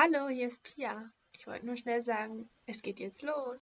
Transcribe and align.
Hallo, 0.00 0.28
hier 0.28 0.46
ist 0.46 0.62
Pia. 0.62 1.10
Ich 1.32 1.48
wollte 1.48 1.66
nur 1.66 1.76
schnell 1.76 2.02
sagen, 2.02 2.48
es 2.66 2.82
geht 2.82 3.00
jetzt 3.00 3.20
los. 3.22 3.58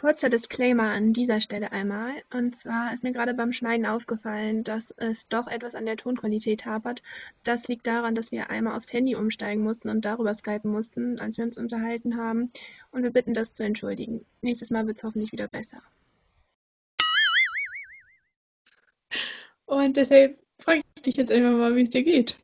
Kurzer 0.00 0.30
Disclaimer 0.30 0.90
an 0.90 1.12
dieser 1.12 1.40
Stelle 1.40 1.70
einmal. 1.70 2.10
Und 2.32 2.56
zwar 2.56 2.92
ist 2.92 3.04
mir 3.04 3.12
gerade 3.12 3.34
beim 3.34 3.52
Schneiden 3.52 3.86
aufgefallen, 3.86 4.64
dass 4.64 4.90
es 4.96 5.28
doch 5.28 5.46
etwas 5.46 5.76
an 5.76 5.86
der 5.86 5.96
Tonqualität 5.96 6.66
hapert. 6.66 7.04
Das 7.44 7.68
liegt 7.68 7.86
daran, 7.86 8.16
dass 8.16 8.32
wir 8.32 8.50
einmal 8.50 8.76
aufs 8.76 8.92
Handy 8.92 9.14
umsteigen 9.14 9.62
mussten 9.62 9.90
und 9.90 10.04
darüber 10.04 10.34
skypen 10.34 10.72
mussten, 10.72 11.20
als 11.20 11.38
wir 11.38 11.44
uns 11.44 11.56
unterhalten 11.56 12.16
haben. 12.16 12.50
Und 12.90 13.04
wir 13.04 13.10
bitten 13.10 13.32
das 13.32 13.54
zu 13.54 13.62
entschuldigen. 13.62 14.26
Nächstes 14.42 14.70
Mal 14.70 14.88
wird 14.88 14.96
es 14.96 15.04
hoffentlich 15.04 15.30
wieder 15.30 15.46
besser. 15.46 15.82
Und 19.66 19.96
deshalb 19.96 20.36
frage 20.58 20.80
ich 20.96 21.02
dich 21.02 21.16
jetzt 21.16 21.30
einfach 21.30 21.52
mal, 21.52 21.76
wie 21.76 21.82
es 21.82 21.90
dir 21.90 22.02
geht. 22.02 22.36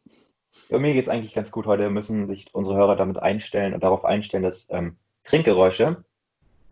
Ja, 0.68 0.78
mir 0.78 0.94
geht's 0.94 1.08
eigentlich 1.08 1.34
ganz 1.34 1.50
gut 1.50 1.66
heute. 1.66 1.90
Müssen 1.90 2.28
sich 2.28 2.54
unsere 2.54 2.76
Hörer 2.76 2.94
damit 2.94 3.18
einstellen 3.18 3.74
und 3.74 3.82
darauf 3.82 4.04
einstellen, 4.04 4.44
dass 4.44 4.68
ähm, 4.70 4.96
Trinkgeräusche. 5.24 6.04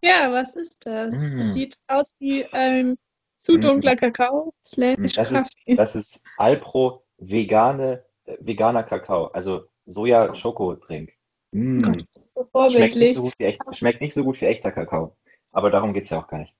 Ja, 0.02 0.32
was 0.32 0.54
ist 0.56 0.86
das? 0.86 1.14
Mm. 1.14 1.40
Es 1.40 1.52
sieht 1.52 1.76
aus 1.88 2.14
wie 2.18 2.44
ein 2.46 2.96
zu 3.38 3.56
Mm. 3.56 3.60
dunkler 3.60 3.96
Kakao 3.96 4.52
slash 4.66 4.96
Das 5.14 5.32
ist, 5.32 5.50
das 5.66 5.96
ist 5.96 6.24
Alpro 6.36 7.02
vegane, 7.18 8.04
äh, 8.24 8.36
veganer 8.40 8.82
Kakao, 8.82 9.26
also 9.26 9.64
Soja-Schokotrink. 9.86 11.10
Mm. 11.52 11.82
Gott, 11.82 12.04
so 12.34 12.70
Schmeckt 12.70 12.96
nicht 12.96 13.14
so 13.14 13.22
gut 13.22 13.34
wie 13.38 13.44
echt, 13.44 13.60
schmeckt 13.72 14.00
nicht 14.00 14.14
so 14.14 14.24
gut 14.24 14.40
wie 14.40 14.46
echter 14.46 14.72
Kakao. 14.72 15.16
Aber 15.52 15.70
darum 15.70 15.92
geht's 15.94 16.10
ja 16.10 16.18
auch 16.20 16.28
gar 16.28 16.38
nicht. 16.38 16.54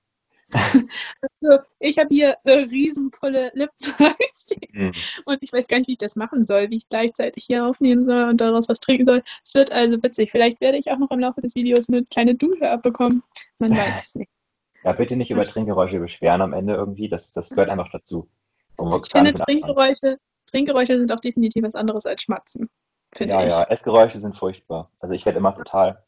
Also, 0.51 1.63
ich 1.79 1.97
habe 1.97 2.09
hier 2.13 2.37
eine 2.43 2.61
riesenvolle 2.69 3.51
Lipgloss 3.53 3.95
Mm. 4.73 4.91
und 5.25 5.37
ich 5.41 5.51
weiß 5.53 5.67
gar 5.67 5.77
nicht, 5.77 5.87
wie 5.87 5.91
ich 5.93 5.97
das 5.97 6.15
machen 6.15 6.45
soll, 6.45 6.69
wie 6.69 6.77
ich 6.77 6.89
gleichzeitig 6.89 7.43
hier 7.45 7.65
aufnehmen 7.65 8.05
soll 8.05 8.29
und 8.29 8.41
daraus 8.41 8.67
was 8.69 8.79
trinken 8.79 9.05
soll. 9.05 9.23
Es 9.43 9.53
wird 9.53 9.71
also 9.71 10.01
witzig. 10.01 10.31
Vielleicht 10.31 10.59
werde 10.61 10.77
ich 10.77 10.91
auch 10.91 10.97
noch 10.97 11.11
im 11.11 11.19
Laufe 11.19 11.41
des 11.41 11.55
Videos 11.55 11.87
eine 11.89 12.03
kleine 12.05 12.35
Dusche 12.35 12.69
abbekommen. 12.69 13.21
Man 13.59 13.71
weiß 13.75 14.01
es 14.01 14.15
nicht. 14.15 14.29
Ja, 14.83 14.93
bitte 14.93 15.17
nicht 15.17 15.29
über 15.29 15.43
Trinkgeräusche 15.43 15.99
beschweren 15.99 16.41
am 16.41 16.53
Ende 16.53 16.73
irgendwie. 16.73 17.09
Das, 17.09 17.33
das 17.33 17.49
gehört 17.49 17.69
einfach 17.69 17.89
dazu. 17.91 18.29
Ich 18.79 19.11
finde. 19.11 19.33
Trinkgeräusche, 19.33 20.17
Trinkgeräusche 20.49 20.97
sind 20.97 21.11
auch 21.11 21.19
definitiv 21.19 21.63
was 21.63 21.75
anderes 21.75 22.05
als 22.05 22.21
Schmatzen, 22.21 22.69
Ja, 23.19 23.43
ich. 23.43 23.49
ja, 23.51 23.63
Essgeräusche 23.63 24.19
sind 24.19 24.37
furchtbar. 24.37 24.89
Also 24.99 25.13
ich 25.13 25.25
werde 25.25 25.39
immer 25.39 25.53
total, 25.53 26.01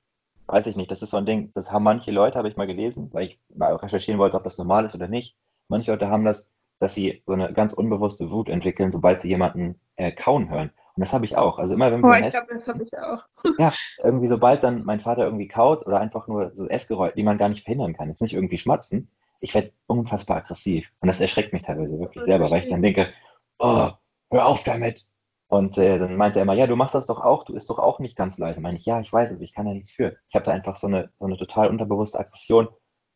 weiß 0.52 0.68
ich 0.68 0.76
nicht, 0.76 0.92
das 0.92 1.02
ist 1.02 1.12
so 1.12 1.18
ein 1.18 1.26
Ding, 1.26 1.52
das 1.54 1.72
haben 1.72 1.84
manche 1.84 2.12
Leute, 2.12 2.38
habe 2.38 2.50
ich 2.50 2.58
mal 2.58 2.68
gelesen, 2.68 3.10
weil 3.14 3.28
ich 3.28 3.40
mal 3.56 3.74
recherchieren 3.76 4.20
wollte, 4.20 4.36
ob 4.36 4.44
das 4.44 4.58
normal 4.58 4.86
ist 4.86 4.96
oder 4.96 5.08
nicht. 5.08 5.36
Manche 5.70 5.92
Leute 5.92 6.10
haben 6.10 6.26
das, 6.26 6.52
dass 6.80 6.94
sie 6.94 7.24
so 7.26 7.34
eine 7.34 7.54
ganz 7.54 7.74
unbewusste 7.74 8.32
Wut 8.32 8.50
entwickeln, 8.50 8.92
sobald 8.92 9.22
sie 9.22 9.30
jemanden 9.30 9.80
äh, 9.96 10.12
kauen 10.12 10.50
hören. 10.50 10.72
Und 10.96 11.02
das 11.02 11.14
habe 11.14 11.24
ich 11.24 11.38
auch. 11.38 11.58
Also 11.58 11.76
immer, 11.76 11.90
wenn 11.92 12.02
wir 12.02 12.10
Oh, 12.10 12.14
ich 12.14 12.30
glaube, 12.30 12.48
das 12.54 12.68
habe 12.68 12.84
ich 12.84 12.92
auch. 12.98 13.24
ja, 13.60 13.72
irgendwie 14.04 14.28
sobald 14.28 14.64
dann 14.64 14.84
mein 14.84 15.00
Vater 15.00 15.24
irgendwie 15.24 15.48
kaut 15.48 15.88
oder 15.88 16.00
einfach 16.02 16.28
nur 16.28 16.52
so 16.54 16.68
Essgeräusche, 16.68 17.16
die 17.16 17.24
man 17.24 17.38
gar 17.38 17.48
nicht 17.48 17.64
verhindern 17.64 17.94
kann, 17.94 18.10
jetzt 18.10 18.22
nicht 18.22 18.34
irgendwie 18.34 18.58
schmatzen, 18.58 19.10
ich 19.40 19.54
werde 19.54 19.72
unfassbar 19.88 20.38
aggressiv. 20.38 20.92
Und 21.00 21.08
das 21.08 21.22
erschreckt 21.22 21.54
mich 21.54 21.62
teilweise 21.62 21.98
wirklich 22.00 22.26
selber, 22.26 22.50
weil 22.52 22.60
ich 22.60 22.70
dann 22.70 22.82
denke, 22.82 23.14
oh, 23.58 23.90
hör 24.30 24.46
auf 24.46 24.64
damit. 24.64 25.08
Und 25.52 25.78
äh, 25.78 26.00
dann 26.00 26.16
meinte 26.16 26.40
er 26.40 26.44
immer, 26.44 26.54
ja, 26.54 26.66
du 26.68 26.76
machst 26.78 26.96
das 26.96 27.08
doch 27.08 27.20
auch, 27.22 27.44
du 27.46 27.54
isst 27.56 27.70
doch 27.70 27.78
auch 27.80 28.00
nicht 28.00 28.16
ganz 28.16 28.38
leise. 28.38 28.62
Meine 28.62 28.78
ich, 28.78 28.86
ja, 28.86 29.02
ich 29.02 29.12
weiß, 29.12 29.32
aber 29.34 29.42
ich 29.42 29.54
kann 29.54 29.66
da 29.66 29.74
nichts 29.74 29.94
für. 29.94 30.18
Ich 30.30 30.36
habe 30.36 30.46
da 30.46 30.52
einfach 30.52 30.78
so 30.78 30.88
eine, 30.88 31.12
so 31.20 31.26
eine 31.26 31.38
total 31.38 31.70
unterbewusste 31.70 32.20
Aggression, 32.20 32.70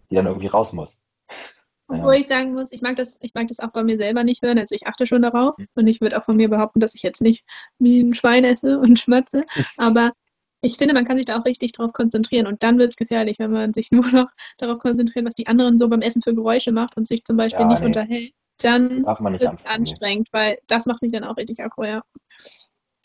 die 0.09 0.15
dann 0.15 0.25
irgendwie 0.27 0.47
raus 0.47 0.73
muss. 0.73 1.01
Obwohl 1.87 2.13
Ja. 2.13 2.19
ich 2.19 2.27
sagen 2.27 2.53
muss, 2.53 2.71
ich 2.71 2.81
mag 2.81 2.95
das, 2.97 3.17
ich 3.21 3.33
mag 3.35 3.47
das 3.47 3.59
auch 3.59 3.71
bei 3.71 3.83
mir 3.83 3.97
selber 3.97 4.23
nicht 4.23 4.41
hören. 4.43 4.57
Also 4.59 4.75
ich 4.75 4.87
achte 4.87 5.07
schon 5.07 5.21
darauf 5.21 5.57
Hm. 5.57 5.67
und 5.75 5.87
ich 5.87 6.01
würde 6.01 6.17
auch 6.19 6.23
von 6.25 6.35
mir 6.37 6.49
behaupten, 6.49 6.79
dass 6.79 6.95
ich 6.95 7.03
jetzt 7.03 7.21
nicht 7.21 7.45
wie 7.79 8.01
ein 8.01 8.13
Schwein 8.15 8.43
esse 8.43 8.79
und 8.79 8.99
schmatze. 8.99 9.43
Aber 9.77 10.11
ich 10.61 10.77
finde, 10.77 10.93
man 10.95 11.05
kann 11.05 11.17
sich 11.17 11.27
da 11.27 11.39
auch 11.39 11.45
richtig 11.45 11.73
drauf 11.73 11.93
konzentrieren 11.93 12.47
und 12.47 12.63
dann 12.63 12.79
wird 12.79 12.89
es 12.91 12.95
gefährlich, 12.97 13.39
wenn 13.39 13.51
man 13.51 13.73
sich 13.73 13.91
nur 13.93 14.07
noch 14.11 14.29
darauf 14.57 14.79
konzentriert, 14.79 15.25
was 15.25 15.35
die 15.35 15.47
anderen 15.47 15.77
so 15.77 15.87
beim 15.89 16.01
Essen 16.01 16.21
für 16.21 16.35
Geräusche 16.35 16.71
macht 16.71 16.97
und 16.97 17.07
sich 17.07 17.23
zum 17.23 17.37
Beispiel 17.37 17.65
Ja, 17.65 17.67
nicht 17.67 17.81
nee. 17.81 17.87
unterhält. 17.87 18.33
Dann 18.61 19.03
Darf 19.03 19.19
man 19.19 19.33
nicht 19.33 19.41
wird 19.41 19.53
es 19.53 19.59
anfangen. 19.61 19.81
anstrengend, 19.81 20.29
weil 20.31 20.57
das 20.67 20.85
macht 20.85 21.01
mich 21.01 21.11
dann 21.11 21.23
auch 21.23 21.37
richtig 21.37 21.59
aggro, 21.61 21.83
ja. 21.83 22.01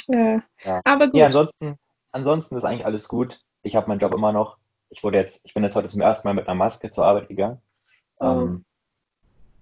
Äh, 0.09 0.39
Ja. 0.65 0.81
aber 0.85 1.07
gut. 1.07 1.15
Nee, 1.15 1.25
ansonsten, 1.25 1.77
ansonsten 2.13 2.57
ist 2.57 2.65
eigentlich 2.65 2.87
alles 2.87 3.09
gut. 3.09 3.41
Ich 3.63 3.77
habe 3.77 3.89
meinen 3.89 3.99
Job 4.01 4.13
immer 4.15 4.33
noch. 4.33 4.59
Ich 4.91 5.03
wurde 5.05 5.19
jetzt, 5.19 5.41
ich 5.45 5.55
bin 5.55 5.63
jetzt 5.63 5.77
heute 5.77 5.89
zum 5.89 6.01
ersten 6.01 6.27
Mal 6.29 6.35
mit 6.35 6.49
einer 6.49 6.55
Maske 6.57 6.91
zur 6.91 7.05
Arbeit 7.05 7.29
gegangen. 7.29 7.61
Oh. 8.19 8.25
Ähm, 8.27 8.65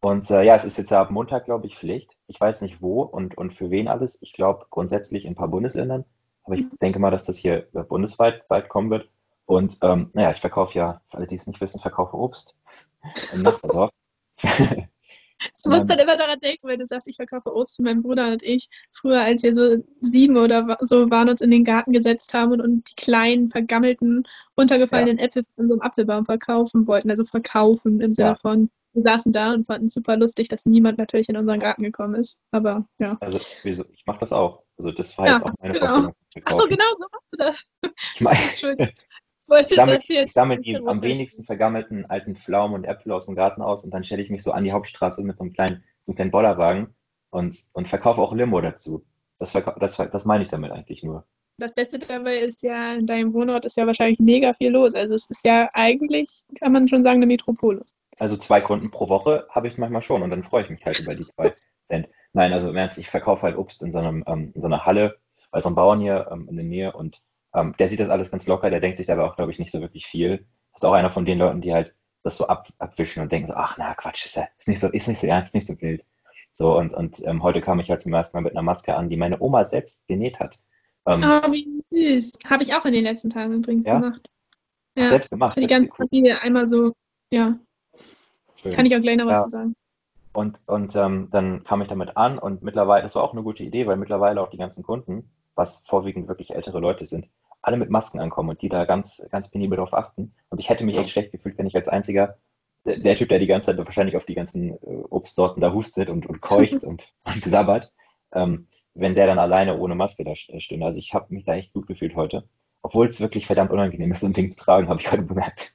und 0.00 0.30
äh, 0.30 0.42
ja, 0.42 0.54
es 0.56 0.64
ist 0.64 0.78
jetzt 0.78 0.92
ab 0.92 1.10
Montag, 1.10 1.44
glaube 1.46 1.66
ich, 1.66 1.76
Pflicht. 1.76 2.10
Ich 2.28 2.40
weiß 2.40 2.60
nicht 2.62 2.80
wo 2.80 3.02
und, 3.02 3.36
und 3.36 3.52
für 3.52 3.70
wen 3.70 3.88
alles. 3.88 4.20
Ich 4.22 4.32
glaube 4.32 4.66
grundsätzlich 4.70 5.24
in 5.24 5.32
ein 5.32 5.36
paar 5.36 5.48
Bundesländern. 5.48 6.04
Aber 6.44 6.54
ich 6.54 6.62
Mhm. 6.62 6.78
denke 6.80 6.98
mal, 6.98 7.10
dass 7.10 7.24
das 7.24 7.36
hier 7.36 7.66
äh, 7.74 7.82
bundesweit 7.82 8.46
bald 8.48 8.68
kommen 8.68 8.90
wird. 8.90 9.08
Und 9.46 9.78
ähm, 9.82 10.10
naja, 10.14 10.30
ich 10.30 10.40
verkaufe 10.40 10.78
ja, 10.78 11.00
für 11.08 11.16
alle, 11.18 11.26
die 11.26 11.34
es 11.34 11.46
nicht 11.46 11.60
wissen, 11.60 11.80
verkaufe 11.80 12.16
Obst 12.16 12.54
im 13.34 13.42
Nachbardorf. 13.42 13.90
Ich 15.56 15.64
muss 15.66 15.86
dann 15.86 15.98
immer 15.98 16.16
daran 16.16 16.38
denken, 16.40 16.66
wenn 16.68 16.80
du 16.80 16.86
sagst, 16.86 17.08
ich 17.08 17.16
verkaufe 17.16 17.54
Obst. 17.54 17.80
Mein 17.80 18.02
Bruder 18.02 18.32
und 18.32 18.42
ich, 18.42 18.68
früher, 18.92 19.20
als 19.20 19.42
wir 19.42 19.54
so 19.54 19.82
sieben 20.00 20.36
oder 20.36 20.76
so 20.82 21.10
waren, 21.10 21.28
uns 21.28 21.40
in 21.40 21.50
den 21.50 21.64
Garten 21.64 21.92
gesetzt 21.92 22.34
haben 22.34 22.52
und, 22.52 22.60
und 22.60 22.90
die 22.90 22.94
kleinen, 22.96 23.48
vergammelten, 23.48 24.24
runtergefallenen 24.58 25.18
Äpfel 25.18 25.44
von 25.54 25.68
so 25.68 25.74
einem 25.74 25.82
Apfelbaum 25.82 26.24
verkaufen 26.24 26.86
wollten. 26.86 27.10
Also 27.10 27.24
verkaufen 27.24 28.00
im 28.00 28.14
Sinne 28.14 28.30
Ja. 28.30 28.36
von, 28.36 28.70
wir 28.94 29.02
saßen 29.02 29.32
da 29.32 29.52
und 29.52 29.66
fanden 29.66 29.86
es 29.86 29.94
super 29.94 30.16
lustig, 30.16 30.48
dass 30.48 30.66
niemand 30.66 30.98
natürlich 30.98 31.28
in 31.28 31.36
unseren 31.36 31.60
Garten 31.60 31.82
gekommen 31.84 32.14
ist. 32.16 32.40
Aber 32.50 32.86
ja. 32.98 33.16
Also, 33.20 33.38
wieso? 33.62 33.84
Ich 33.92 34.04
mache 34.06 34.20
das 34.20 34.32
auch. 34.32 34.64
Also, 34.76 34.90
das 34.92 35.16
war 35.18 35.26
Ja, 35.26 35.34
jetzt 35.34 35.44
auch 35.44 35.52
meine 35.60 35.74
genau. 35.74 35.86
Vorstellung. 35.86 36.14
vom 36.32 36.42
Ach 36.44 36.52
so, 36.52 36.66
Verkaufen. 36.66 36.70
genau, 36.70 36.84
so 36.98 37.06
machst 37.12 37.28
du 37.32 37.36
das. 37.36 37.72
Ich 38.14 38.20
meine, 38.20 38.38
wollte 39.48 39.70
Ich 39.70 39.76
sammle, 39.76 39.96
das 39.96 40.08
jetzt 40.08 40.26
ich 40.26 40.32
sammle 40.32 40.60
die 40.60 40.76
am 40.76 41.02
wenigsten 41.02 41.44
vergammelten 41.44 42.06
alten 42.06 42.34
Pflaumen 42.34 42.74
und 42.74 42.84
Äpfel 42.84 43.12
aus 43.12 43.26
dem 43.26 43.34
Garten 43.34 43.62
aus 43.62 43.84
und 43.84 43.92
dann 43.92 44.04
stelle 44.04 44.22
ich 44.22 44.30
mich 44.30 44.42
so 44.42 44.52
an 44.52 44.64
die 44.64 44.72
Hauptstraße 44.72 45.22
mit 45.22 45.36
so 45.36 45.44
einem 45.44 45.52
kleinen, 45.52 45.84
so 46.04 46.12
einem 46.12 46.16
kleinen 46.16 46.30
Bollerwagen 46.30 46.94
und, 47.30 47.56
und 47.72 47.88
verkaufe 47.88 48.20
auch 48.20 48.34
Limo 48.34 48.60
dazu. 48.60 49.04
Das, 49.38 49.52
das, 49.52 49.96
das 49.96 50.24
meine 50.24 50.44
ich 50.44 50.50
damit 50.50 50.72
eigentlich 50.72 51.02
nur. 51.02 51.24
Das 51.58 51.74
Beste 51.74 51.98
dabei 51.98 52.38
ist 52.38 52.62
ja, 52.62 52.94
in 52.94 53.06
deinem 53.06 53.34
Wohnort 53.34 53.64
ist 53.64 53.76
ja 53.76 53.86
wahrscheinlich 53.86 54.20
mega 54.20 54.54
viel 54.54 54.70
los. 54.70 54.94
Also 54.94 55.14
es 55.14 55.28
ist 55.28 55.44
ja 55.44 55.68
eigentlich, 55.74 56.44
kann 56.60 56.72
man 56.72 56.86
schon 56.86 57.02
sagen, 57.02 57.16
eine 57.16 57.26
Metropole. 57.26 57.84
Also 58.18 58.36
zwei 58.36 58.60
Kunden 58.60 58.90
pro 58.90 59.08
Woche 59.08 59.46
habe 59.50 59.68
ich 59.68 59.76
manchmal 59.76 60.02
schon 60.02 60.22
und 60.22 60.30
dann 60.30 60.44
freue 60.44 60.64
ich 60.64 60.70
mich 60.70 60.84
halt 60.84 61.00
über 61.00 61.14
die 61.14 61.24
zwei 61.24 61.52
Cent. 61.88 62.08
Nein, 62.32 62.52
also 62.52 62.68
im 62.68 62.76
Ernst, 62.76 62.98
ich 62.98 63.08
verkaufe 63.08 63.42
halt 63.42 63.56
Obst 63.56 63.82
in 63.82 63.92
so, 63.92 63.98
einem, 63.98 64.22
ähm, 64.26 64.52
in 64.54 64.60
so 64.60 64.68
einer 64.68 64.86
Halle 64.86 65.18
bei 65.50 65.60
so 65.60 65.68
einem 65.68 65.76
Bauern 65.76 66.00
hier 66.00 66.28
ähm, 66.30 66.48
in 66.48 66.56
der 66.56 66.64
Nähe 66.64 66.92
und 66.92 67.22
ähm, 67.54 67.74
der 67.78 67.88
sieht 67.88 68.00
das 68.00 68.08
alles 68.08 68.30
ganz 68.30 68.46
locker, 68.46 68.70
der 68.70 68.80
denkt 68.80 68.98
sich 68.98 69.06
dabei 69.06 69.24
auch, 69.24 69.36
glaube 69.36 69.52
ich, 69.52 69.58
nicht 69.58 69.70
so 69.72 69.80
wirklich 69.80 70.06
viel. 70.06 70.46
Das 70.72 70.82
ist 70.82 70.84
auch 70.84 70.92
einer 70.92 71.10
von 71.10 71.24
den 71.24 71.38
Leuten, 71.38 71.60
die 71.60 71.72
halt 71.72 71.94
das 72.22 72.36
so 72.36 72.46
ab, 72.46 72.68
abwischen 72.78 73.22
und 73.22 73.32
denken 73.32 73.48
so, 73.48 73.54
ach 73.54 73.76
na 73.78 73.94
Quatsch, 73.94 74.26
ist, 74.26 74.36
ja, 74.36 74.48
ist, 74.58 74.68
nicht 74.68 74.80
so, 74.80 74.88
ist 74.88 75.08
nicht 75.08 75.20
so 75.20 75.26
ernst, 75.26 75.54
nicht 75.54 75.66
so 75.66 75.80
wild. 75.80 76.04
So, 76.52 76.76
und, 76.76 76.92
und 76.94 77.24
ähm, 77.24 77.42
heute 77.42 77.60
kam 77.60 77.78
ich 77.78 77.90
halt 77.90 78.02
zum 78.02 78.12
ersten 78.12 78.36
Mal 78.36 78.42
mit 78.42 78.52
einer 78.52 78.62
Maske 78.62 78.94
an, 78.96 79.08
die 79.08 79.16
meine 79.16 79.40
Oma 79.40 79.64
selbst 79.64 80.06
genäht 80.08 80.40
hat. 80.40 80.58
Ähm, 81.06 81.22
Oh, 81.24 81.52
wie 81.52 81.82
süß. 81.90 82.32
Habe 82.46 82.62
ich 82.64 82.74
auch 82.74 82.84
in 82.84 82.92
den 82.92 83.04
letzten 83.04 83.30
Tagen 83.30 83.54
übrigens 83.54 83.86
Ja? 83.86 84.00
gemacht. 84.00 84.28
Ach, 84.96 85.02
Ja, 85.02 85.08
selbst 85.08 85.30
gemacht, 85.30 85.54
für 85.54 85.60
die 85.60 85.66
ganze 85.68 85.90
cool. 85.98 86.06
Familie 86.08 86.40
einmal 86.42 86.68
so, 86.68 86.92
ja, 87.30 87.58
Schön. 88.56 88.72
kann 88.72 88.86
ich 88.86 88.96
auch 88.96 89.00
gleich 89.00 89.16
noch 89.16 89.26
was 89.26 89.38
Ja. 89.38 89.44
zu 89.44 89.50
sagen. 89.50 89.74
Und, 90.32 90.58
und 90.66 90.94
ähm, 90.96 91.28
dann 91.30 91.64
kam 91.64 91.80
ich 91.82 91.88
damit 91.88 92.16
an 92.16 92.38
und 92.38 92.62
mittlerweile, 92.62 93.02
das 93.02 93.14
war 93.14 93.22
auch 93.22 93.32
eine 93.32 93.42
gute 93.42 93.62
Idee, 93.64 93.86
weil 93.86 93.96
mittlerweile 93.96 94.40
auch 94.40 94.50
die 94.50 94.58
ganzen 94.58 94.82
Kunden, 94.84 95.30
was 95.54 95.78
vorwiegend 95.86 96.28
wirklich 96.28 96.50
ältere 96.54 96.80
Leute 96.80 97.06
sind, 97.06 97.28
alle 97.68 97.76
mit 97.78 97.90
Masken 97.90 98.20
ankommen 98.20 98.50
und 98.50 98.62
die 98.62 98.70
da 98.70 98.84
ganz, 98.86 99.26
ganz 99.30 99.50
penibel 99.50 99.76
drauf 99.78 99.94
achten. 99.94 100.34
Und 100.50 100.58
ich 100.60 100.70
hätte 100.70 100.84
mich 100.84 100.96
echt 100.96 101.10
schlecht 101.10 101.32
gefühlt, 101.32 101.58
wenn 101.58 101.66
ich 101.68 101.76
als 101.76 101.88
einziger, 101.88 102.38
der, 102.84 102.98
der 102.98 103.16
Typ, 103.16 103.28
der 103.28 103.38
die 103.38 103.46
ganze 103.46 103.66
Zeit 103.66 103.78
wahrscheinlich 103.86 104.16
auf 104.16 104.26
die 104.26 104.34
ganzen 104.34 104.72
äh, 104.72 104.76
Obstsorten 105.10 105.60
da 105.60 105.72
hustet 105.72 106.10
und, 106.10 106.26
und 106.26 106.40
keucht 106.42 106.84
und, 106.84 107.12
und 107.24 107.44
sabbert, 107.44 107.92
ähm, 108.32 108.68
wenn 108.94 109.14
der 109.14 109.28
dann 109.28 109.38
alleine 109.38 109.78
ohne 109.78 109.94
Maske 109.94 110.24
da 110.24 110.32
st- 110.32 110.60
stünde. 110.60 110.86
Also 110.86 110.98
ich 110.98 111.14
habe 111.14 111.32
mich 111.34 111.44
da 111.44 111.54
echt 111.54 111.72
gut 111.74 111.86
gefühlt 111.86 112.16
heute. 112.16 112.44
Obwohl 112.82 113.08
es 113.08 113.20
wirklich 113.20 113.46
verdammt 113.46 113.72
unangenehm 113.72 114.12
ist, 114.12 114.20
so 114.20 114.26
ein 114.26 114.32
Ding 114.34 114.50
zu 114.50 114.58
tragen, 114.58 114.88
habe 114.88 115.00
ich 115.00 115.12
heute 115.12 115.22
bemerkt. 115.22 115.74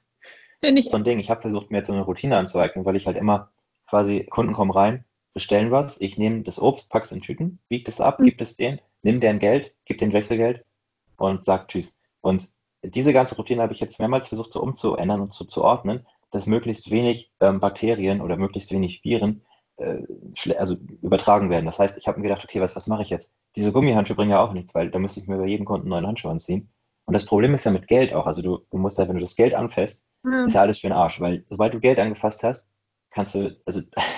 Finde 0.64 0.80
ich 0.80 0.86
so 0.90 0.98
ein 0.98 1.04
Ding. 1.04 1.20
Ich 1.20 1.30
habe 1.30 1.42
versucht, 1.42 1.72
mir 1.72 1.78
jetzt 1.80 1.88
so 1.88 1.94
eine 1.94 2.04
Routine 2.04 2.38
anzueignen, 2.38 2.86
weil 2.86 2.96
ich 2.96 3.08
halt 3.08 3.18
immer 3.18 3.52
quasi, 3.88 4.26
Kunden 4.30 4.54
kommen 4.54 4.72
rein, 4.72 5.06
bestellen 5.34 5.72
was, 5.72 6.00
ich 6.00 6.18
nehme 6.18 6.44
das 6.44 6.60
Obst, 6.62 6.90
pack's 6.90 7.12
in 7.12 7.22
Tüten, 7.22 7.60
wiege 7.70 7.90
es 7.90 8.00
ab, 8.02 8.20
Mhm. 8.20 8.26
gib 8.26 8.42
es 8.42 8.56
denen, 8.56 8.80
nimm 9.02 9.20
deren 9.20 9.40
Geld, 9.40 9.74
gib 9.86 9.98
denen 9.98 10.14
Wechselgeld 10.14 10.64
und 11.30 11.46
sag 11.46 11.68
Tschüss. 11.68 11.98
Und 12.22 12.48
diese 12.84 13.14
ganze 13.14 13.36
Routine 13.36 13.62
habe 13.62 13.74
ich 13.74 13.80
jetzt 13.80 14.00
mehrmals 14.00 14.28
versucht 14.28 14.54
so 14.54 14.62
umzuändern 14.62 15.22
und 15.22 15.34
zu, 15.34 15.46
zu 15.46 15.64
ordnen, 15.64 16.06
dass 16.32 16.48
möglichst 16.48 16.92
wenig 16.92 17.32
ähm, 17.40 17.60
Bakterien 17.60 18.22
oder 18.22 18.38
möglichst 18.38 18.72
wenig 18.72 19.04
Viren 19.04 19.46
äh, 19.78 20.02
also 20.58 20.76
übertragen 21.02 21.50
werden. 21.50 21.66
Das 21.66 21.80
heißt, 21.80 21.98
ich 21.98 22.08
habe 22.08 22.20
mir 22.20 22.28
gedacht, 22.28 22.44
okay, 22.44 22.60
was, 22.60 22.76
was 22.76 22.88
mache 22.88 23.04
ich 23.04 23.10
jetzt? 23.10 23.34
Diese 23.56 23.72
Gummihandschuhe 23.72 24.16
bringen 24.16 24.32
ja 24.32 24.44
auch 24.44 24.54
nichts, 24.54 24.74
weil 24.76 24.90
da 24.92 25.00
müsste 25.00 25.22
ich 25.22 25.28
mir 25.28 25.38
bei 25.38 25.46
jedem 25.46 25.66
Kunden 25.66 25.86
einen 25.86 25.92
neuen 25.92 26.08
Handschuh 26.08 26.30
anziehen. 26.30 26.70
Und 27.06 27.14
das 27.14 27.26
Problem 27.26 27.54
ist 27.54 27.66
ja 27.66 27.72
mit 27.72 27.88
Geld 27.88 28.14
auch. 28.14 28.26
Also 28.26 28.42
du, 28.42 28.66
du 28.70 28.78
musst 28.78 28.98
ja, 28.98 29.08
wenn 29.08 29.16
du 29.16 29.22
das 29.22 29.36
Geld 29.36 29.56
anfasst, 29.56 30.06
Ja. 30.26 30.46
ist 30.46 30.54
ja 30.54 30.62
alles 30.62 30.80
für 30.80 30.88
den 30.88 30.94
Arsch, 30.94 31.20
weil 31.20 31.46
sobald 31.50 31.74
du 31.74 31.80
Geld 31.80 32.00
angefasst 32.00 32.44
hast, 32.44 32.70
kannst 33.12 33.36
du, 33.36 33.56
also 33.66 33.82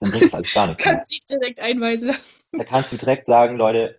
dann 0.00 0.10
bringt 0.10 0.24
das 0.24 0.34
alles 0.34 0.52
gar 0.52 0.66
nichts. 0.66 0.82
Kannst 0.82 1.10
sie 1.10 1.22
direkt 1.30 1.60
einweisen. 1.60 2.14
Da 2.52 2.64
kannst 2.64 2.92
du 2.92 2.96
direkt 2.96 3.26
sagen, 3.26 3.56
Leute, 3.56 3.98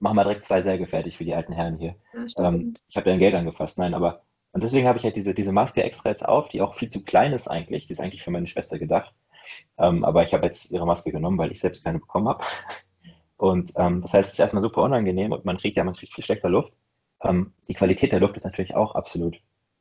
mach 0.00 0.12
mal 0.14 0.24
direkt 0.24 0.44
zwei 0.44 0.62
Särge 0.62 0.86
fertig 0.86 1.16
für 1.16 1.24
die 1.24 1.34
alten 1.34 1.52
Herren 1.52 1.78
hier. 1.78 1.96
Ja, 2.12 2.48
Ähm, 2.48 2.74
ich 2.88 2.96
habe 2.96 3.08
dein 3.10 3.18
Geld 3.18 3.34
angefasst, 3.34 3.78
nein, 3.78 3.94
aber 3.94 4.22
und 4.52 4.64
deswegen 4.64 4.88
habe 4.88 4.98
ich 4.98 5.04
halt 5.04 5.14
diese, 5.16 5.34
diese 5.34 5.52
Maske 5.52 5.82
extra 5.82 6.08
jetzt 6.10 6.26
auf, 6.26 6.48
die 6.48 6.62
auch 6.62 6.74
viel 6.74 6.90
zu 6.90 7.04
klein 7.04 7.32
ist 7.34 7.48
eigentlich. 7.48 7.86
Die 7.86 7.92
ist 7.92 8.00
eigentlich 8.00 8.22
für 8.22 8.30
meine 8.30 8.46
Schwester 8.46 8.78
gedacht. 8.78 9.14
Ähm, 9.78 10.04
aber 10.04 10.24
ich 10.24 10.34
habe 10.34 10.46
jetzt 10.46 10.70
ihre 10.72 10.86
Maske 10.86 11.12
genommen, 11.12 11.38
weil 11.38 11.52
ich 11.52 11.60
selbst 11.60 11.84
keine 11.84 11.98
bekommen 12.00 12.28
habe. 12.28 12.44
Und 13.36 13.72
ähm, 13.76 14.02
das 14.02 14.12
heißt, 14.14 14.28
es 14.28 14.32
ist 14.34 14.40
erstmal 14.40 14.62
super 14.62 14.82
unangenehm 14.82 15.32
und 15.32 15.44
man 15.44 15.58
kriegt 15.58 15.76
ja, 15.76 15.84
man 15.84 15.94
kriegt 15.94 16.14
viel 16.14 16.24
schlechter 16.24 16.48
Luft. 16.48 16.72
Ähm, 17.22 17.52
die 17.68 17.74
Qualität 17.74 18.12
der 18.12 18.20
Luft 18.20 18.36
ist 18.36 18.44
natürlich 18.44 18.74
auch 18.74 18.94
absolut 18.94 19.36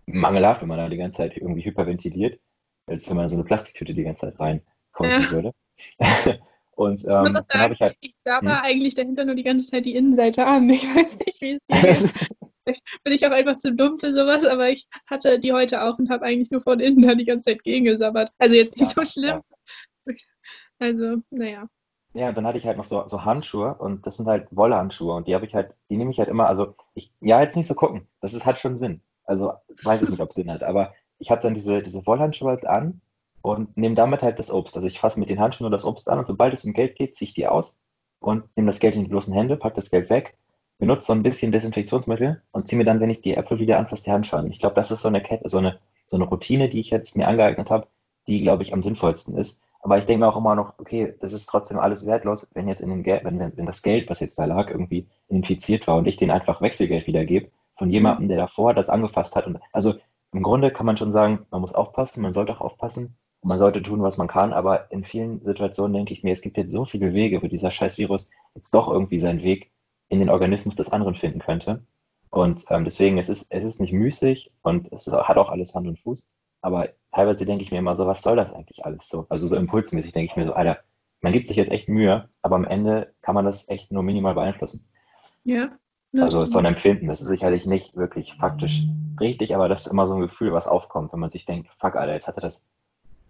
mangelhaft, 0.06 0.62
wenn 0.62 0.68
man 0.70 0.78
da 0.78 0.90
die 0.90 0.98
ganze 0.98 1.18
Zeit 1.18 1.36
irgendwie 1.38 1.66
hyperventiliert, 1.66 2.40
als 2.86 3.10
wenn 3.10 3.18
man 3.18 3.30
so 3.30 3.36
eine 3.36 3.44
Plastiktüte 3.46 3.94
die 3.94 4.04
ganze 4.04 4.28
Zeit 4.28 4.40
rein 4.40 4.62
Ja. 5.00 5.32
würde. 5.32 5.54
Und 6.78 7.02
Ich 7.02 7.08
ähm, 7.08 7.14
habe 7.14 7.32
sagen, 7.32 7.74
ich 7.74 7.82
halt, 7.82 7.98
ich 8.02 8.16
sabber 8.24 8.58
hm? 8.58 8.64
eigentlich 8.64 8.94
dahinter 8.94 9.26
nur 9.26 9.34
die 9.34 9.44
ganze 9.44 9.68
Zeit 9.68 9.86
die 9.86 9.96
Innenseite 9.96 10.46
an. 10.46 10.70
Ich 10.70 10.84
weiß 10.84 11.18
nicht, 11.26 11.42
wie 11.42 11.60
es 11.68 11.82
geht. 11.82 12.14
Vielleicht 12.64 12.84
bin 13.04 13.14
ich 13.14 13.26
auch 13.26 13.32
einfach 13.32 13.58
zu 13.58 13.74
dumm 13.74 13.98
für 13.98 14.14
sowas, 14.14 14.46
aber 14.46 14.70
ich 14.70 14.88
hatte 15.10 15.40
die 15.40 15.54
heute 15.54 15.82
auch 15.82 15.98
und 15.98 16.10
habe 16.10 16.26
eigentlich 16.26 16.52
nur 16.52 16.62
von 16.62 16.80
innen 16.80 17.02
da 17.02 17.16
die 17.16 17.26
ganze 17.26 17.52
Zeit 17.52 17.64
gegengesabbert. 17.64 18.30
Also 18.38 18.56
jetzt 18.56 18.78
nicht 18.78 18.96
ja, 18.96 19.06
so 19.06 19.12
schlimm. 19.12 19.42
ja. 20.06 20.14
Also, 20.78 21.18
naja. 21.32 21.68
Ja, 22.14 22.30
und 22.30 22.38
dann 22.38 22.46
hatte 22.46 22.60
ich 22.60 22.68
halt 22.68 22.78
noch 22.78 22.86
so, 22.86 23.08
so 23.08 23.26
Handschuhe 23.26 23.74
und 23.74 24.06
das 24.06 24.18
sind 24.18 24.28
halt 24.28 24.48
Wollhandschuhe 24.52 25.16
und 25.16 25.28
die 25.28 25.34
habe 25.34 25.46
ich 25.46 25.56
halt, 25.56 25.74
die 25.90 25.98
nehme 25.98 26.12
ich 26.12 26.20
halt 26.20 26.30
immer, 26.30 26.48
also 26.48 26.76
ich, 26.94 27.12
ja, 27.22 27.42
jetzt 27.42 27.56
nicht 27.56 27.68
so 27.68 27.74
gucken, 27.74 28.08
das 28.22 28.34
ist, 28.34 28.46
hat 28.46 28.60
schon 28.60 28.78
Sinn. 28.78 29.02
Also 29.24 29.54
weiß 29.84 30.04
ich 30.04 30.10
nicht, 30.10 30.22
ob 30.22 30.30
es 30.30 30.36
Sinn 30.36 30.52
hat, 30.52 30.62
aber 30.62 30.94
ich 31.18 31.32
habe 31.32 31.42
dann 31.42 31.56
diese, 31.56 31.82
diese 31.82 32.06
Wollhandschuhe 32.06 32.50
halt 32.50 32.68
an 32.68 33.02
und 33.56 33.76
nehme 33.78 33.96
damit 33.96 34.22
halt 34.22 34.40
das 34.40 34.52
Obst. 34.52 34.76
Also 34.76 34.88
ich 34.88 35.00
fasse 35.00 35.20
mit 35.20 35.30
den 35.30 35.40
Handschuhen 35.40 35.66
nur 35.66 35.72
das 35.72 35.86
Obst 35.86 36.10
an 36.10 36.20
und 36.20 36.28
sobald 36.28 36.54
es 36.54 36.66
um 36.66 36.74
Geld 36.74 36.96
geht, 36.96 37.16
ziehe 37.16 37.28
ich 37.28 37.34
die 37.34 37.48
aus 37.48 37.80
und 38.20 38.46
nehme 38.56 38.68
das 38.68 38.80
Geld 38.80 38.96
in 38.96 39.04
die 39.04 39.10
bloßen 39.10 39.34
Hände, 39.34 39.58
pack 39.58 39.76
das 39.76 39.90
Geld 39.90 40.10
weg, 40.10 40.38
benutze 40.80 41.08
so 41.08 41.14
ein 41.14 41.24
bisschen 41.24 41.52
Desinfektionsmittel 41.52 42.42
und 42.52 42.68
ziehe 42.68 42.78
mir 42.78 42.86
dann, 42.86 43.00
wenn 43.00 43.10
ich 43.10 43.22
die 43.22 43.36
Äpfel 43.36 43.60
wieder 43.60 43.80
anfasse, 43.80 44.04
die 44.06 44.12
Handschuhe 44.12 44.40
an. 44.40 44.52
Ich 44.52 44.60
glaube, 44.60 44.76
das 44.76 44.92
ist 44.92 45.02
so 45.02 45.08
eine 45.08 45.22
Kette, 45.22 45.48
so 45.50 45.58
eine, 45.58 45.80
so 46.08 46.18
eine 46.18 46.26
Routine, 46.26 46.70
die 46.70 46.80
ich 46.80 46.90
jetzt 46.90 47.16
mir 47.16 47.28
angeeignet 47.28 47.70
habe, 47.70 47.88
die, 48.28 48.42
glaube 48.42 48.64
ich, 48.64 48.74
am 48.74 48.84
sinnvollsten 48.84 49.38
ist. 49.38 49.64
Aber 49.80 49.98
ich 49.98 50.06
denke 50.06 50.26
mir 50.26 50.32
auch 50.32 50.38
immer 50.38 50.56
noch, 50.56 50.74
okay, 50.80 51.16
das 51.22 51.34
ist 51.34 51.46
trotzdem 51.46 51.80
alles 51.80 52.06
wertlos, 52.06 52.50
wenn 52.54 52.68
jetzt 52.68 52.82
in 52.82 52.90
den 52.90 53.04
Geld, 53.04 53.24
wenn, 53.24 53.40
wenn, 53.40 53.66
das 53.66 53.82
Geld, 53.82 54.10
was 54.10 54.20
jetzt 54.20 54.38
da 54.38 54.46
lag, 54.46 54.70
irgendwie 54.70 55.08
infiziert 55.30 55.88
war 55.88 55.98
und 55.98 56.08
ich 56.08 56.18
den 56.18 56.32
einfach 56.32 56.62
Wechselgeld 56.62 57.08
wiedergebe 57.08 57.52
von 57.76 57.90
jemandem, 57.90 58.28
der 58.28 58.38
davor 58.38 58.74
das 58.74 58.90
angefasst 58.90 59.36
hat. 59.36 59.46
Und 59.46 59.60
also 59.72 59.94
im 60.34 60.44
Grunde 60.44 60.72
kann 60.72 60.86
man 60.86 60.98
schon 60.98 61.12
sagen, 61.12 61.46
man 61.52 61.62
muss 61.62 61.76
aufpassen, 61.76 62.22
man 62.22 62.34
sollte 62.34 62.54
auch 62.54 62.62
aufpassen 62.62 63.16
man 63.44 63.60
sollte 63.60 63.82
tun, 63.82 64.02
was 64.02 64.18
man 64.18 64.28
kann. 64.28 64.54
Aber 64.54 64.92
in 64.92 65.04
vielen 65.04 65.44
Situationen 65.44 65.94
denke 65.94 66.14
ich 66.14 66.24
mir, 66.24 66.34
es 66.34 66.42
gibt 66.42 66.58
jetzt 66.58 66.72
so 66.72 66.86
viele 66.86 67.14
Wege, 67.14 67.42
wo 67.42 67.48
dieser 67.48 67.72
scheiß 67.72 67.98
Virus 67.98 68.30
jetzt 68.56 68.74
doch 68.74 68.88
irgendwie 68.90 69.20
seinen 69.20 69.44
Weg 69.44 69.72
in 70.10 70.20
den 70.20 70.30
Organismus 70.30 70.76
des 70.76 70.92
anderen 70.92 71.16
finden 71.16 71.40
könnte. 71.40 71.84
Und 72.30 72.66
ähm, 72.70 72.84
deswegen, 72.84 73.18
es 73.18 73.30
ist, 73.30 73.48
es 73.52 73.64
ist 73.64 73.80
nicht 73.80 73.94
müßig 73.94 74.52
und 74.62 74.92
es 74.92 75.08
ist, 75.08 75.14
hat 75.14 75.38
auch 75.38 75.50
alles 75.50 75.74
Hand 75.76 75.88
und 75.88 76.00
Fuß. 76.00 76.28
Aber 76.62 76.90
teilweise 77.14 77.46
denke 77.46 77.64
ich 77.64 77.72
mir 77.72 77.80
immer 77.80 77.96
so, 77.96 78.08
was 78.08 78.22
soll 78.22 78.36
das 78.36 78.52
eigentlich 78.54 78.86
alles 78.86 79.08
so? 79.08 79.26
Also 79.30 79.48
so 79.48 79.56
impulsmäßig 79.56 80.12
denke 80.12 80.32
ich 80.32 80.38
mir 80.38 80.46
so, 80.46 80.54
Alter, 80.54 80.80
man 81.22 81.34
gibt 81.34 81.48
sich 81.48 81.58
jetzt 81.58 81.72
echt 81.72 81.90
Mühe, 81.90 82.30
aber 82.42 82.56
am 82.56 82.66
Ende 82.66 83.14
kann 83.22 83.36
man 83.36 83.46
das 83.46 83.70
echt 83.70 83.92
nur 83.92 84.04
minimal 84.04 84.34
beeinflussen. 84.36 84.86
Ja, 85.44 86.24
Also 86.24 86.42
ist 86.42 86.52
so 86.52 86.60
ein. 86.60 86.66
Empfinden, 86.66 87.08
das 87.08 87.22
ist 87.22 87.28
sicherlich 87.28 87.66
nicht 87.66 87.96
wirklich 87.96 88.36
faktisch 88.36 88.84
richtig, 89.20 89.56
aber 89.56 89.68
das 89.70 89.86
ist 89.86 89.92
immer 89.92 90.08
so 90.08 90.16
ein 90.16 90.22
Gefühl, 90.22 90.52
was 90.54 90.68
aufkommt, 90.68 91.14
wenn 91.14 91.20
man 91.20 91.30
sich 91.30 91.46
denkt, 91.46 91.72
fuck, 91.72 91.96
Alter, 91.96 92.14
jetzt 92.14 92.28
hatte 92.28 92.42
das, 92.42 92.66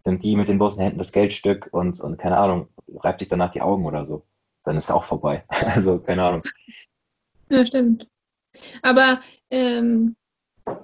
sind 0.07 0.24
die 0.24 0.38
mit 0.38 0.48
den 0.48 0.57
bloßen 0.57 0.81
Händen 0.81 1.00
das 1.00 1.12
Geldstück 1.12 1.68
und, 1.71 2.00
und 2.00 2.18
keine 2.18 2.38
Ahnung, 2.38 2.69
reibt 2.95 3.19
sich 3.19 3.27
danach 3.27 3.51
die 3.51 3.62
Augen 3.62 3.86
oder 3.86 4.06
so. 4.06 4.24
Dann 4.63 4.77
ist 4.77 4.86
es 4.86 4.92
auch 4.92 5.04
vorbei. 5.04 5.44
Also, 5.50 6.00
keine 6.00 6.24
Ahnung. 6.24 6.44
Ja, 7.50 7.65
stimmt. 7.65 8.07
Aber 8.81 9.19
ähm, 9.51 10.15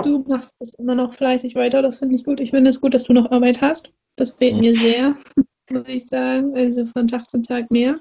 du 0.04 0.26
machst 0.28 0.56
das 0.60 0.74
immer 0.76 0.96
noch 0.96 1.14
fleißig 1.14 1.56
weiter, 1.56 1.82
das 1.82 2.00
finde 2.00 2.16
ich 2.16 2.26
gut. 2.26 2.42
Ich 2.42 2.52
finde 2.52 2.70
es 2.70 2.82
gut, 2.82 2.94
dass 2.94 3.06
du 3.06 3.14
noch 3.14 3.32
Arbeit 3.32 3.62
hast. 3.62 3.94
Das 4.18 4.32
fehlt 4.32 4.56
Hm. 4.56 4.60
mir 4.60 4.76
sehr, 4.76 5.16
muss 5.72 5.88
ich 5.88 6.06
sagen. 6.06 6.56
Also 6.58 6.86
von 6.86 7.08
Tag 7.08 7.30
zu 7.30 7.42
Tag 7.42 7.72
mehr. 7.72 7.96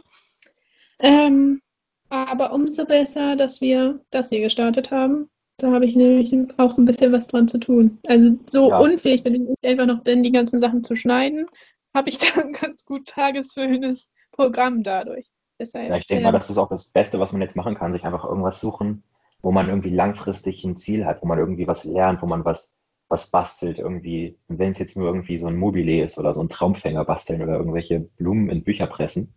Ähm, 0.98 1.62
aber 2.08 2.52
umso 2.52 2.84
besser, 2.84 3.36
dass 3.36 3.60
wir 3.60 4.04
das 4.10 4.30
hier 4.30 4.40
gestartet 4.40 4.90
haben. 4.90 5.30
Da 5.62 5.70
habe 5.70 5.84
ich 5.84 5.94
nämlich 5.94 6.34
auch 6.58 6.76
ein 6.76 6.84
bisschen 6.84 7.12
was 7.12 7.28
dran 7.28 7.46
zu 7.46 7.58
tun. 7.58 7.98
Also 8.08 8.36
so 8.50 8.70
Ja, 8.70 8.78
unfähig, 8.78 9.24
wenn 9.24 9.34
ich 9.34 9.70
einfach 9.70 9.86
noch 9.86 10.02
bin, 10.02 10.24
die 10.24 10.32
ganzen 10.32 10.58
Sachen 10.58 10.82
zu 10.82 10.96
schneiden, 10.96 11.46
habe 11.94 12.08
ich 12.08 12.18
da 12.18 12.40
ein 12.40 12.52
ganz 12.52 12.84
gut 12.84 13.06
tagesfüllendes 13.06 14.08
Programm 14.32 14.82
dadurch. 14.82 15.26
ja, 15.26 15.32
Deshalb, 15.60 15.96
ich 15.96 16.06
denke 16.08 16.24
mal, 16.24 16.30
ähm, 16.30 16.34
das 16.34 16.50
ist 16.50 16.58
auch 16.58 16.68
das 16.68 16.90
Beste, 16.90 17.20
was 17.20 17.30
man 17.30 17.42
jetzt 17.42 17.54
machen 17.54 17.76
kann, 17.76 17.92
sich 17.92 18.02
einfach 18.02 18.24
irgendwas 18.24 18.60
suchen, 18.60 19.04
wo 19.40 19.52
man 19.52 19.68
irgendwie 19.68 19.90
langfristig 19.90 20.64
ein 20.64 20.76
Ziel 20.76 21.06
hat, 21.06 21.22
wo 21.22 21.26
man 21.26 21.38
irgendwie 21.38 21.68
was 21.68 21.84
lernt, 21.84 22.22
wo 22.22 22.26
man 22.26 22.44
was, 22.44 22.74
was 23.08 23.30
bastelt 23.30 23.78
irgendwie. 23.78 24.36
Und 24.48 24.58
wenn 24.58 24.72
es 24.72 24.80
jetzt 24.80 24.96
nur 24.96 25.06
irgendwie 25.06 25.38
so 25.38 25.46
ein 25.46 25.56
Mobile 25.56 26.02
ist 26.02 26.18
oder 26.18 26.34
so 26.34 26.42
ein 26.42 26.48
Traumfänger 26.48 27.04
basteln 27.04 27.40
oder 27.40 27.56
irgendwelche 27.56 28.00
Blumen 28.00 28.50
in 28.50 28.64
Bücher 28.64 28.88
pressen. 28.88 29.32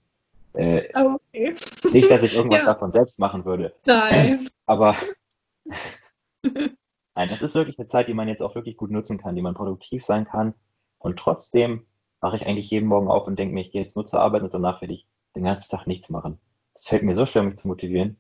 Äh, 0.54 0.90
oh, 0.96 1.18
okay. 1.28 1.54
nicht, 1.94 2.10
dass 2.10 2.24
ich 2.24 2.36
irgendwas 2.36 2.62
Ja, 2.66 2.74
davon 2.74 2.92
selbst 2.92 3.20
machen 3.20 3.46
würde, 3.46 3.76
nein. 3.86 4.40
aber 4.66 4.96
Nein, 7.16 7.30
das 7.30 7.42
ist 7.42 7.56
wirklich 7.56 7.80
eine 7.80 7.88
Zeit, 7.88 8.08
die 8.08 8.14
man 8.14 8.28
jetzt 8.28 8.42
auch 8.42 8.56
wirklich 8.56 8.78
gut 8.78 8.92
nutzen 8.92 9.18
kann, 9.18 9.36
die 9.36 9.42
man 9.42 9.54
produktiv 9.54 10.04
sein 10.04 10.26
kann. 10.26 10.54
Und 10.98 11.18
trotzdem 11.18 11.86
mache 12.22 12.38
ich 12.38 12.46
eigentlich 12.46 12.70
jeden 12.70 12.88
Morgen 12.88 13.08
auf 13.08 13.28
und 13.28 13.38
denke 13.38 13.54
mir, 13.54 13.62
ich 13.62 13.72
gehe 13.72 13.82
jetzt 13.82 13.96
nur 13.96 14.06
zur 14.06 14.20
Arbeit 14.20 14.44
und 14.44 14.54
danach 14.54 14.82
werde 14.82 14.94
ich 14.94 15.08
den 15.36 15.44
ganzen 15.44 15.72
Tag 15.72 15.88
nichts 15.88 16.10
machen. 16.10 16.40
Es 16.74 16.88
fällt 16.88 17.04
mir 17.04 17.16
so 17.16 17.26
schwer, 17.26 17.44
mich 17.44 17.58
zu 17.58 17.68
motivieren. 17.68 18.18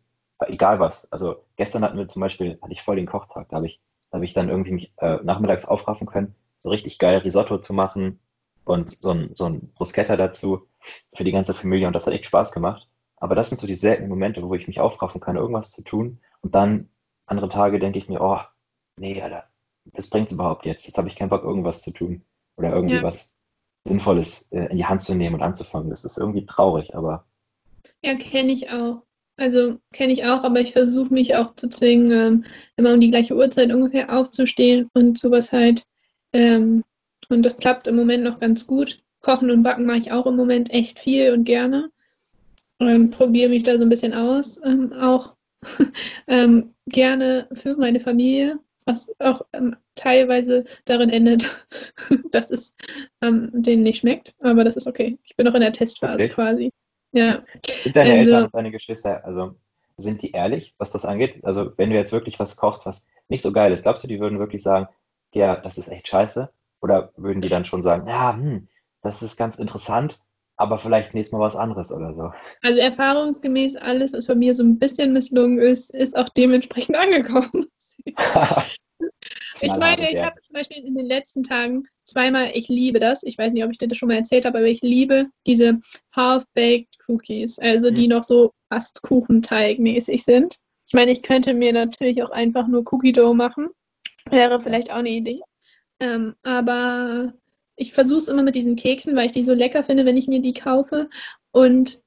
Egal 0.48 0.79
was. 0.79 1.12
Also 1.12 1.44
gestern 1.55 1.84
hatten 1.84 1.98
wir 1.98 2.08
zum 2.08 2.22
Beispiel, 2.22 2.60
hatte 2.62 2.72
ich 2.72 2.82
voll 2.82 2.98
den 2.98 3.05
Kochtag. 3.05 3.50
Da 3.50 3.58
habe 3.58 3.67
ich, 3.67 3.82
da 4.12 4.17
habe 4.17 4.25
ich 4.25 4.34
dann 4.34 4.50
irgendwie 4.50 4.72
mich 4.72 4.94
äh, 4.98 5.17
nachmittags 5.24 5.65
aufraffen 5.65 6.08
können, 6.08 6.36
so 6.60 6.70
richtig 6.70 7.00
geil 7.00 7.17
Risotto 7.20 7.58
zu 7.58 7.74
machen 7.74 8.20
und 8.63 8.91
so 8.91 9.12
ein, 9.12 9.32
so 9.34 9.46
ein 9.46 9.74
Bruschetta 9.74 10.15
dazu 10.17 10.67
für 11.13 11.24
die 11.24 11.32
ganze 11.32 11.53
Familie. 11.53 11.88
Und 11.88 11.94
das 11.94 12.05
hat 12.05 12.13
echt 12.13 12.25
Spaß 12.25 12.51
gemacht. 12.51 12.88
Aber 13.17 13.36
das 13.36 13.50
sind 13.50 13.60
so 13.60 13.67
die 13.67 13.75
seltenen 13.75 14.10
Momente, 14.10 14.44
wo 14.44 14.53
ich 14.53 14.67
mich 14.67 14.79
aufraffen 14.79 15.22
kann, 15.22 15.38
irgendwas 15.38 15.72
zu 15.72 15.82
tun. 15.84 16.20
Und 16.41 16.53
dann 16.53 16.89
andere 17.25 17.50
Tage 17.50 17.79
denke 17.79 18.00
ich 18.00 18.10
mir, 18.10 18.22
oh, 18.22 18.39
nee, 18.98 19.22
Alter, 19.22 19.46
das 19.94 20.08
bringt's 20.08 20.34
überhaupt 20.34 20.65
jetzt. 20.65 20.86
Jetzt 20.86 20.98
habe 20.98 21.08
ich 21.08 21.15
keinen 21.15 21.29
Bock, 21.29 21.44
irgendwas 21.44 21.82
zu 21.82 21.91
tun 21.91 22.24
oder 22.58 22.74
irgendwie 22.74 22.96
Ja, 22.96 23.03
was 23.03 23.36
Sinnvolles 23.88 24.51
äh, 24.51 24.65
in 24.72 24.77
die 24.77 24.86
Hand 24.86 25.03
zu 25.03 25.15
nehmen 25.15 25.36
und 25.36 25.44
anzufangen. 25.44 25.89
Das 25.89 26.05
ist 26.05 26.17
irgendwie 26.17 26.46
traurig, 26.46 26.96
aber 26.96 27.25
ja, 28.03 28.15
kenne 28.15 28.51
ich 28.51 28.70
auch. 28.70 29.03
Also 29.38 29.79
kenne 29.91 30.13
ich 30.13 30.25
auch, 30.25 30.44
aber 30.44 30.62
ich 30.62 30.72
versuche 30.72 31.13
mich 31.13 31.36
auch 31.36 31.53
zu 31.55 31.70
zwingen, 31.70 32.12
ähm, 32.12 32.46
immer 32.77 32.94
um 32.94 33.01
die 33.01 33.10
gleiche 33.10 33.36
Uhrzeit 33.36 33.72
ungefähr 33.72 34.17
aufzustehen 34.17 34.89
und 34.94 35.17
sowas 35.17 35.51
halt. 35.51 35.84
Ähm, 36.32 36.84
und 37.29 37.44
das 37.44 37.58
klappt 37.58 37.88
im 37.88 37.96
Moment 37.96 38.24
noch 38.24 38.39
ganz 38.39 38.65
gut. 38.65 39.03
Kochen 39.22 39.51
und 39.51 39.63
Backen 39.63 39.86
mache 39.86 39.98
ich 39.98 40.12
auch 40.12 40.25
im 40.25 40.36
Moment 40.36 40.72
echt 40.72 41.00
viel 41.00 41.34
und 41.34 41.44
gerne. 41.44 41.89
Und 42.79 43.12
probiere 43.12 43.50
mich 43.50 43.63
da 43.63 43.77
so 43.77 43.84
ein 43.84 43.89
bisschen 43.89 44.13
aus. 44.13 44.62
Ähm, 44.63 44.94
auch 44.94 45.36
ähm, 46.27 46.74
gerne 46.88 47.48
für 47.53 47.75
meine 47.75 48.00
Familie, 48.00 48.60
was 48.86 49.13
auch 49.19 49.41
ähm, 49.53 49.75
teilweise 49.95 50.65
darin 50.86 51.10
endet, 51.10 51.67
dass 52.31 52.51
es 52.51 52.75
ähm, 53.22 53.50
denen 53.53 53.84
nicht 53.84 54.00
schmeckt. 54.00 54.34
Aber 54.41 54.63
das 54.63 54.77
ist 54.77 54.88
okay. 54.88 55.17
Ich 55.24 55.36
bin 55.36 55.45
noch 55.45 55.55
in 55.55 55.62
der 55.62 55.74
Testphase 55.74 56.19
wirklich. 56.19 56.34
quasi. 56.34 56.72
Ja, 57.12 57.43
Sind 57.65 57.95
deine 57.95 58.17
Eltern 58.17 58.34
also 58.34 58.45
und 58.48 58.55
deine 58.55 58.72
Geschwister, 58.72 59.24
also 59.24 59.55
sind 59.98 60.22
die 60.22 60.31
ehrlich, 60.31 60.75
was 60.77 60.91
das 60.91 61.05
angeht? 61.05 61.43
Also 61.43 61.72
wenn 61.77 61.89
du 61.89 61.95
jetzt 61.95 62.12
wirklich 62.12 62.39
was 62.39 62.57
kochst, 62.57 62.86
was 62.86 63.07
nicht 63.29 63.41
so 63.41 63.53
geil 63.53 63.72
ist, 63.72 63.84
glaubst 63.84 64.03
du, 64.03 64.07
die 64.07 64.19
würden 64.19 64.39
wirklich 64.39 64.62
sagen, 64.62 64.89
ja, 65.34 65.55
das 65.55 65.77
ist 65.77 65.88
echt 65.88 66.07
scheiße? 66.07 66.51
Oder 66.81 67.13
würden 67.15 67.41
die 67.41 67.50
dann 67.50 67.65
schon 67.65 67.81
sagen, 67.81 68.07
ja, 68.07 68.36
hm, 68.36 68.67
das 69.01 69.22
ist 69.22 69.38
ganz 69.38 69.57
interessant, 69.57 70.19
aber 70.57 70.77
vielleicht 70.77 71.13
nächstes 71.13 71.33
Mal 71.33 71.43
was 71.43 71.55
anderes 71.55 71.91
oder 71.91 72.13
so? 72.13 72.31
Also 72.62 72.79
erfahrungsgemäß 72.79 73.75
alles, 73.77 74.13
was 74.13 74.25
bei 74.25 74.35
mir 74.35 74.55
so 74.55 74.63
ein 74.63 74.79
bisschen 74.79 75.13
misslungen 75.13 75.59
ist, 75.59 75.89
ist 75.91 76.17
auch 76.17 76.29
dementsprechend 76.29 76.95
angekommen. 76.97 77.67
Ich 79.62 79.75
meine, 79.75 80.12
ich 80.12 80.21
habe 80.21 80.35
zum 80.41 80.53
Beispiel 80.53 80.83
in 80.85 80.95
den 80.95 81.05
letzten 81.05 81.43
Tagen 81.43 81.83
zweimal, 82.05 82.51
ich 82.53 82.67
liebe 82.67 83.00
das, 83.00 83.24
ich 83.24 83.38
weiß 83.38 83.53
nicht, 83.53 83.63
ob 83.63 83.71
ich 83.71 83.77
dir 83.77 83.88
das 83.88 83.97
schon 83.97 84.09
mal 84.09 84.15
erzählt 84.17 84.45
habe, 84.45 84.59
aber 84.59 84.67
ich 84.67 84.81
liebe 84.81 85.25
diese 85.47 85.79
Half-Baked 86.15 86.97
Cookies, 87.07 87.59
also 87.59 87.91
die 87.91 88.03
Hm, 88.03 88.09
noch 88.09 88.24
so 88.24 88.53
fast 88.69 89.01
Kuchenteig-mäßig 89.03 90.24
sind. 90.24 90.57
Ich 90.88 90.93
meine, 90.93 91.12
ich 91.12 91.24
könnte 91.24 91.53
mir 91.53 91.74
natürlich 91.74 92.21
auch 92.21 92.29
einfach 92.29 92.67
nur 92.67 92.83
Cookie 92.91 93.13
Dough 93.13 93.33
machen. 93.33 93.69
Wäre 94.29 94.59
vielleicht 94.59 94.91
auch 94.91 94.97
eine 94.97 95.09
Idee. 95.09 95.41
Ähm, 96.00 96.35
aber 96.43 97.33
ich 97.75 97.94
versuche 97.94 98.17
es 98.20 98.27
immer 98.27 98.44
mit 98.44 98.55
diesen 98.55 98.75
Keksen, 98.75 99.15
weil 99.15 99.25
ich 99.27 99.32
die 99.32 99.44
so 99.44 99.53
lecker 99.53 99.84
finde, 99.84 100.05
wenn 100.05 100.17
ich 100.17 100.27
mir 100.27 100.41
die 100.41 100.53
kaufe. 100.53 101.10
Und 101.51 102.01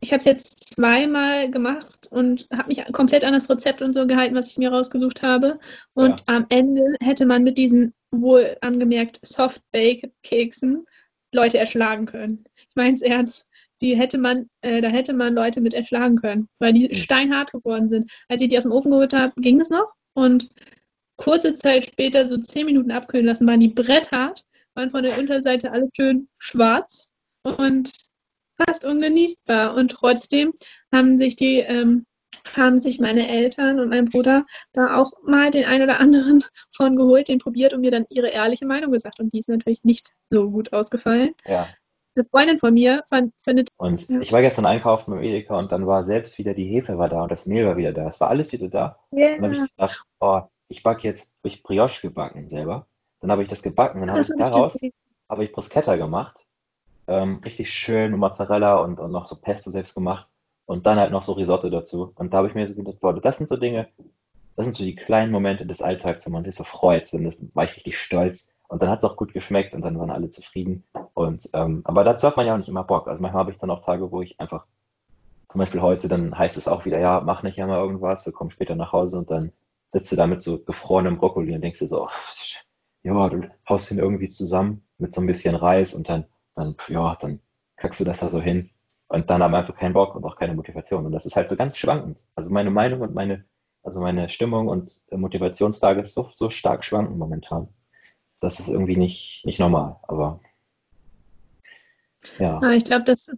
ich 0.00 0.12
habe 0.12 0.18
es 0.18 0.26
jetzt 0.26 0.74
zweimal 0.74 1.50
gemacht 1.50 2.08
und 2.10 2.46
habe 2.52 2.68
mich 2.68 2.84
komplett 2.92 3.24
an 3.24 3.32
das 3.32 3.48
Rezept 3.48 3.80
und 3.82 3.94
so 3.94 4.06
gehalten, 4.06 4.34
was 4.34 4.50
ich 4.50 4.58
mir 4.58 4.70
rausgesucht 4.70 5.22
habe. 5.22 5.58
Und 5.94 6.20
Ja. 6.20 6.36
am 6.36 6.46
Ende 6.50 6.82
hätte 7.02 7.24
man 7.26 7.42
mit 7.42 7.56
diesen 7.58 7.94
wohl 8.10 8.56
angemerkt 8.60 9.20
Soft-Baked-Keksen 9.26 10.84
Leute 11.32 11.58
erschlagen 11.58 12.06
können. 12.06 12.44
Ich 12.56 12.74
meine 12.76 12.94
es 12.94 13.02
ernst. 13.02 13.46
Die 13.80 13.96
hätte 13.96 14.16
man, 14.18 14.48
äh, 14.62 14.80
da 14.80 14.88
hätte 14.88 15.12
man 15.12 15.34
Leute 15.34 15.60
mit 15.60 15.74
erschlagen 15.74 16.16
können, 16.16 16.48
weil 16.58 16.72
die 16.72 16.88
Hm. 16.88 16.94
steinhart 16.94 17.52
geworden 17.52 17.88
sind. 17.88 18.10
Als 18.28 18.40
ich 18.40 18.48
die 18.48 18.56
aus 18.56 18.62
dem 18.62 18.72
Ofen 18.72 18.90
geholt 18.90 19.12
habe, 19.12 19.32
ging 19.40 19.60
es 19.60 19.68
noch. 19.70 19.92
Und 20.14 20.50
kurze 21.16 21.54
Zeit 21.54 21.84
später, 21.84 22.26
so 22.26 22.38
zehn 22.38 22.66
Minuten 22.66 22.90
abkühlen 22.90 23.26
lassen, 23.26 23.46
waren 23.46 23.60
die 23.60 23.68
bretthart, 23.68 24.44
waren 24.76 24.90
von 24.90 25.02
der 25.02 25.18
Unterseite 25.18 25.72
alle 25.72 25.88
schön 25.96 26.28
schwarz 26.38 27.08
und 27.42 27.92
fast 28.56 28.84
ungenießbar. 28.84 29.74
Und 29.74 29.90
trotzdem 29.90 30.52
haben 30.92 31.18
sich 31.18 31.36
die, 31.36 31.58
ähm, 31.60 32.06
haben 32.54 32.78
sich 32.78 33.00
meine 33.00 33.28
Eltern 33.28 33.80
und 33.80 33.88
mein 33.88 34.04
Bruder 34.04 34.44
da 34.72 34.96
auch 34.96 35.10
mal 35.24 35.50
den 35.50 35.64
einen 35.64 35.84
oder 35.84 35.98
anderen 35.98 36.44
von 36.70 36.96
geholt, 36.96 37.28
den 37.28 37.38
probiert 37.38 37.72
und 37.74 37.80
mir 37.80 37.90
dann 37.90 38.06
ihre 38.08 38.28
ehrliche 38.28 38.66
Meinung 38.66 38.92
gesagt. 38.92 39.18
Und 39.18 39.32
die 39.32 39.38
ist 39.38 39.48
natürlich 39.48 39.84
nicht 39.84 40.12
so 40.30 40.50
gut 40.50 40.72
ausgefallen. 40.72 41.34
Ja. 41.44 41.68
Eine 42.14 42.24
Freundin 42.24 42.56
von 42.56 42.72
mir 42.72 43.02
fand, 43.08 43.34
findet, 43.36 43.70
Und 43.76 44.08
Ja. 44.08 44.20
ich 44.20 44.32
war 44.32 44.40
gestern 44.40 44.64
einkaufen 44.64 45.10
beim 45.10 45.22
Edeka 45.22 45.58
und 45.58 45.70
dann 45.70 45.86
war 45.86 46.02
selbst 46.02 46.38
wieder 46.38 46.54
die 46.54 46.64
Hefe 46.64 46.96
war 46.96 47.08
da 47.08 47.22
und 47.22 47.30
das 47.30 47.46
Mehl 47.46 47.66
war 47.66 47.76
wieder 47.76 47.92
da. 47.92 48.08
Es 48.08 48.20
war 48.20 48.28
alles 48.28 48.52
wieder 48.52 48.68
da. 48.68 48.98
Und 49.10 49.20
dann 49.20 49.42
habe 49.42 49.54
ich 49.54 49.76
gedacht, 49.76 50.02
oh, 50.20 50.40
ich 50.68 50.82
backe 50.82 51.06
jetzt, 51.06 51.34
habe 51.40 51.48
ich 51.48 51.62
Brioche 51.62 52.00
gebacken 52.00 52.48
selber. 52.48 52.86
Dann 53.20 53.30
habe 53.30 53.42
ich 53.42 53.48
das 53.48 53.62
gebacken, 53.62 54.00
dann 54.00 54.10
habe 54.10 54.20
ich 54.20 54.28
daraus, 54.38 54.78
habe 55.28 55.44
ich 55.44 55.52
Bruschetta 55.52 55.96
gemacht. 55.96 56.46
Ähm, 57.08 57.40
richtig 57.44 57.70
schön 57.70 58.10
mit 58.10 58.20
Mozzarella 58.20 58.76
und, 58.76 58.98
und 58.98 59.12
noch 59.12 59.26
so 59.26 59.36
Pesto 59.36 59.70
selbst 59.70 59.94
gemacht. 59.94 60.26
Und 60.66 60.86
dann 60.86 60.98
halt 60.98 61.12
noch 61.12 61.22
so 61.22 61.32
Risotto 61.32 61.70
dazu. 61.70 62.12
Und 62.16 62.32
da 62.32 62.38
habe 62.38 62.48
ich 62.48 62.54
mir 62.54 62.66
so 62.66 62.74
gedacht, 62.74 62.98
boah, 63.00 63.14
das 63.14 63.38
sind 63.38 63.48
so 63.48 63.56
Dinge, 63.56 63.88
das 64.56 64.64
sind 64.64 64.74
so 64.74 64.84
die 64.84 64.96
kleinen 64.96 65.30
Momente 65.30 65.66
des 65.66 65.82
Alltags, 65.82 66.26
wo 66.26 66.30
man 66.30 66.42
sich 66.42 66.56
so 66.56 66.64
freut. 66.64 67.12
Und 67.14 67.24
das 67.24 67.38
war 67.54 67.64
ich 67.64 67.76
richtig 67.76 67.98
stolz. 67.98 68.52
Und 68.68 68.82
dann 68.82 68.90
hat 68.90 68.98
es 68.98 69.04
auch 69.04 69.16
gut 69.16 69.32
geschmeckt 69.32 69.74
und 69.74 69.82
dann 69.82 69.98
waren 69.98 70.10
alle 70.10 70.30
zufrieden. 70.30 70.84
Und 71.14 71.48
ähm, 71.52 71.82
aber 71.84 72.02
dazu 72.02 72.26
hat 72.26 72.36
man 72.36 72.46
ja 72.46 72.54
auch 72.54 72.58
nicht 72.58 72.68
immer 72.68 72.82
Bock. 72.82 73.06
Also 73.06 73.22
manchmal 73.22 73.40
habe 73.40 73.52
ich 73.52 73.58
dann 73.58 73.70
auch 73.70 73.82
Tage, 73.82 74.10
wo 74.10 74.22
ich 74.22 74.40
einfach, 74.40 74.66
zum 75.48 75.60
Beispiel 75.60 75.82
heute, 75.82 76.08
dann 76.08 76.36
heißt 76.36 76.56
es 76.56 76.66
auch 76.66 76.84
wieder, 76.84 76.98
ja, 76.98 77.20
mach 77.20 77.42
nicht 77.44 77.56
ja 77.56 77.66
mal 77.66 77.78
irgendwas, 77.78 78.26
wir 78.26 78.32
kommen 78.32 78.50
später 78.50 78.74
nach 78.74 78.92
Hause 78.92 79.18
und 79.18 79.30
dann 79.30 79.52
sitzt 79.90 80.10
du 80.10 80.16
da 80.16 80.26
mit 80.26 80.42
so 80.42 80.58
gefrorenem 80.58 81.18
Brokkoli 81.18 81.54
und 81.54 81.60
denkst 81.60 81.78
dir 81.78 81.88
so, 81.88 82.04
oh, 82.04 82.10
ja, 83.06 83.28
du 83.28 83.48
haust 83.68 83.90
den 83.90 83.98
irgendwie 83.98 84.28
zusammen 84.28 84.82
mit 84.98 85.14
so 85.14 85.20
ein 85.20 85.26
bisschen 85.26 85.54
Reis 85.54 85.94
und 85.94 86.08
dann, 86.08 86.24
dann, 86.56 86.74
ja, 86.88 87.16
dann 87.20 87.40
kackst 87.76 88.00
du 88.00 88.04
das 88.04 88.20
da 88.20 88.28
so 88.28 88.40
hin. 88.40 88.70
Und 89.08 89.30
dann 89.30 89.42
haben 89.42 89.54
einfach 89.54 89.76
keinen 89.76 89.92
Bock 89.92 90.16
und 90.16 90.24
auch 90.24 90.36
keine 90.36 90.54
Motivation. 90.54 91.06
Und 91.06 91.12
das 91.12 91.24
ist 91.26 91.36
halt 91.36 91.48
so 91.48 91.54
ganz 91.56 91.78
schwankend. 91.78 92.18
Also 92.34 92.52
meine 92.52 92.70
Meinung 92.70 93.02
und 93.02 93.14
meine, 93.14 93.44
also 93.84 94.00
meine 94.00 94.28
Stimmung 94.28 94.66
und 94.66 94.92
Motivationslage 95.12 96.00
ist 96.00 96.14
so, 96.14 96.28
so 96.32 96.50
stark 96.50 96.84
schwankend 96.84 97.16
momentan. 97.16 97.68
Das 98.40 98.58
ist 98.58 98.68
irgendwie 98.68 98.96
nicht, 98.96 99.44
nicht 99.46 99.60
normal. 99.60 100.00
Aber 100.08 100.40
ja, 102.40 102.60
Ah, 102.60 102.72
ich 102.72 102.84
glaube, 102.84 103.04
das, 103.04 103.30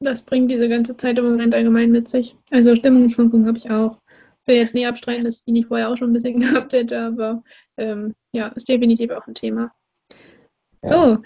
das 0.00 0.22
bringt 0.24 0.50
diese 0.50 0.68
ganze 0.68 0.98
Zeit 0.98 1.18
im 1.18 1.24
Moment 1.24 1.54
allgemein 1.54 1.90
mit 1.90 2.10
sich. 2.10 2.36
Also 2.50 2.76
Stimmungsschwankungen 2.76 3.46
habe 3.46 3.56
ich 3.56 3.70
auch. 3.70 4.01
Ich 4.42 4.48
will 4.48 4.56
jetzt 4.56 4.74
nicht 4.74 4.86
abstreiten, 4.86 5.24
dass 5.24 5.38
ich 5.38 5.44
die 5.44 5.52
nicht 5.52 5.68
vorher 5.68 5.88
auch 5.88 5.96
schon 5.96 6.10
ein 6.10 6.12
bisschen 6.12 6.40
gehabt 6.40 6.72
hätte, 6.72 7.00
aber 7.00 7.42
ähm, 7.76 8.14
ja, 8.32 8.48
ist 8.48 8.68
definitiv 8.68 9.10
auch 9.12 9.26
ein 9.26 9.34
Thema. 9.34 9.72
ja. 10.82 10.88
So, 10.88 11.18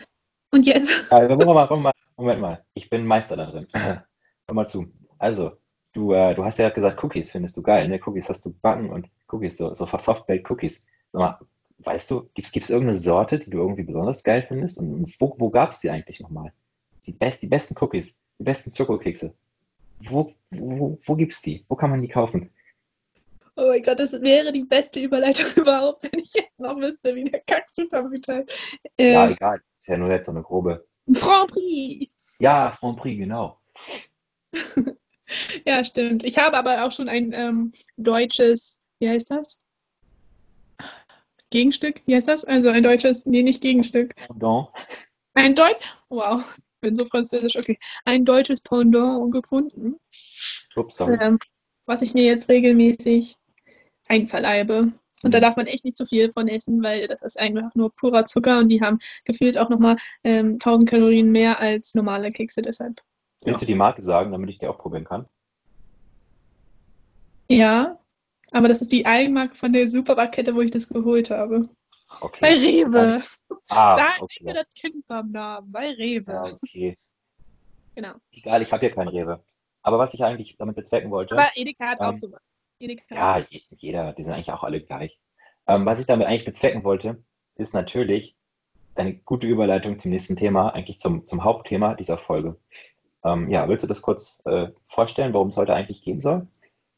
und 0.50 0.66
jetzt? 0.66 1.10
Also, 1.12 1.38
wir 1.38 1.46
mal, 1.46 1.92
Moment 2.16 2.40
mal. 2.40 2.64
Ich 2.74 2.88
bin 2.90 3.06
Meister 3.06 3.36
da 3.36 3.46
drin. 3.46 3.66
Hör 3.74 4.54
mal 4.54 4.66
zu. 4.66 4.86
Also, 5.18 5.52
du, 5.92 6.12
äh, 6.12 6.34
du 6.34 6.44
hast 6.44 6.58
ja 6.58 6.68
gesagt, 6.70 7.02
Cookies 7.02 7.30
findest 7.30 7.56
du 7.56 7.62
geil, 7.62 7.88
ne? 7.88 8.00
Cookies 8.04 8.28
hast 8.28 8.44
du 8.44 8.52
backen 8.52 8.90
und 8.90 9.08
Cookies, 9.28 9.56
so, 9.56 9.74
so 9.74 9.86
Soft-Baked 9.86 10.50
Cookies. 10.50 10.86
Sag 11.12 11.20
mal, 11.20 11.38
weißt 11.78 12.10
du, 12.10 12.28
gibt's, 12.34 12.52
gibt's 12.52 12.70
irgendeine 12.70 12.98
Sorte, 12.98 13.38
die 13.38 13.50
du 13.50 13.58
irgendwie 13.58 13.82
besonders 13.82 14.22
geil 14.22 14.44
findest? 14.46 14.78
Und, 14.78 14.94
und 14.94 15.20
wo, 15.20 15.34
wo 15.38 15.50
gab's 15.50 15.80
die 15.80 15.90
eigentlich 15.90 16.20
nochmal? 16.20 16.52
Die, 17.06 17.12
best, 17.12 17.42
die 17.42 17.48
besten 17.48 17.74
Cookies, 17.78 18.18
die 18.38 18.44
besten 18.44 18.72
Schokokekse. 18.74 19.34
Wo, 20.00 20.30
wo, 20.50 20.98
wo 21.02 21.16
gibt's 21.16 21.40
die? 21.42 21.64
Wo 21.68 21.76
kann 21.76 21.90
man 21.90 22.02
die 22.02 22.08
kaufen? 22.08 22.50
Oh 23.56 23.68
mein 23.68 23.82
Gott, 23.82 23.98
das 24.00 24.12
wäre 24.12 24.52
die 24.52 24.64
beste 24.64 25.00
Überleitung 25.00 25.46
überhaupt, 25.62 26.02
wenn 26.04 26.20
ich 26.20 26.32
jetzt 26.34 26.58
noch 26.58 26.76
wüsste, 26.76 27.14
wie 27.14 27.24
der 27.24 27.40
heißt. 28.28 28.52
Ja, 28.98 29.28
Äh, 29.28 29.32
egal. 29.32 29.60
Ist 29.78 29.88
ja 29.88 29.96
nur 29.96 30.10
jetzt 30.10 30.26
so 30.26 30.32
eine 30.32 30.42
grobe. 30.42 30.86
Grand 31.12 31.50
Prix. 31.50 32.12
Ja, 32.38 32.76
Grand 32.78 32.98
Prix, 32.98 33.18
genau. 33.18 33.60
Ja, 35.64 35.84
stimmt. 35.84 36.22
Ich 36.22 36.38
habe 36.38 36.56
aber 36.56 36.84
auch 36.84 36.92
schon 36.92 37.08
ein 37.08 37.32
ähm, 37.32 37.72
deutsches, 37.96 38.78
wie 39.00 39.08
heißt 39.08 39.28
das? 39.32 39.58
Gegenstück? 41.50 42.02
Wie 42.06 42.14
heißt 42.14 42.28
das? 42.28 42.44
Also 42.44 42.68
ein 42.68 42.82
deutsches, 42.84 43.26
nee, 43.26 43.42
nicht 43.42 43.60
Gegenstück. 43.60 44.14
Pendant. 44.14 44.68
Ein 45.34 45.54
Deutsch, 45.56 45.94
wow, 46.08 46.42
ich 46.58 46.64
bin 46.80 46.94
so 46.96 47.04
französisch, 47.06 47.56
okay. 47.56 47.76
Ein 48.04 48.24
deutsches 48.24 48.60
Pendant 48.60 49.32
gefunden, 49.32 49.96
Ups, 50.76 50.96
sorry. 50.96 51.18
ähm, 51.20 51.38
was 51.86 52.02
ich 52.02 52.14
mir 52.14 52.24
jetzt 52.24 52.48
regelmäßig 52.48 53.36
einverleibe. 54.08 54.92
Und 55.22 55.32
da 55.34 55.38
Mhm. 55.38 55.42
darf 55.42 55.56
man 55.56 55.66
echt 55.66 55.84
nicht 55.84 55.96
zu 55.96 56.04
viel 56.06 56.30
von 56.30 56.46
essen, 56.48 56.82
weil 56.82 57.06
das 57.06 57.22
ist 57.22 57.38
einfach 57.38 57.74
nur 57.74 57.90
purer 57.94 58.26
Zucker 58.26 58.58
und 58.58 58.68
die 58.68 58.80
haben 58.82 58.98
gefühlt 59.24 59.56
auch 59.58 59.70
nochmal 59.70 59.96
ähm, 60.24 60.54
1000 60.54 60.88
Kalorien 60.88 61.32
mehr 61.32 61.58
als 61.60 61.94
normale 61.94 62.30
Kekse, 62.30 62.62
deshalb. 62.62 63.00
Willst 63.44 63.60
Ja. 63.60 63.66
du 63.66 63.72
die 63.72 63.74
Marke 63.74 64.02
sagen, 64.02 64.32
damit 64.32 64.50
ich 64.50 64.58
die 64.58 64.66
auch 64.66 64.78
probieren 64.78 65.04
kann? 65.04 65.26
Ja, 67.48 67.98
aber 68.52 68.68
das 68.68 68.80
ist 68.82 68.92
die 68.92 69.06
Eigenmarke 69.06 69.54
von 69.54 69.72
der 69.72 69.88
Supermarktkette, 69.88 70.54
wo 70.54 70.60
ich 70.60 70.70
das 70.70 70.88
geholt 70.88 71.30
habe. 71.30 71.60
Bei 71.60 71.66
Okay. 72.20 72.40
Gar 72.40 73.02
Rewe. 73.02 73.22
Ah, 73.68 73.96
Sag 73.96 74.22
okay. 74.22 74.44
mir 74.44 74.54
das 74.54 74.68
Kind 74.74 75.06
beim 75.06 75.30
Namen. 75.32 75.70
Bei 75.70 75.90
Rewe. 75.90 76.32
Ja, 76.32 76.44
okay. 76.44 76.96
Genau. 77.94 78.14
Egal, 78.32 78.62
ich 78.62 78.72
habe 78.72 78.80
hier 78.86 78.94
kein 78.94 79.08
Rewe. 79.08 79.42
Aber 79.82 79.98
was 79.98 80.14
ich 80.14 80.22
eigentlich 80.24 80.56
damit 80.58 80.76
bezwecken 80.76 81.10
wollte, 81.10 81.34
Aber 81.36 81.50
Edeka 81.54 81.86
hat 81.88 82.00
auch 82.00 82.12
ähm, 82.12 82.18
sowas. 82.18 82.40
Ja, 83.10 83.38
je- 83.38 83.62
jeder, 83.70 84.12
die 84.12 84.24
sind 84.24 84.34
eigentlich 84.34 84.50
auch 84.52 84.64
alle 84.64 84.80
gleich. 84.80 85.18
Ähm, 85.66 85.86
was 85.86 86.00
ich 86.00 86.06
damit 86.06 86.26
eigentlich 86.26 86.44
bezwecken 86.44 86.84
wollte, 86.84 87.22
ist 87.56 87.74
natürlich 87.74 88.36
eine 88.94 89.14
gute 89.14 89.46
Überleitung 89.46 89.98
zum 89.98 90.10
nächsten 90.10 90.36
Thema, 90.36 90.70
eigentlich 90.74 90.98
zum, 90.98 91.26
zum 91.26 91.44
Hauptthema 91.44 91.94
dieser 91.94 92.18
Folge. 92.18 92.58
Ähm, 93.24 93.50
ja, 93.50 93.68
willst 93.68 93.82
du 93.82 93.88
das 93.88 94.02
kurz 94.02 94.42
äh, 94.46 94.68
vorstellen, 94.86 95.32
worum 95.32 95.48
es 95.48 95.56
heute 95.56 95.74
eigentlich 95.74 96.02
gehen 96.02 96.20
soll? 96.20 96.46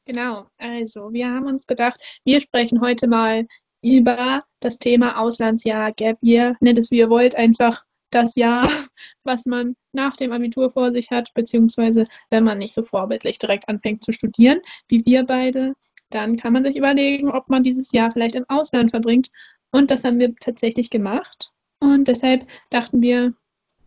Genau, 0.05 0.47
also 0.59 1.13
wir 1.13 1.29
haben 1.29 1.47
uns 1.47 1.67
gedacht, 1.67 2.21
wir 2.25 2.41
sprechen 2.41 2.81
heute 2.81 3.09
mal 3.09 3.47
über 3.83 4.41
das 4.61 4.79
Thema 4.79 5.21
Auslandsjahr, 5.21 5.93
Gap 5.93 6.19
Year, 6.23 6.57
nennt 6.61 6.79
es 6.79 6.91
wie 6.91 6.99
ihr 6.99 7.11
wollt, 7.11 7.35
einfach 7.37 7.85
das 8.11 8.35
Jahr, 8.37 8.69
was 9.25 9.47
man 9.47 9.77
nach 9.99 10.17
dem 10.17 10.33
Abitur 10.33 10.71
vor 10.71 10.93
sich 10.93 11.11
hat, 11.11 11.35
beziehungsweise 11.35 12.05
wenn 12.31 12.45
man 12.45 12.59
nicht 12.59 12.73
so 12.73 12.85
vorbildlich 12.85 13.39
direkt 13.39 13.69
anfängt 13.69 14.05
zu 14.05 14.13
studieren, 14.13 14.61
wie 14.89 15.05
wir 15.05 15.25
beide, 15.25 15.75
dann 16.11 16.37
kann 16.37 16.53
man 16.53 16.65
sich 16.65 16.77
überlegen, 16.77 17.31
ob 17.31 17.51
man 17.51 17.63
dieses 17.63 17.93
Jahr 17.93 18.13
vielleicht 18.13 18.37
im 18.37 18.47
Ausland 18.49 18.91
verbringt. 18.93 19.29
Und 19.73 19.91
das 19.91 20.05
haben 20.05 20.19
wir 20.19 20.35
tatsächlich 20.37 20.89
gemacht. 20.89 21.53
Und 21.81 22.09
deshalb 22.09 22.47
dachten 22.71 23.03
wir, 23.03 23.31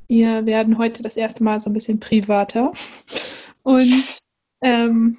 wir 0.07 0.45
werden 0.45 0.77
heute 0.77 1.01
das 1.01 1.15
erste 1.15 1.43
Mal 1.43 1.59
so 1.59 1.69
ein 1.69 1.73
bisschen 1.73 1.99
privater 1.99 2.71
und 3.63 4.19
ähm, 4.61 5.17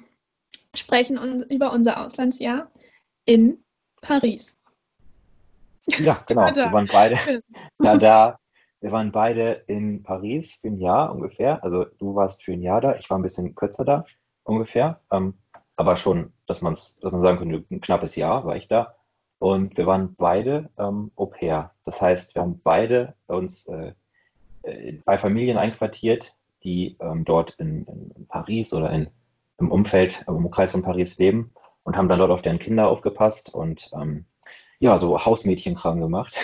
sprechen 0.75 1.17
un 1.17 1.43
über 1.49 1.73
unser 1.73 1.99
Auslandsjahr 2.05 2.71
in 3.25 3.63
Paris. 4.01 4.57
Ja, 5.99 6.17
genau. 6.27 6.55
Wir 6.55 6.71
waren 6.71 6.87
beide, 6.91 7.41
da, 7.79 7.97
da, 7.97 8.39
wir 8.83 8.91
waren 8.91 9.13
beide 9.13 9.63
in 9.67 10.03
Paris 10.03 10.55
für 10.55 10.67
ein 10.67 10.77
Jahr 10.77 11.15
ungefähr. 11.15 11.63
Also 11.63 11.85
du 11.85 12.15
warst 12.15 12.43
für 12.43 12.51
ein 12.51 12.61
Jahr 12.61 12.81
da, 12.81 12.95
ich 12.95 13.09
war 13.09 13.17
ein 13.17 13.21
bisschen 13.21 13.55
kürzer 13.55 13.85
da 13.85 14.05
ungefähr. 14.43 14.99
Ähm, 15.09 15.35
aber 15.77 15.95
schon, 15.95 16.33
dass 16.47 16.61
man 16.61 16.73
es, 16.73 16.99
dass 16.99 17.13
man 17.13 17.21
sagen 17.21 17.37
könnte, 17.37 17.63
ein 17.71 17.79
knappes 17.79 18.17
Jahr 18.17 18.45
war 18.45 18.57
ich 18.57 18.67
da. 18.67 18.95
Und 19.39 19.77
wir 19.77 19.87
waren 19.87 20.15
beide 20.15 20.69
ähm, 20.77 21.11
Au 21.15 21.27
pair. 21.27 21.71
Das 21.85 22.01
heißt, 22.01 22.35
wir 22.35 22.41
haben 22.41 22.59
beide 22.61 23.15
uns 23.27 23.67
äh, 23.67 23.93
äh, 24.63 24.99
bei 25.05 25.17
Familien 25.17 25.57
einquartiert, 25.57 26.35
die 26.65 26.97
ähm, 26.99 27.23
dort 27.23 27.51
in, 27.59 27.85
in 27.85 28.27
Paris 28.27 28.73
oder 28.73 28.91
in, 28.91 29.07
im 29.59 29.71
Umfeld, 29.71 30.25
im 30.27 30.35
Umkreis 30.35 30.73
von 30.73 30.81
Paris 30.81 31.17
leben 31.17 31.53
und 31.83 31.95
haben 31.95 32.09
dann 32.09 32.19
dort 32.19 32.31
auf 32.31 32.41
deren 32.41 32.59
Kinder 32.59 32.89
aufgepasst 32.89 33.53
und 33.53 33.89
ähm, 33.93 34.25
ja, 34.79 34.99
so 34.99 35.23
Hausmädchenkram 35.23 36.01
gemacht. 36.01 36.35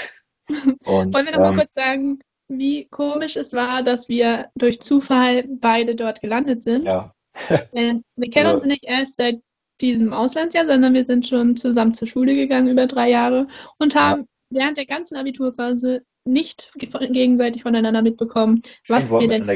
Und 0.86 1.14
Wollen 1.14 1.26
wir 1.28 1.32
noch 1.34 1.40
mal 1.42 1.52
ähm, 1.52 1.58
kurz 1.58 1.74
sagen, 1.76 2.20
wie 2.50 2.88
komisch 2.90 3.36
es 3.36 3.54
war, 3.54 3.84
dass 3.84 4.10
wir 4.10 4.50
durch 4.56 4.82
Zufall 4.82 5.46
beide 5.48 5.96
dort 5.96 6.22
gelandet 6.22 6.64
sind? 6.64 6.86
ja, 6.86 7.14
wir 7.72 8.30
kennen 8.32 8.56
uns 8.56 8.66
nicht 8.66 8.84
erst 8.84 9.18
seit 9.18 9.40
diesem 9.82 10.12
Auslandsjahr, 10.12 10.68
sondern 10.68 10.94
wir 10.94 11.06
sind 11.06 11.28
schon 11.28 11.56
zusammen 11.56 11.94
zur 11.94 12.08
Schule 12.08 12.34
gegangen 12.34 12.68
über 12.68 12.86
drei 12.86 13.10
Jahre 13.10 13.48
und 13.78 13.96
haben 13.96 14.28
während 14.50 14.78
der 14.78 14.86
ganzen 14.86 15.16
Abiturphase 15.16 16.02
nicht 16.26 16.72
gegenseitig 16.76 17.64
voneinander 17.64 18.02
mitbekommen, 18.02 18.62
was 18.88 19.10
wir, 19.10 19.28
denn, 19.28 19.48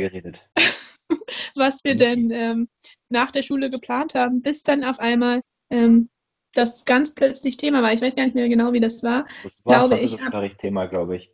was 1.55 1.83
wir 1.83 1.95
denn 1.95 2.31
ähm, 2.31 2.69
nach 3.09 3.31
der 3.31 3.43
Schule 3.43 3.69
geplant 3.69 4.15
haben, 4.15 4.41
bis 4.41 4.63
dann 4.63 4.83
auf 4.83 4.99
einmal 4.99 5.41
ähm, 5.69 6.09
das 6.53 6.85
ganz 6.85 7.15
plötzlich 7.15 7.57
Thema 7.57 7.81
war. 7.81 7.91
Ich 7.93 8.01
weiß 8.01 8.15
gar 8.15 8.25
nicht 8.25 8.35
mehr 8.35 8.47
genau, 8.47 8.73
wie 8.73 8.79
das 8.79 9.03
war. 9.03 9.27
Das 9.43 9.61
war 9.65 9.87
glaube 9.87 10.03
ich. 10.03 10.15
Thema, 10.57 10.85
glaube 10.85 11.17
ich. 11.17 11.31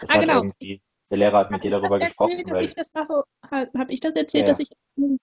Das 0.00 0.10
Ah, 0.10 0.18
genau. 0.18 0.38
irgendwie, 0.38 0.82
der 1.12 1.18
Lehrer 1.18 1.38
hat 1.38 1.50
mit 1.50 1.62
dir 1.62 1.70
darüber 1.70 1.98
gesprochen, 1.98 2.38
erzählt, 2.38 2.50
weil 2.50 2.64
ich 2.64 2.74
das 2.74 2.90
mache? 2.94 3.24
Habe 3.50 3.92
ich 3.92 4.00
das 4.00 4.16
erzählt, 4.16 4.48
Ja, 4.48 4.52
dass 4.52 4.60
ich 4.60 4.70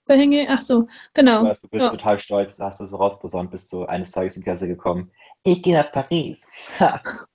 gehe? 0.05 0.48
Ach 0.48 0.62
so, 0.62 0.84
du, 0.84 0.88
genau. 1.15 1.43
warst, 1.43 1.63
du 1.63 1.67
bist 1.67 1.84
Ja. 1.84 1.89
total 1.89 2.19
stolz, 2.19 2.58
da 2.58 2.65
hast 2.65 2.79
du 2.79 2.86
so 2.86 2.98
rausposaunt, 2.98 3.50
bist 3.50 3.72
so 3.72 3.88
eines 3.88 4.12
Tages 4.12 4.36
in 4.36 4.41
die 4.41 4.46
Klasse 4.46 4.67
gekommen. 4.67 5.12
Ich 5.43 5.63
gehe 5.63 5.75
nach 5.75 5.91
Paris. 5.91 6.46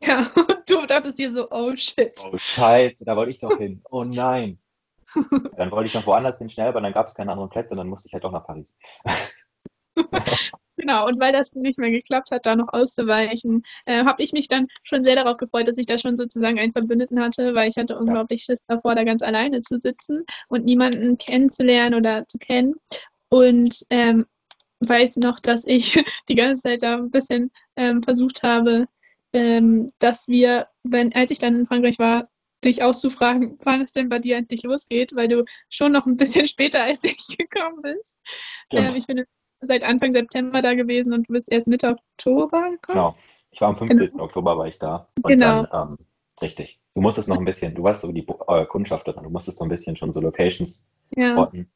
Ja, 0.00 0.18
und 0.18 0.68
du 0.68 0.84
dachtest 0.86 1.18
dir 1.18 1.32
so, 1.32 1.50
oh 1.50 1.74
shit. 1.74 2.12
Oh 2.30 2.36
Scheiße, 2.36 3.06
da 3.06 3.16
wollte 3.16 3.30
ich 3.30 3.38
doch 3.38 3.56
hin. 3.56 3.82
Oh 3.90 4.04
nein. 4.04 4.58
Dann 5.56 5.70
wollte 5.70 5.88
ich 5.88 5.94
noch 5.94 6.06
woanders 6.06 6.38
hin 6.38 6.50
schnell, 6.50 6.68
aber 6.68 6.80
dann 6.82 6.92
gab 6.92 7.06
es 7.06 7.14
keine 7.14 7.30
anderen 7.32 7.48
Plätze 7.48 7.70
und 7.70 7.78
dann 7.78 7.88
musste 7.88 8.08
ich 8.08 8.12
halt 8.12 8.24
doch 8.24 8.32
nach 8.32 8.44
Paris. 8.44 8.76
Genau, 10.76 11.06
und 11.06 11.20
weil 11.20 11.32
das 11.32 11.52
nicht 11.54 11.78
mehr 11.78 11.90
geklappt 11.90 12.30
hat, 12.32 12.46
da 12.46 12.56
noch 12.56 12.72
auszuweichen, 12.72 13.62
äh, 13.86 14.04
habe 14.04 14.22
ich 14.22 14.32
mich 14.32 14.48
dann 14.48 14.66
schon 14.82 15.04
sehr 15.04 15.14
darauf 15.14 15.36
gefreut, 15.36 15.68
dass 15.68 15.78
ich 15.78 15.86
da 15.86 15.98
schon 15.98 16.16
sozusagen 16.16 16.58
einen 16.58 16.72
Verbündeten 16.72 17.20
hatte, 17.20 17.54
weil 17.54 17.68
ich 17.68 17.76
hatte 17.76 17.96
unglaublich 17.96 18.42
Schiss 18.42 18.58
davor, 18.66 18.94
da 18.94 19.04
ganz 19.04 19.22
alleine 19.22 19.60
zu 19.60 19.78
sitzen 19.78 20.24
und 20.48 20.64
niemanden 20.64 21.16
kennenzulernen 21.16 21.94
oder 21.94 22.26
zu 22.26 22.38
kennen. 22.38 22.74
Und 23.28 23.84
ähm, 23.90 24.26
weiß 24.80 25.16
noch, 25.16 25.40
dass 25.40 25.64
ich 25.64 25.94
die 26.28 26.34
ganze 26.34 26.62
Zeit 26.62 26.82
da 26.82 26.96
ein 26.96 27.10
bisschen 27.10 27.50
ähm, 27.76 28.02
versucht 28.02 28.42
habe, 28.42 28.86
ähm, 29.32 29.90
dass 29.98 30.28
wir, 30.28 30.68
wenn, 30.82 31.12
als 31.14 31.30
ich 31.30 31.38
dann 31.38 31.56
in 31.56 31.66
Frankreich 31.66 31.98
war, 31.98 32.28
dich 32.64 32.82
auszufragen, 32.82 33.58
wann 33.64 33.82
es 33.82 33.92
denn 33.92 34.08
bei 34.08 34.18
dir 34.18 34.36
endlich 34.36 34.62
losgeht, 34.62 35.14
weil 35.14 35.28
du 35.28 35.44
schon 35.68 35.92
noch 35.92 36.06
ein 36.06 36.16
bisschen 36.16 36.46
später 36.48 36.82
als 36.82 37.04
ich 37.04 37.26
gekommen 37.38 37.82
bist. 37.82 38.16
Stimmt. 38.66 38.90
Ähm, 38.90 38.96
ich 38.96 39.06
bin 39.06 39.24
seit 39.66 39.84
Anfang 39.84 40.12
September 40.12 40.62
da 40.62 40.74
gewesen 40.74 41.12
und 41.12 41.28
du 41.28 41.32
bist 41.32 41.50
erst 41.50 41.66
Mitte 41.68 41.96
Oktober 41.96 42.70
gekommen. 42.70 42.78
Genau. 42.86 43.14
Ich 43.50 43.60
war 43.60 43.68
am 43.68 43.76
15. 43.76 44.18
Oktober 44.20 44.58
war 44.58 44.66
ich 44.66 44.78
da. 44.78 45.08
Und 45.22 45.28
Genau. 45.28 45.64
dann, 45.64 45.90
ähm, 45.90 45.98
richtig. 46.42 46.80
Du 46.94 47.00
musstest 47.00 47.28
noch 47.28 47.38
ein 47.38 47.44
bisschen, 47.44 47.74
du 47.74 47.82
warst 47.82 48.02
so 48.02 48.12
die 48.12 48.26
äh, 48.48 48.66
Kundschafterin, 48.66 49.22
du 49.24 49.30
musstest 49.30 49.58
so 49.58 49.64
ein 49.64 49.68
bisschen 49.68 49.96
schon 49.96 50.12
so 50.12 50.20
Locations 50.20 50.84
Ja, 51.16 51.26
spotten, 51.26 51.70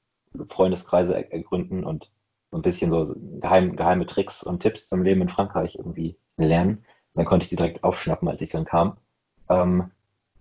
Freundeskreise 0.46 1.14
er- 1.16 1.32
ergründen 1.32 1.84
und 1.84 2.10
so 2.50 2.58
ein 2.58 2.62
bisschen 2.62 2.90
so 2.90 3.14
geheim, 3.40 3.76
geheime 3.76 4.06
Tricks 4.06 4.42
und 4.42 4.60
Tipps 4.60 4.88
zum 4.88 5.02
Leben 5.02 5.20
in 5.22 5.28
Frankreich 5.28 5.74
irgendwie 5.76 6.16
lernen. 6.36 6.84
Dann 7.14 7.26
konnte 7.26 7.44
ich 7.44 7.50
die 7.50 7.56
direkt 7.56 7.84
aufschnappen, 7.84 8.28
als 8.28 8.40
ich 8.42 8.48
dann 8.50 8.64
kam. 8.64 8.96
Ähm, 9.48 9.90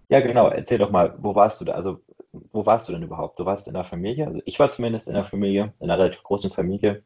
ja, 0.09 0.19
genau. 0.21 0.47
Erzähl 0.47 0.77
doch 0.77 0.91
mal, 0.91 1.15
wo 1.19 1.35
warst 1.35 1.59
du 1.59 1.65
da? 1.65 1.73
Also, 1.73 1.99
wo 2.31 2.65
warst 2.65 2.87
du 2.87 2.93
denn 2.93 3.03
überhaupt? 3.03 3.39
Du 3.39 3.45
warst 3.45 3.67
in 3.67 3.73
der 3.73 3.83
Familie? 3.83 4.27
Also, 4.27 4.41
ich 4.45 4.59
war 4.59 4.69
zumindest 4.69 5.07
in 5.07 5.15
der 5.15 5.25
Familie, 5.25 5.73
in 5.79 5.89
einer 5.89 5.99
relativ 5.99 6.23
großen 6.23 6.51
Familie 6.51 7.03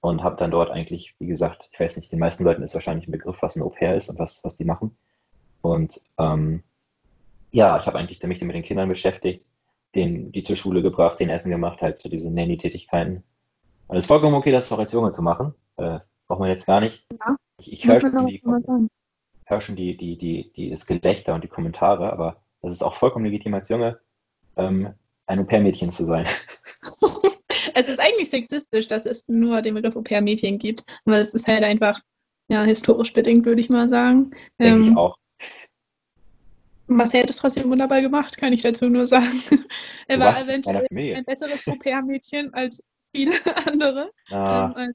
und 0.00 0.22
habe 0.22 0.36
dann 0.36 0.50
dort 0.50 0.70
eigentlich, 0.70 1.14
wie 1.18 1.26
gesagt, 1.26 1.68
ich 1.72 1.80
weiß 1.80 1.96
nicht, 1.96 2.12
den 2.12 2.20
meisten 2.20 2.44
Leuten 2.44 2.62
ist 2.62 2.74
wahrscheinlich 2.74 3.08
ein 3.08 3.12
Begriff, 3.12 3.42
was 3.42 3.56
ein 3.56 3.62
Au-pair 3.62 3.96
ist 3.96 4.08
und 4.08 4.18
was, 4.18 4.44
was 4.44 4.56
die 4.56 4.64
machen. 4.64 4.96
Und 5.60 6.00
ähm, 6.18 6.62
ja, 7.50 7.78
ich 7.78 7.86
habe 7.86 7.98
eigentlich 7.98 8.22
mich 8.22 8.40
mit 8.40 8.54
den 8.54 8.62
Kindern 8.62 8.88
beschäftigt, 8.88 9.44
den, 9.94 10.32
die 10.32 10.44
zur 10.44 10.56
Schule 10.56 10.82
gebracht, 10.82 11.18
den 11.18 11.30
Essen 11.30 11.50
gemacht, 11.50 11.80
halt 11.82 11.98
so 11.98 12.08
diese 12.08 12.30
Nanny-Tätigkeiten. 12.30 13.24
Und 13.88 13.96
es 13.96 14.04
ist 14.04 14.08
vollkommen 14.08 14.34
okay, 14.34 14.52
das 14.52 14.70
auch 14.70 14.78
als 14.78 14.92
Junge 14.92 15.10
zu 15.10 15.22
machen. 15.22 15.54
Äh, 15.76 16.00
braucht 16.26 16.40
man 16.40 16.50
jetzt 16.50 16.66
gar 16.66 16.80
nicht. 16.80 17.06
Ja, 17.10 17.36
Ich, 17.58 17.72
ich 17.72 17.86
höre 17.86 18.00
schon, 18.00 18.26
die, 18.26 18.42
hör 19.46 19.60
schon 19.60 19.76
die, 19.76 19.96
die, 19.96 20.16
die, 20.16 20.52
die, 20.52 20.70
das 20.70 20.86
Gelächter 20.86 21.34
und 21.34 21.42
die 21.42 21.48
Kommentare, 21.48 22.12
aber 22.12 22.36
das 22.62 22.72
ist 22.72 22.82
auch 22.82 22.94
vollkommen 22.94 23.24
legitim 23.24 23.54
als 23.54 23.68
Junge, 23.68 23.98
ähm, 24.56 24.94
ein 25.26 25.38
Au-pair-Mädchen 25.40 25.90
zu 25.90 26.04
sein. 26.04 26.26
Es 27.78 27.88
ist 27.88 28.00
eigentlich 28.00 28.28
sexistisch, 28.30 28.88
dass 28.88 29.06
es 29.06 29.24
nur 29.28 29.62
den 29.62 29.74
Begriff 29.74 29.96
Au-pair-Mädchen 29.96 30.58
gibt, 30.58 30.82
weil 31.04 31.22
es 31.22 31.32
ist 31.34 31.46
halt 31.46 31.62
einfach 31.62 32.00
ja, 32.48 32.64
historisch 32.64 33.12
bedingt, 33.12 33.44
würde 33.46 33.60
ich 33.60 33.68
mal 33.68 33.88
sagen. 33.88 34.30
Denke 34.58 34.82
ich 34.82 34.88
Ähm, 34.88 34.98
auch. 34.98 35.16
Marcel 36.88 37.22
hat 37.22 37.30
es 37.30 37.36
trotzdem 37.36 37.70
wunderbar 37.70 38.00
gemacht, 38.00 38.36
kann 38.38 38.52
ich 38.52 38.62
dazu 38.62 38.88
nur 38.88 39.06
sagen. 39.06 39.28
Er 40.08 40.16
Du 40.16 40.22
war 40.22 40.40
eventuell 40.42 40.86
ein 40.90 41.24
besseres 41.24 41.66
Au-pair-Mädchen 41.68 42.54
als 42.54 42.82
viele 43.14 43.32
andere. 43.66 44.10
Ah, 44.30 44.72
Ähm, 44.76 44.94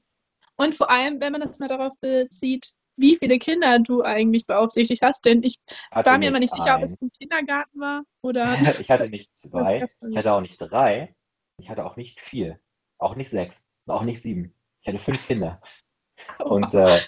und 0.56 0.74
vor 0.74 0.90
allem, 0.90 1.20
wenn 1.20 1.32
man 1.32 1.40
das 1.40 1.58
mal 1.58 1.68
darauf 1.68 1.92
bezieht, 2.00 2.74
wie 2.96 3.16
viele 3.16 3.38
Kinder 3.38 3.78
du 3.78 4.02
eigentlich 4.02 4.46
beaufsichtigt 4.46 5.02
hast, 5.02 5.24
denn 5.24 5.42
ich 5.42 5.56
hatte 5.90 6.10
war 6.10 6.18
mir 6.18 6.28
immer 6.28 6.38
nicht 6.40 6.54
sicher, 6.54 6.76
ob 6.76 6.82
eins. 6.82 6.92
es 6.92 7.00
im 7.00 7.10
Kindergarten 7.10 7.80
war 7.80 8.02
oder. 8.22 8.44
Ich 8.80 8.90
hatte 8.90 9.08
nicht 9.08 9.30
zwei, 9.36 9.84
ich 10.10 10.16
hatte 10.16 10.32
auch 10.32 10.40
nicht 10.40 10.58
drei, 10.58 11.14
ich 11.60 11.70
hatte 11.70 11.84
auch 11.84 11.96
nicht 11.96 12.20
vier, 12.20 12.58
auch 12.98 13.16
nicht 13.16 13.30
sechs, 13.30 13.64
auch 13.86 14.02
nicht 14.02 14.22
sieben. 14.22 14.54
Ich 14.80 14.88
hatte 14.88 14.98
fünf 14.98 15.26
Kinder. 15.26 15.60
Und, 16.38 16.74
äh, 16.74 16.98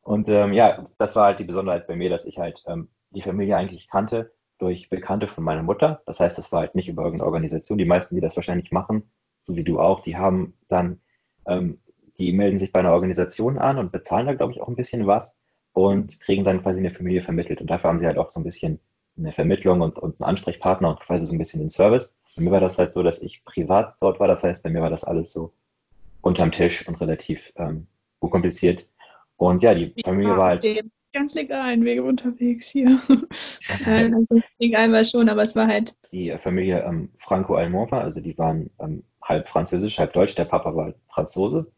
und 0.02 0.30
ähm, 0.30 0.54
ja, 0.54 0.84
das 0.98 1.16
war 1.16 1.26
halt 1.26 1.40
die 1.40 1.44
Besonderheit 1.44 1.86
bei 1.86 1.96
mir, 1.96 2.10
dass 2.10 2.26
ich 2.26 2.40
halt 2.40 2.64
ähm, 2.66 2.90
die 3.12 3.22
Familie 3.22 3.56
eigentlich 3.56 3.88
kannte 3.88 4.34
durch 4.58 4.90
Bekannte 4.90 5.28
von 5.28 5.44
meiner 5.44 5.64
Mutter. 5.64 6.02
Das 6.06 6.20
heißt, 6.20 6.38
das 6.38 6.52
war 6.52 6.62
halt 6.62 6.76
nicht 6.76 6.90
über 6.90 7.04
irgendeine 7.04 7.28
Organisation. 7.28 7.78
Die 7.78 7.86
meisten, 7.86 8.16
die 8.16 8.22
das 8.22 8.36
wahrscheinlich 8.36 8.72
machen, 8.72 9.10
so 9.44 9.56
wie 9.56 9.64
du 9.64 9.80
auch, 9.80 10.02
die 10.02 10.18
haben 10.18 10.54
dann, 10.68 11.02
ähm, 11.46 11.80
die 12.18 12.34
melden 12.34 12.60
sich 12.60 12.72
bei 12.72 12.80
einer 12.80 12.94
Organisation 12.94 13.58
an 13.58 13.78
und 13.78 13.92
bezahlen 13.92 14.28
da, 14.28 14.34
glaube 14.34 14.54
ich, 14.54 14.62
auch 14.62 14.68
ein 14.68 14.76
bisschen 14.76 15.08
was 15.08 15.38
und 15.74 16.20
kriegen 16.20 16.44
dann 16.44 16.62
quasi 16.62 16.80
eine 16.80 16.92
Familie 16.92 17.22
vermittelt. 17.22 17.62
Und 17.62 17.70
dafür 17.70 17.90
haben 17.90 18.00
sie 18.00 18.06
halt 18.06 18.18
auch 18.18 18.32
so 18.32 18.40
ein 18.40 18.44
bisschen 18.44 18.80
eine 19.18 19.32
Vermittlung 19.32 19.82
und, 19.82 19.98
und 19.98 20.22
einen 20.22 20.30
Ansprechpartner 20.30 20.90
und 20.90 21.00
quasi 21.00 21.26
so 21.26 21.34
ein 21.34 21.40
bisschen 21.40 21.62
den 21.62 21.70
Service. 21.70 22.16
Bei 22.40 22.46
mir 22.46 22.52
war 22.52 22.62
das 22.62 22.78
halt 22.78 22.94
so, 22.94 23.04
dass 23.04 23.22
ich 23.22 23.44
privat 23.44 23.98
dort 24.00 24.22
war. 24.22 24.30
Das 24.30 24.44
heißt, 24.44 24.64
bei 24.64 24.70
mir 24.70 24.82
war 24.82 24.90
das 24.90 25.04
alles 25.04 25.34
so 25.34 25.52
unterm 26.22 26.54
Tisch 26.54 26.88
und 26.88 26.96
relativ 27.02 27.52
ähm, 27.58 27.88
unkompliziert. 28.20 28.88
Und 29.36 29.62
ja, 29.62 29.74
die 29.74 29.92
Ich 29.94 30.06
Familie 30.06 30.38
war 30.38 30.48
halt, 30.48 30.66
ganz 31.12 31.36
legalen 31.36 31.84
Wege 31.84 32.02
unterwegs 32.02 32.70
hier. 32.70 32.98
Nein, 33.86 34.14
also 34.32 34.42
legal 34.58 34.90
war 34.94 35.04
schon, 35.04 35.28
aber 35.28 35.42
es 35.42 35.54
war 35.58 35.68
halt. 35.68 35.98
die 36.14 36.34
Familie 36.38 36.82
ähm, 36.86 37.10
Franco-Allemand 37.18 37.92
war, 37.92 38.04
also 38.04 38.22
die 38.22 38.38
waren 38.38 38.70
ähm, 38.80 39.04
halb 39.22 39.50
französisch, 39.50 40.00
halb 40.00 40.14
deutsch. 40.14 40.36
Der 40.36 40.46
Papa 40.46 40.74
war 40.74 40.94
Franzose 41.10 41.70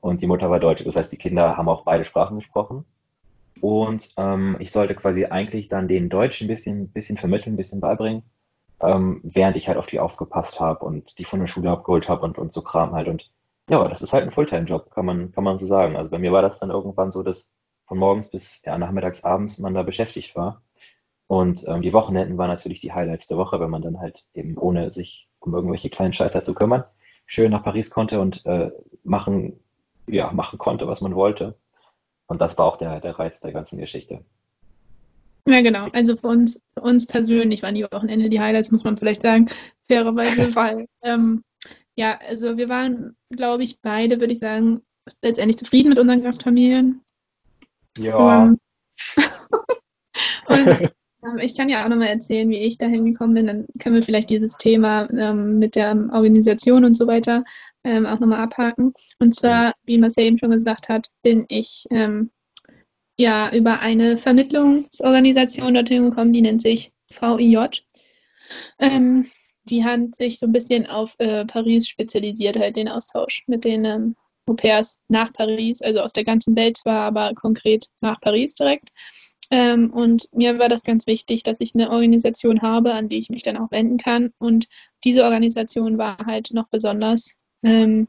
und 0.00 0.20
die 0.20 0.26
Mutter 0.26 0.50
war 0.50 0.58
Deutsche. 0.58 0.82
Das 0.82 0.96
heißt, 0.96 1.12
die 1.12 1.16
Kinder 1.16 1.56
haben 1.56 1.68
auch 1.68 1.84
beide 1.84 2.04
Sprachen 2.04 2.38
gesprochen. 2.38 2.84
Und 3.60 4.08
ähm, 4.16 4.56
ich 4.58 4.72
sollte 4.72 4.96
quasi 4.96 5.26
eigentlich 5.26 5.68
dann 5.68 5.86
den 5.86 6.08
Deutsch 6.08 6.40
ein 6.40 6.48
bisschen, 6.48 6.88
bisschen 6.88 7.18
vermitteln, 7.18 7.54
ein 7.54 7.56
bisschen 7.56 7.80
beibringen, 7.80 8.24
ähm, 8.80 9.20
während 9.24 9.56
ich 9.56 9.68
halt 9.68 9.78
auf 9.78 9.86
die 9.86 10.00
aufgepasst 10.00 10.60
habe 10.60 10.84
und 10.84 11.18
die 11.18 11.24
von 11.24 11.40
der 11.40 11.46
Schule 11.46 11.70
abgeholt 11.70 12.08
habe 12.08 12.24
und, 12.24 12.38
und 12.38 12.52
so 12.52 12.62
Kram 12.62 12.92
halt. 12.92 13.08
Und 13.08 13.30
ja, 13.68 13.86
das 13.88 14.02
ist 14.02 14.12
halt 14.12 14.24
ein 14.24 14.30
Fulltime-Job, 14.30 14.90
kann 14.90 15.06
man, 15.06 15.32
kann 15.32 15.44
man 15.44 15.58
so 15.58 15.66
sagen. 15.66 15.96
Also 15.96 16.10
bei 16.10 16.18
mir 16.18 16.32
war 16.32 16.42
das 16.42 16.58
dann 16.58 16.70
irgendwann 16.70 17.10
so, 17.12 17.22
dass 17.22 17.52
von 17.86 17.98
morgens 17.98 18.30
bis 18.30 18.62
ja, 18.64 18.78
nachmittags, 18.78 19.24
abends 19.24 19.58
man 19.58 19.74
da 19.74 19.82
beschäftigt 19.82 20.36
war. 20.36 20.62
Und 21.26 21.66
ähm, 21.68 21.82
die 21.82 21.92
Wochenenden 21.92 22.38
waren 22.38 22.48
natürlich 22.48 22.80
die 22.80 22.92
Highlights 22.92 23.28
der 23.28 23.36
Woche, 23.36 23.60
wenn 23.60 23.70
man 23.70 23.82
dann 23.82 24.00
halt 24.00 24.26
eben 24.34 24.56
ohne 24.56 24.92
sich 24.92 25.28
um 25.40 25.54
irgendwelche 25.54 25.90
kleinen 25.90 26.12
Scheißer 26.12 26.42
zu 26.42 26.54
kümmern, 26.54 26.84
schön 27.26 27.50
nach 27.50 27.62
Paris 27.62 27.90
konnte 27.90 28.20
und 28.20 28.44
äh, 28.46 28.70
machen, 29.04 29.60
ja, 30.06 30.32
machen 30.32 30.58
konnte, 30.58 30.86
was 30.88 31.00
man 31.00 31.14
wollte. 31.14 31.56
Und 32.26 32.40
das 32.40 32.58
war 32.58 32.66
auch 32.66 32.76
der, 32.76 33.00
der 33.00 33.18
Reiz 33.18 33.40
der 33.40 33.52
ganzen 33.52 33.78
Geschichte. 33.78 34.24
Ja, 35.48 35.62
genau. 35.62 35.88
Also 35.92 36.16
für 36.16 36.26
uns, 36.26 36.60
für 36.74 36.82
uns 36.82 37.06
persönlich 37.06 37.62
waren 37.62 37.74
die 37.74 37.84
Wochenende 37.84 38.28
die 38.28 38.40
Highlights, 38.40 38.70
muss 38.70 38.84
man 38.84 38.98
vielleicht 38.98 39.22
sagen, 39.22 39.48
fairerweise, 39.88 40.54
weil, 40.54 40.86
ähm, 41.02 41.42
ja, 41.96 42.18
also 42.28 42.58
wir 42.58 42.68
waren, 42.68 43.16
glaube 43.30 43.62
ich, 43.62 43.80
beide, 43.80 44.20
würde 44.20 44.34
ich 44.34 44.40
sagen, 44.40 44.82
letztendlich 45.22 45.56
zufrieden 45.56 45.88
mit 45.88 45.98
unseren 45.98 46.22
Gastfamilien. 46.22 47.00
Ja, 47.96 48.44
Ähm, 48.44 48.58
und 50.48 50.82
ähm, 51.24 51.38
ich 51.40 51.56
kann 51.56 51.70
ja 51.70 51.82
auch 51.82 51.88
nochmal 51.88 52.08
erzählen, 52.08 52.50
wie 52.50 52.58
ich 52.58 52.76
dahin 52.76 53.10
gekommen 53.10 53.32
bin. 53.32 53.46
Dann 53.46 53.66
können 53.80 53.94
wir 53.94 54.02
vielleicht 54.02 54.28
dieses 54.28 54.58
Thema 54.58 55.08
ähm, 55.10 55.58
mit 55.58 55.76
der 55.76 55.96
Organisation 56.12 56.84
und 56.84 56.94
so 56.94 57.06
weiter 57.06 57.42
ähm, 57.84 58.04
auch 58.04 58.20
nochmal 58.20 58.40
abhaken. 58.40 58.92
Und 59.18 59.34
zwar, 59.34 59.72
wie 59.84 59.96
Marcel 59.96 60.24
eben 60.24 60.38
schon 60.38 60.50
gesagt 60.50 60.90
hat, 60.90 61.08
bin 61.22 61.46
ich 61.48 61.86
ähm, 61.90 62.30
ja 63.18 63.52
über 63.52 63.80
eine 63.80 64.16
Vermittlungsorganisation 64.16 65.74
dorthin 65.74 66.10
gekommen, 66.10 66.32
die 66.32 66.42
nennt 66.42 66.62
sich 66.62 66.92
VIJ. 67.10 67.82
Ähm, 68.78 69.26
die 69.64 69.84
hat 69.84 70.14
sich 70.14 70.38
so 70.38 70.46
ein 70.46 70.52
bisschen 70.52 70.86
auf 70.86 71.14
äh, 71.18 71.44
Paris 71.44 71.88
spezialisiert, 71.88 72.58
halt 72.58 72.76
den 72.76 72.88
Austausch 72.88 73.42
mit 73.46 73.64
den 73.64 73.84
ähm, 73.84 74.16
Au-pairs 74.46 75.00
nach 75.08 75.32
Paris, 75.32 75.82
also 75.82 76.00
aus 76.00 76.12
der 76.12 76.24
ganzen 76.24 76.56
Welt 76.56 76.78
zwar, 76.78 77.02
aber 77.02 77.34
konkret 77.34 77.86
nach 78.00 78.20
Paris 78.20 78.54
direkt. 78.54 78.90
Ähm, 79.50 79.90
und 79.92 80.28
mir 80.32 80.58
war 80.58 80.68
das 80.68 80.82
ganz 80.82 81.06
wichtig, 81.06 81.42
dass 81.42 81.60
ich 81.60 81.74
eine 81.74 81.90
Organisation 81.90 82.62
habe, 82.62 82.94
an 82.94 83.08
die 83.08 83.18
ich 83.18 83.30
mich 83.30 83.42
dann 83.42 83.56
auch 83.56 83.70
wenden 83.70 83.98
kann. 83.98 84.30
Und 84.38 84.66
diese 85.04 85.24
Organisation 85.24 85.98
war 85.98 86.18
halt 86.24 86.50
noch 86.52 86.68
besonders 86.68 87.36
ähm, 87.62 88.08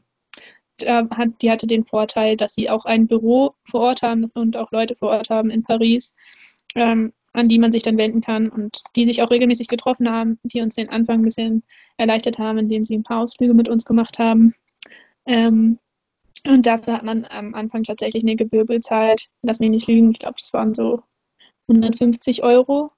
da 0.82 1.08
hat, 1.10 1.28
die 1.42 1.50
hatte 1.50 1.66
den 1.66 1.84
Vorteil, 1.84 2.36
dass 2.36 2.54
sie 2.54 2.70
auch 2.70 2.84
ein 2.84 3.06
Büro 3.06 3.54
vor 3.64 3.80
Ort 3.80 4.02
haben 4.02 4.30
und 4.34 4.56
auch 4.56 4.70
Leute 4.72 4.96
vor 4.96 5.10
Ort 5.10 5.30
haben 5.30 5.50
in 5.50 5.62
Paris, 5.62 6.14
ähm, 6.74 7.12
an 7.32 7.48
die 7.48 7.58
man 7.58 7.72
sich 7.72 7.82
dann 7.82 7.96
wenden 7.96 8.20
kann 8.20 8.48
und 8.48 8.82
die 8.96 9.06
sich 9.06 9.22
auch 9.22 9.30
regelmäßig 9.30 9.68
getroffen 9.68 10.10
haben, 10.10 10.38
die 10.42 10.60
uns 10.60 10.74
den 10.74 10.88
Anfang 10.88 11.20
ein 11.20 11.24
bisschen 11.24 11.62
erleichtert 11.96 12.38
haben, 12.38 12.58
indem 12.58 12.84
sie 12.84 12.96
ein 12.96 13.04
paar 13.04 13.22
Ausflüge 13.22 13.54
mit 13.54 13.68
uns 13.68 13.84
gemacht 13.84 14.18
haben. 14.18 14.54
Ähm, 15.26 15.78
und 16.46 16.66
dafür 16.66 16.94
hat 16.94 17.04
man 17.04 17.26
am 17.28 17.54
Anfang 17.54 17.84
tatsächlich 17.84 18.22
eine 18.22 18.36
Gebühr 18.36 18.64
bezahlt. 18.64 19.28
Lass 19.42 19.60
mich 19.60 19.70
nicht 19.70 19.88
lügen, 19.88 20.10
ich 20.10 20.18
glaube, 20.18 20.36
das 20.40 20.52
waren 20.52 20.74
so 20.74 21.02
150 21.68 22.42
Euro. 22.42 22.90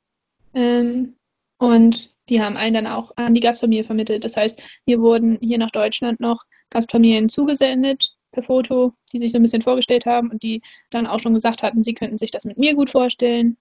Ähm, 0.54 1.16
und 1.58 2.11
die 2.28 2.40
haben 2.40 2.56
einen 2.56 2.74
dann 2.74 2.86
auch 2.86 3.12
an 3.16 3.34
die 3.34 3.40
Gastfamilie 3.40 3.84
vermittelt. 3.84 4.24
Das 4.24 4.36
heißt, 4.36 4.60
wir 4.84 5.00
wurden 5.00 5.38
hier 5.40 5.58
nach 5.58 5.70
Deutschland 5.70 6.20
noch 6.20 6.44
Gastfamilien 6.70 7.28
zugesendet 7.28 8.14
per 8.30 8.42
Foto, 8.42 8.94
die 9.12 9.18
sich 9.18 9.32
so 9.32 9.38
ein 9.38 9.42
bisschen 9.42 9.62
vorgestellt 9.62 10.06
haben 10.06 10.30
und 10.30 10.42
die 10.42 10.62
dann 10.90 11.06
auch 11.06 11.20
schon 11.20 11.34
gesagt 11.34 11.62
hatten, 11.62 11.82
sie 11.82 11.94
könnten 11.94 12.18
sich 12.18 12.30
das 12.30 12.44
mit 12.44 12.58
mir 12.58 12.74
gut 12.74 12.90
vorstellen. 12.90 13.56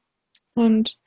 Und 0.53 0.97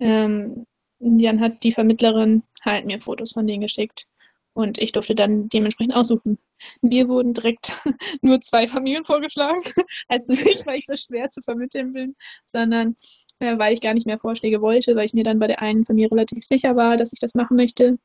ähm, 0.00 0.66
dann 0.98 1.40
hat 1.40 1.62
die 1.62 1.72
Vermittlerin 1.72 2.42
halt 2.62 2.86
mir 2.86 3.00
Fotos 3.00 3.32
von 3.32 3.46
denen 3.46 3.60
geschickt. 3.60 4.08
Und 4.52 4.78
ich 4.78 4.92
durfte 4.92 5.14
dann 5.14 5.50
dementsprechend 5.50 5.94
aussuchen. 5.94 6.38
Mir 6.80 7.08
wurden 7.08 7.34
direkt 7.34 7.76
nur 8.22 8.40
zwei 8.40 8.66
Familien 8.66 9.04
vorgeschlagen. 9.04 9.60
Also 10.08 10.32
nicht, 10.32 10.66
weil 10.66 10.78
ich 10.78 10.86
so 10.86 10.96
schwer 10.96 11.28
zu 11.30 11.42
vermitteln 11.42 11.92
bin, 11.92 12.16
sondern 12.46 12.96
äh, 13.40 13.58
weil 13.58 13.74
ich 13.74 13.80
gar 13.80 13.94
nicht 13.94 14.06
mehr 14.06 14.18
Vorschläge 14.18 14.60
wollte, 14.60 14.96
weil 14.96 15.06
ich 15.06 15.14
mir 15.14 15.24
dann 15.24 15.38
bei 15.38 15.46
der 15.46 15.62
einen 15.62 15.84
Familie 15.84 16.10
relativ 16.10 16.44
sicher 16.44 16.76
war, 16.76 16.96
dass 16.96 17.12
ich 17.12 17.20
das 17.20 17.34
machen 17.34 17.56
möchte. 17.56 17.98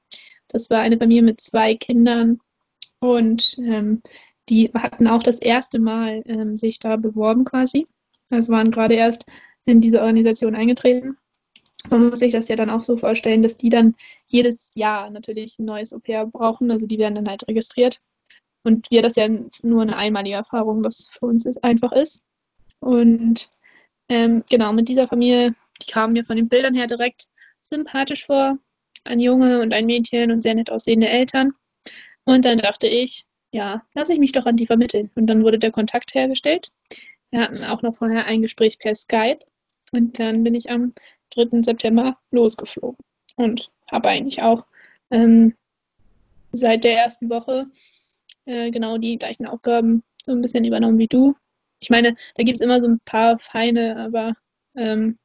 Das 0.48 0.70
war 0.70 0.80
eine 0.80 0.98
Familie 0.98 1.24
mit 1.24 1.42
zwei 1.42 1.76
Kindern 1.76 2.40
und 3.00 3.58
ähm, 3.60 4.02
die 4.50 4.72
hatten 4.74 5.08
auch 5.08 5.24
das 5.24 5.40
erste 5.40 5.80
Mal 5.80 6.24
ähm, 6.26 6.58
sich 6.58 6.80
da 6.80 6.96
beworben 6.98 7.46
quasi. 7.46 7.86
Also 8.30 8.52
waren 8.52 8.72
gerade 8.72 8.96
erst 8.96 9.26
in 9.66 9.82
diese 9.82 10.02
Organisation 10.02 10.56
eingetreten 10.56 11.18
man 11.90 12.10
muss 12.10 12.20
sich 12.20 12.32
das 12.32 12.48
ja 12.48 12.56
dann 12.56 12.70
auch 12.70 12.82
so 12.82 12.98
vorstellen, 12.98 13.42
dass 13.42 13.58
die 13.58 13.70
dann 13.70 13.96
jedes 14.28 14.72
Jahr 14.76 15.10
natürlich 15.10 15.58
ein 15.58 15.66
neues 15.66 15.94
Au-pair 15.94 16.28
brauchen. 16.28 16.70
Also 16.70 16.86
die 16.86 17.00
werden 17.00 17.16
dann 17.16 17.30
halt 17.30 17.48
registriert. 17.48 18.02
Und 18.64 18.92
wir 18.92 19.02
das 19.02 19.16
ja 19.16 19.28
nur 19.64 19.82
eine 19.82 19.98
einmalige 19.98 20.36
Erfahrung, 20.36 20.84
was 20.84 21.08
für 21.08 21.26
uns 21.26 21.46
ist, 21.46 21.64
einfach 21.64 21.92
ist. 21.92 22.24
Und 22.80 23.50
ähm, 24.10 24.44
genau, 24.50 24.74
mit 24.74 24.90
dieser 24.90 25.08
Familie, 25.08 25.56
die 25.82 25.92
kamen 25.92 26.14
mir 26.14 26.26
von 26.26 26.36
den 26.36 26.50
Bildern 26.50 26.74
her 26.74 26.88
direkt 26.88 27.28
sympathisch 27.62 28.26
vor. 28.26 28.58
Ein 29.04 29.20
Junge 29.20 29.62
und 29.62 29.74
ein 29.74 29.86
Mädchen 29.86 30.32
und 30.32 30.42
sehr 30.42 30.54
nett 30.54 30.72
aussehende 30.72 31.10
Eltern. 31.10 31.54
Und 32.26 32.46
dann 32.46 32.58
dachte 32.58 32.88
ich, 32.88 33.26
ja, 33.52 33.84
lasse 33.94 34.14
ich 34.14 34.20
mich 34.20 34.32
doch 34.32 34.46
an 34.46 34.58
die 34.58 34.68
vermitteln. 34.68 35.10
Und 35.16 35.28
dann 35.28 35.44
wurde 35.44 35.58
der 35.60 35.72
Kontakt 35.72 36.14
hergestellt. 36.14 36.72
Wir 37.32 37.42
hatten 37.42 37.64
auch 37.64 37.82
noch 37.82 37.96
vorher 37.96 38.26
ein 38.26 38.42
Gespräch 38.42 38.78
per 38.78 38.94
Skype. 38.94 39.40
Und 39.92 40.20
dann 40.20 40.44
bin 40.44 40.56
ich 40.56 40.70
am 40.70 40.94
3. 41.32 41.64
September 41.64 42.18
losgeflogen 42.32 42.98
und 43.36 43.72
habe 43.92 44.10
eigentlich 44.10 44.42
auch 44.42 44.66
ähm, 45.10 45.56
seit 46.52 46.84
der 46.84 46.98
ersten 46.98 47.30
Woche 47.30 47.68
äh, 48.46 48.72
genau 48.72 48.98
die 48.98 49.18
gleichen 49.18 49.48
Aufgaben 49.48 50.04
so 50.26 50.32
ein 50.32 50.42
bisschen 50.42 50.66
übernommen 50.66 50.98
wie 50.98 51.08
du. 51.08 51.36
Ich 51.82 51.90
meine, 51.90 52.16
da 52.36 52.44
gibt 52.44 52.56
es 52.56 52.62
immer 52.62 52.80
so 52.80 52.88
ein 52.88 53.00
paar 53.04 53.40
feine, 53.40 53.98
aber 53.98 54.34
ähm, 54.76 55.18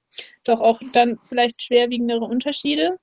doch 0.45 0.61
auch 0.61 0.81
dann 0.93 1.19
vielleicht 1.19 1.63
schwerwiegendere 1.63 2.25
Unterschiede, 2.25 2.99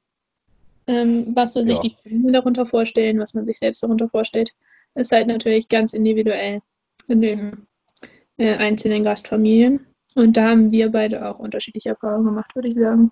ähm, 0.88 1.36
was 1.36 1.54
so 1.54 1.60
ja. 1.62 1.68
sich 1.68 1.80
die 1.80 1.92
Familien 1.92 2.34
darunter 2.34 2.66
vorstellen, 2.66 3.20
was 3.20 3.34
man 3.34 3.46
sich 3.46 3.60
selbst 3.60 3.84
darunter 3.84 4.10
vorstellt, 4.10 4.52
ist 4.96 5.12
halt 5.12 5.28
natürlich 5.28 5.70
ganz 5.70 5.94
individuell 5.94 6.62
in 7.08 7.22
den 7.22 7.68
äh, 8.38 8.56
einzelnen 8.56 9.04
Gastfamilien. 9.04 9.86
Und 10.16 10.38
da 10.38 10.50
haben 10.50 10.72
wir 10.72 10.92
beide 10.92 11.28
auch 11.28 11.40
unterschiedliche 11.40 11.90
Erfahrungen 11.90 12.26
gemacht, 12.26 12.56
würde 12.56 12.68
ich 12.68 12.76
sagen. 12.76 13.12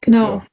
Genau. 0.00 0.36
Ja. 0.36 0.46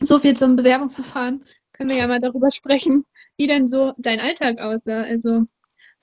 So 0.00 0.18
viel 0.18 0.36
zum 0.36 0.56
Bewerbungsverfahren. 0.56 1.44
Können 1.72 1.90
wir 1.90 1.96
ja 1.96 2.06
mal 2.06 2.20
darüber 2.20 2.50
sprechen, 2.50 3.04
wie 3.36 3.46
denn 3.46 3.68
so 3.68 3.92
dein 3.98 4.20
Alltag 4.20 4.58
aussah. 4.58 5.02
Also 5.02 5.44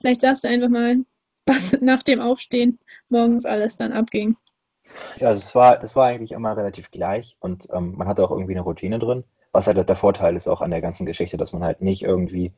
vielleicht 0.00 0.20
sagst 0.20 0.44
du 0.44 0.48
einfach 0.48 0.68
mal, 0.68 1.04
was 1.48 1.72
nach 1.80 2.02
dem 2.02 2.20
Aufstehen 2.20 2.78
morgens 3.08 3.46
alles 3.46 3.76
dann 3.76 3.92
abging. 3.92 4.36
Ja, 5.18 5.32
das 5.32 5.54
war, 5.54 5.78
das 5.78 5.96
war 5.96 6.06
eigentlich 6.06 6.32
immer 6.32 6.56
relativ 6.56 6.90
gleich 6.90 7.36
und 7.40 7.68
ähm, 7.72 7.94
man 7.96 8.08
hatte 8.08 8.24
auch 8.24 8.30
irgendwie 8.30 8.54
eine 8.54 8.62
Routine 8.62 8.98
drin. 8.98 9.24
Was 9.52 9.66
halt 9.66 9.88
der 9.88 9.96
Vorteil 9.96 10.36
ist 10.36 10.48
auch 10.48 10.60
an 10.60 10.70
der 10.70 10.80
ganzen 10.80 11.06
Geschichte, 11.06 11.36
dass 11.36 11.52
man 11.52 11.64
halt 11.64 11.80
nicht 11.80 12.02
irgendwie, 12.02 12.52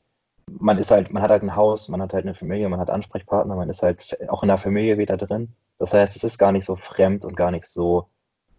man 0.47 0.79
ist 0.79 0.91
halt, 0.91 1.13
man 1.13 1.23
hat 1.23 1.31
halt 1.31 1.43
ein 1.43 1.57
Haus, 1.57 1.89
man 1.89 2.03
hat 2.03 2.13
halt 2.13 2.25
eine 2.25 2.35
Familie, 2.35 2.69
man 2.69 2.81
hat 2.81 2.91
Ansprechpartner, 2.91 3.55
man 3.55 3.71
ist 3.71 3.83
halt 3.83 4.19
auch 4.29 4.43
in 4.43 4.49
der 4.49 4.59
Familie 4.59 4.99
wieder 4.99 5.17
drin. 5.17 5.55
Das 5.79 5.95
heißt, 5.95 6.15
es 6.17 6.25
ist 6.25 6.39
gar 6.39 6.53
nicht 6.53 6.67
so 6.67 6.77
fremd 6.77 7.25
und 7.25 7.37
gar 7.37 7.51
nicht 7.51 7.67
so 7.67 8.09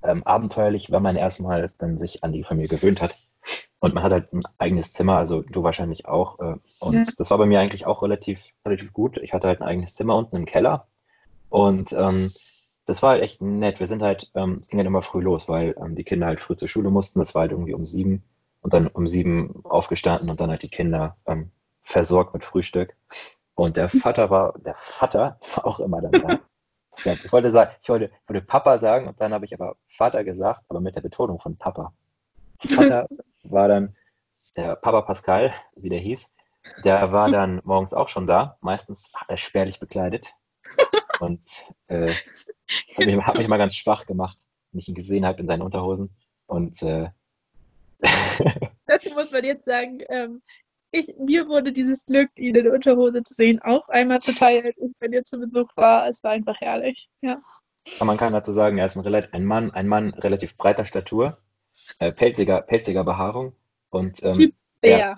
ähm, 0.04 0.24
abenteuerlich, 0.24 0.92
wenn 0.92 1.04
man 1.04 1.16
erstmal 1.16 1.72
dann 1.78 1.98
sich 1.98 2.24
an 2.24 2.32
die 2.32 2.44
Familie 2.44 2.70
gewöhnt 2.70 3.02
hat. 3.02 3.16
Und 3.82 3.96
man 3.96 4.04
hat 4.04 4.12
halt 4.12 4.32
ein 4.32 4.44
eigenes 4.60 4.94
Zimmer, 4.94 5.18
also 5.18 5.42
du 5.42 5.64
wahrscheinlich 5.64 6.06
auch. 6.08 6.40
Äh, 6.40 6.56
und 6.82 6.94
ja. 6.94 7.04
das 7.18 7.32
war 7.32 7.40
bei 7.40 7.48
mir 7.48 7.60
eigentlich 7.60 7.88
auch 7.88 8.04
relativ, 8.04 8.46
relativ 8.64 8.94
gut. 8.94 9.18
Ich 9.18 9.34
hatte 9.34 9.48
halt 9.48 9.60
ein 9.60 9.68
eigenes 9.68 9.96
Zimmer 9.96 10.16
unten 10.16 10.36
im 10.36 10.46
Keller. 10.46 10.86
Und 11.50 11.92
ähm, 11.92 12.32
das 12.86 13.02
war 13.02 13.12
halt 13.12 13.24
echt 13.24 13.42
nett. 13.42 13.80
Wir 13.80 13.88
sind 13.88 14.04
halt, 14.04 14.30
ähm, 14.36 14.60
es 14.62 14.70
ging 14.70 14.78
halt 14.78 14.86
immer 14.86 15.02
früh 15.02 15.22
los, 15.22 15.50
weil 15.50 15.76
ähm, 15.84 15.96
die 15.96 16.04
Kinder 16.04 16.28
halt 16.28 16.42
früh 16.42 16.56
zur 16.56 16.68
Schule 16.68 16.92
mussten. 16.92 17.18
Das 17.18 17.34
war 17.34 17.42
halt 17.42 17.54
irgendwie 17.54 17.74
um 17.74 17.88
sieben 17.88 18.22
und 18.62 18.72
dann 18.76 18.86
um 18.86 19.08
sieben 19.08 19.66
aufgestanden 19.66 20.30
und 20.30 20.40
dann 20.40 20.52
halt 20.52 20.62
die 20.62 20.70
Kinder 20.70 21.18
ähm, 21.26 21.50
versorgt 21.82 22.36
mit 22.36 22.46
Frühstück. 22.46 22.96
Und 23.56 23.78
der 23.78 23.90
Vater 23.90 24.30
war, 24.30 24.60
der 24.60 24.76
Vater 24.76 25.40
war 25.56 25.66
auch 25.66 25.80
immer 25.80 26.02
dann 26.02 26.12
da. 26.12 26.40
Ja, 27.06 27.14
ich 27.14 27.32
wollte 27.32 27.52
sagen, 27.52 27.72
ich 27.82 27.90
wollte, 27.90 28.06
ich 28.06 28.30
wollte 28.30 28.46
Papa 28.46 28.78
sagen 28.78 29.08
und 29.08 29.20
dann 29.20 29.34
habe 29.34 29.46
ich 29.46 29.54
aber 29.54 29.78
Vater 29.88 30.26
gesagt, 30.26 30.62
aber 30.68 30.82
mit 30.82 30.94
der 30.94 31.02
Betonung 31.02 31.40
von 31.40 31.56
Papa. 31.56 31.94
Vater 32.60 33.08
war 33.44 33.68
dann 33.68 33.96
der 34.56 34.76
Papa 34.76 35.02
Pascal, 35.02 35.54
wie 35.76 35.90
der 35.90 36.00
hieß. 36.00 36.34
Der 36.84 37.12
war 37.12 37.30
dann 37.32 37.62
morgens 37.64 37.94
auch 37.94 38.10
schon 38.10 38.28
da, 38.28 38.58
meistens 38.62 39.12
spärlich 39.36 39.80
bekleidet. 39.80 40.34
Und 41.20 41.42
äh, 41.88 42.10
hat, 42.10 43.06
mich, 43.06 43.18
hat 43.24 43.38
mich 43.38 43.48
mal 43.48 43.58
ganz 43.58 43.76
schwach 43.76 44.06
gemacht, 44.06 44.38
wenn 44.72 44.80
ich 44.80 44.88
ihn 44.88 44.96
gesehen 44.96 45.26
habe 45.26 45.40
in 45.40 45.48
seinen 45.48 45.62
Unterhosen. 45.62 46.16
Und 46.48 46.82
äh, 46.82 47.10
Dazu 48.86 49.10
muss 49.12 49.32
man 49.32 49.44
jetzt 49.44 49.66
sagen, 49.66 50.00
ähm, 50.10 50.42
ich, 50.92 51.16
mir 51.18 51.48
wurde 51.48 51.72
dieses 51.72 52.06
Glück, 52.06 52.30
ihn 52.36 52.56
in 52.56 52.64
der 52.66 52.74
Unterhose 52.74 53.24
zu 53.24 53.34
sehen, 53.34 53.62
auch 53.62 53.88
einmal 53.90 54.20
zuteil, 54.20 54.74
wenn 55.00 55.14
ihr 55.14 55.24
zu 55.24 55.40
Besuch 55.40 55.70
war. 55.76 56.08
Es 56.08 56.24
war 56.24 56.32
einfach 56.32 56.60
herrlich. 56.60 57.10
Ja. 57.22 57.42
Man 58.00 58.18
kann 58.18 58.34
dazu 58.34 58.52
sagen, 58.52 58.78
er 58.78 58.86
ist 58.86 58.98
ein, 58.98 59.06
ein 59.32 59.46
Mann, 59.46 59.72
ein 59.72 59.88
Mann 59.88 60.14
relativ 60.14 60.58
breiter 60.58 60.86
Statur, 60.86 61.38
äh, 62.00 62.12
pelziger, 62.12 62.62
pelziger 62.62 63.04
Behaarung 63.04 63.54
und 63.90 64.24
ähm, 64.24 64.34
typ 64.34 64.56
Bär. 64.82 65.18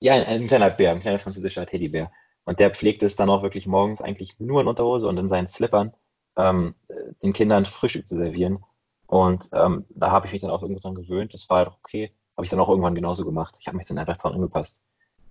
ja, 0.00 0.14
ein, 0.14 0.24
ein, 0.26 0.46
kleiner 0.46 0.70
Bär, 0.70 0.92
ein 0.92 1.00
kleiner 1.00 1.18
französischer 1.18 1.66
Teddybär. 1.66 2.10
Und 2.44 2.58
der 2.58 2.70
pflegt 2.70 3.02
es 3.02 3.16
dann 3.16 3.30
auch 3.30 3.42
wirklich 3.42 3.66
morgens 3.66 4.00
eigentlich 4.00 4.38
nur 4.38 4.60
in 4.60 4.68
Unterhose 4.68 5.06
und 5.06 5.18
in 5.18 5.28
seinen 5.28 5.46
Slippern 5.46 5.92
ähm, 6.36 6.74
den 7.22 7.32
Kindern 7.32 7.64
Frühstück 7.64 8.06
zu 8.06 8.16
servieren. 8.16 8.64
Und 9.06 9.48
ähm, 9.52 9.84
da 9.90 10.10
habe 10.10 10.26
ich 10.26 10.32
mich 10.32 10.42
dann 10.42 10.50
auch 10.50 10.62
irgendwann 10.62 10.94
gewöhnt. 10.94 11.34
Das 11.34 11.48
war 11.50 11.58
halt 11.58 11.68
okay. 11.68 12.12
Habe 12.36 12.44
ich 12.44 12.50
dann 12.50 12.60
auch 12.60 12.68
irgendwann 12.68 12.94
genauso 12.94 13.24
gemacht. 13.24 13.56
Ich 13.60 13.66
habe 13.66 13.76
mich 13.76 13.86
dann 13.86 13.98
einfach 13.98 14.16
dran 14.16 14.34
angepasst. 14.34 14.80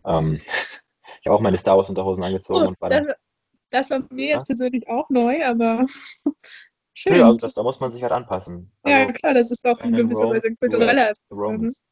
Ähm, 0.05 0.35
ich 1.21 1.25
habe 1.25 1.35
auch 1.35 1.41
meine 1.41 1.57
Star 1.57 1.77
Wars 1.77 1.89
Unterhosen 1.89 2.23
angezogen. 2.23 2.65
Oh, 2.65 2.67
und 2.67 2.81
war 2.81 2.89
das, 2.89 3.07
das 3.69 3.89
war 3.89 3.99
mir 4.09 4.27
ja? 4.27 4.33
jetzt 4.33 4.47
persönlich 4.47 4.87
auch 4.87 5.09
neu, 5.09 5.43
aber 5.45 5.85
schön. 7.01 7.15
Ja, 7.15 7.25
also 7.25 7.37
das, 7.37 7.53
da 7.53 7.63
muss 7.63 7.79
man 7.79 7.91
sich 7.91 8.03
halt 8.03 8.11
anpassen. 8.11 8.71
Also, 8.83 8.97
ja, 8.97 9.11
klar, 9.11 9.33
das 9.33 9.51
ist 9.51 9.65
auch 9.67 9.79
in 9.79 9.93
gewisser 9.93 10.29
Weise 10.29 10.47
ein 10.47 10.57
kultureller 10.57 11.09
Aspekt. 11.09 11.83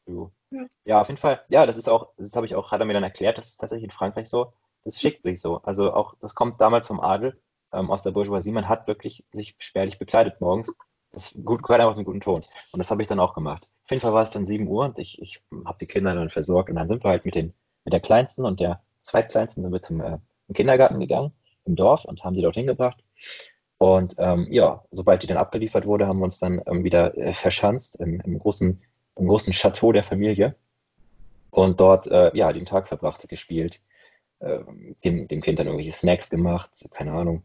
Ja. 0.49 0.65
ja, 0.85 1.01
auf 1.01 1.07
jeden 1.07 1.19
Fall. 1.19 1.41
Ja, 1.49 1.65
das 1.65 1.77
ist 1.77 1.89
auch, 1.89 2.13
das 2.17 2.35
habe 2.35 2.45
ich 2.45 2.55
auch, 2.55 2.71
hat 2.71 2.79
er 2.79 2.85
mir 2.85 2.93
dann 2.93 3.03
erklärt, 3.03 3.37
das 3.37 3.47
ist 3.47 3.57
tatsächlich 3.57 3.85
in 3.85 3.91
Frankreich 3.91 4.29
so. 4.29 4.53
Das 4.85 4.99
schickt 4.99 5.23
sich 5.23 5.41
so. 5.41 5.57
Also 5.63 5.93
auch, 5.93 6.15
das 6.21 6.35
kommt 6.35 6.59
damals 6.61 6.87
vom 6.87 6.99
Adel, 6.99 7.41
ähm, 7.73 7.91
aus 7.91 8.03
der 8.03 8.11
Bourgeoisie. 8.11 8.51
Man 8.51 8.69
hat 8.69 8.87
wirklich 8.87 9.25
sich 9.31 9.55
spärlich 9.59 9.99
bekleidet 9.99 10.39
morgens. 10.39 10.73
Das 11.11 11.33
gut, 11.43 11.63
gehört 11.63 11.81
einfach 11.81 11.95
einen 11.95 12.05
guten 12.05 12.21
Ton. 12.21 12.43
Und 12.71 12.79
das 12.79 12.91
habe 12.91 13.01
ich 13.01 13.07
dann 13.07 13.19
auch 13.19 13.33
gemacht. 13.33 13.63
Auf 13.83 13.91
jeden 13.91 14.01
Fall 14.01 14.13
war 14.13 14.23
es 14.23 14.31
dann 14.31 14.45
7 14.45 14.67
Uhr 14.67 14.85
und 14.85 14.99
ich, 14.99 15.21
ich 15.21 15.41
habe 15.65 15.77
die 15.79 15.87
Kinder 15.87 16.13
dann 16.13 16.29
versorgt 16.29 16.69
und 16.69 16.75
dann 16.75 16.87
sind 16.87 17.03
wir 17.03 17.09
halt 17.09 17.25
mit 17.25 17.35
den 17.35 17.53
mit 17.87 17.93
der 17.93 18.01
kleinsten 18.01 18.43
und 18.43 18.59
der 18.59 18.81
zweitkleinsten 19.01 19.63
sind 19.63 19.71
wir 19.71 19.81
zum 19.81 20.01
äh, 20.01 20.17
Kindergarten 20.53 20.99
gegangen 20.99 21.31
im 21.63 21.77
Dorf 21.77 22.03
und 22.03 22.25
haben 22.25 22.35
die 22.35 22.41
dort 22.41 22.55
hingebracht. 22.55 23.01
Und 23.77 24.15
ähm, 24.17 24.47
ja, 24.49 24.83
sobald 24.91 25.23
die 25.23 25.27
dann 25.27 25.37
abgeliefert 25.37 25.85
wurde, 25.85 26.07
haben 26.07 26.19
wir 26.19 26.25
uns 26.25 26.39
dann 26.39 26.61
ähm, 26.65 26.83
wieder 26.83 27.15
äh, 27.17 27.33
verschanzt 27.33 27.97
im, 27.99 28.19
im, 28.21 28.39
großen, 28.39 28.81
im 29.15 29.27
großen 29.27 29.53
Chateau 29.53 29.91
der 29.91 30.03
Familie 30.03 30.55
und 31.51 31.79
dort 31.79 32.07
äh, 32.07 32.35
ja 32.35 32.51
den 32.53 32.65
Tag 32.65 32.87
verbracht, 32.87 33.27
gespielt, 33.29 33.79
äh, 34.39 34.59
dem, 35.03 35.27
dem 35.27 35.41
Kind 35.41 35.59
dann 35.59 35.67
irgendwelche 35.67 35.95
Snacks 35.95 36.29
gemacht, 36.29 36.71
keine 36.91 37.11
Ahnung, 37.11 37.43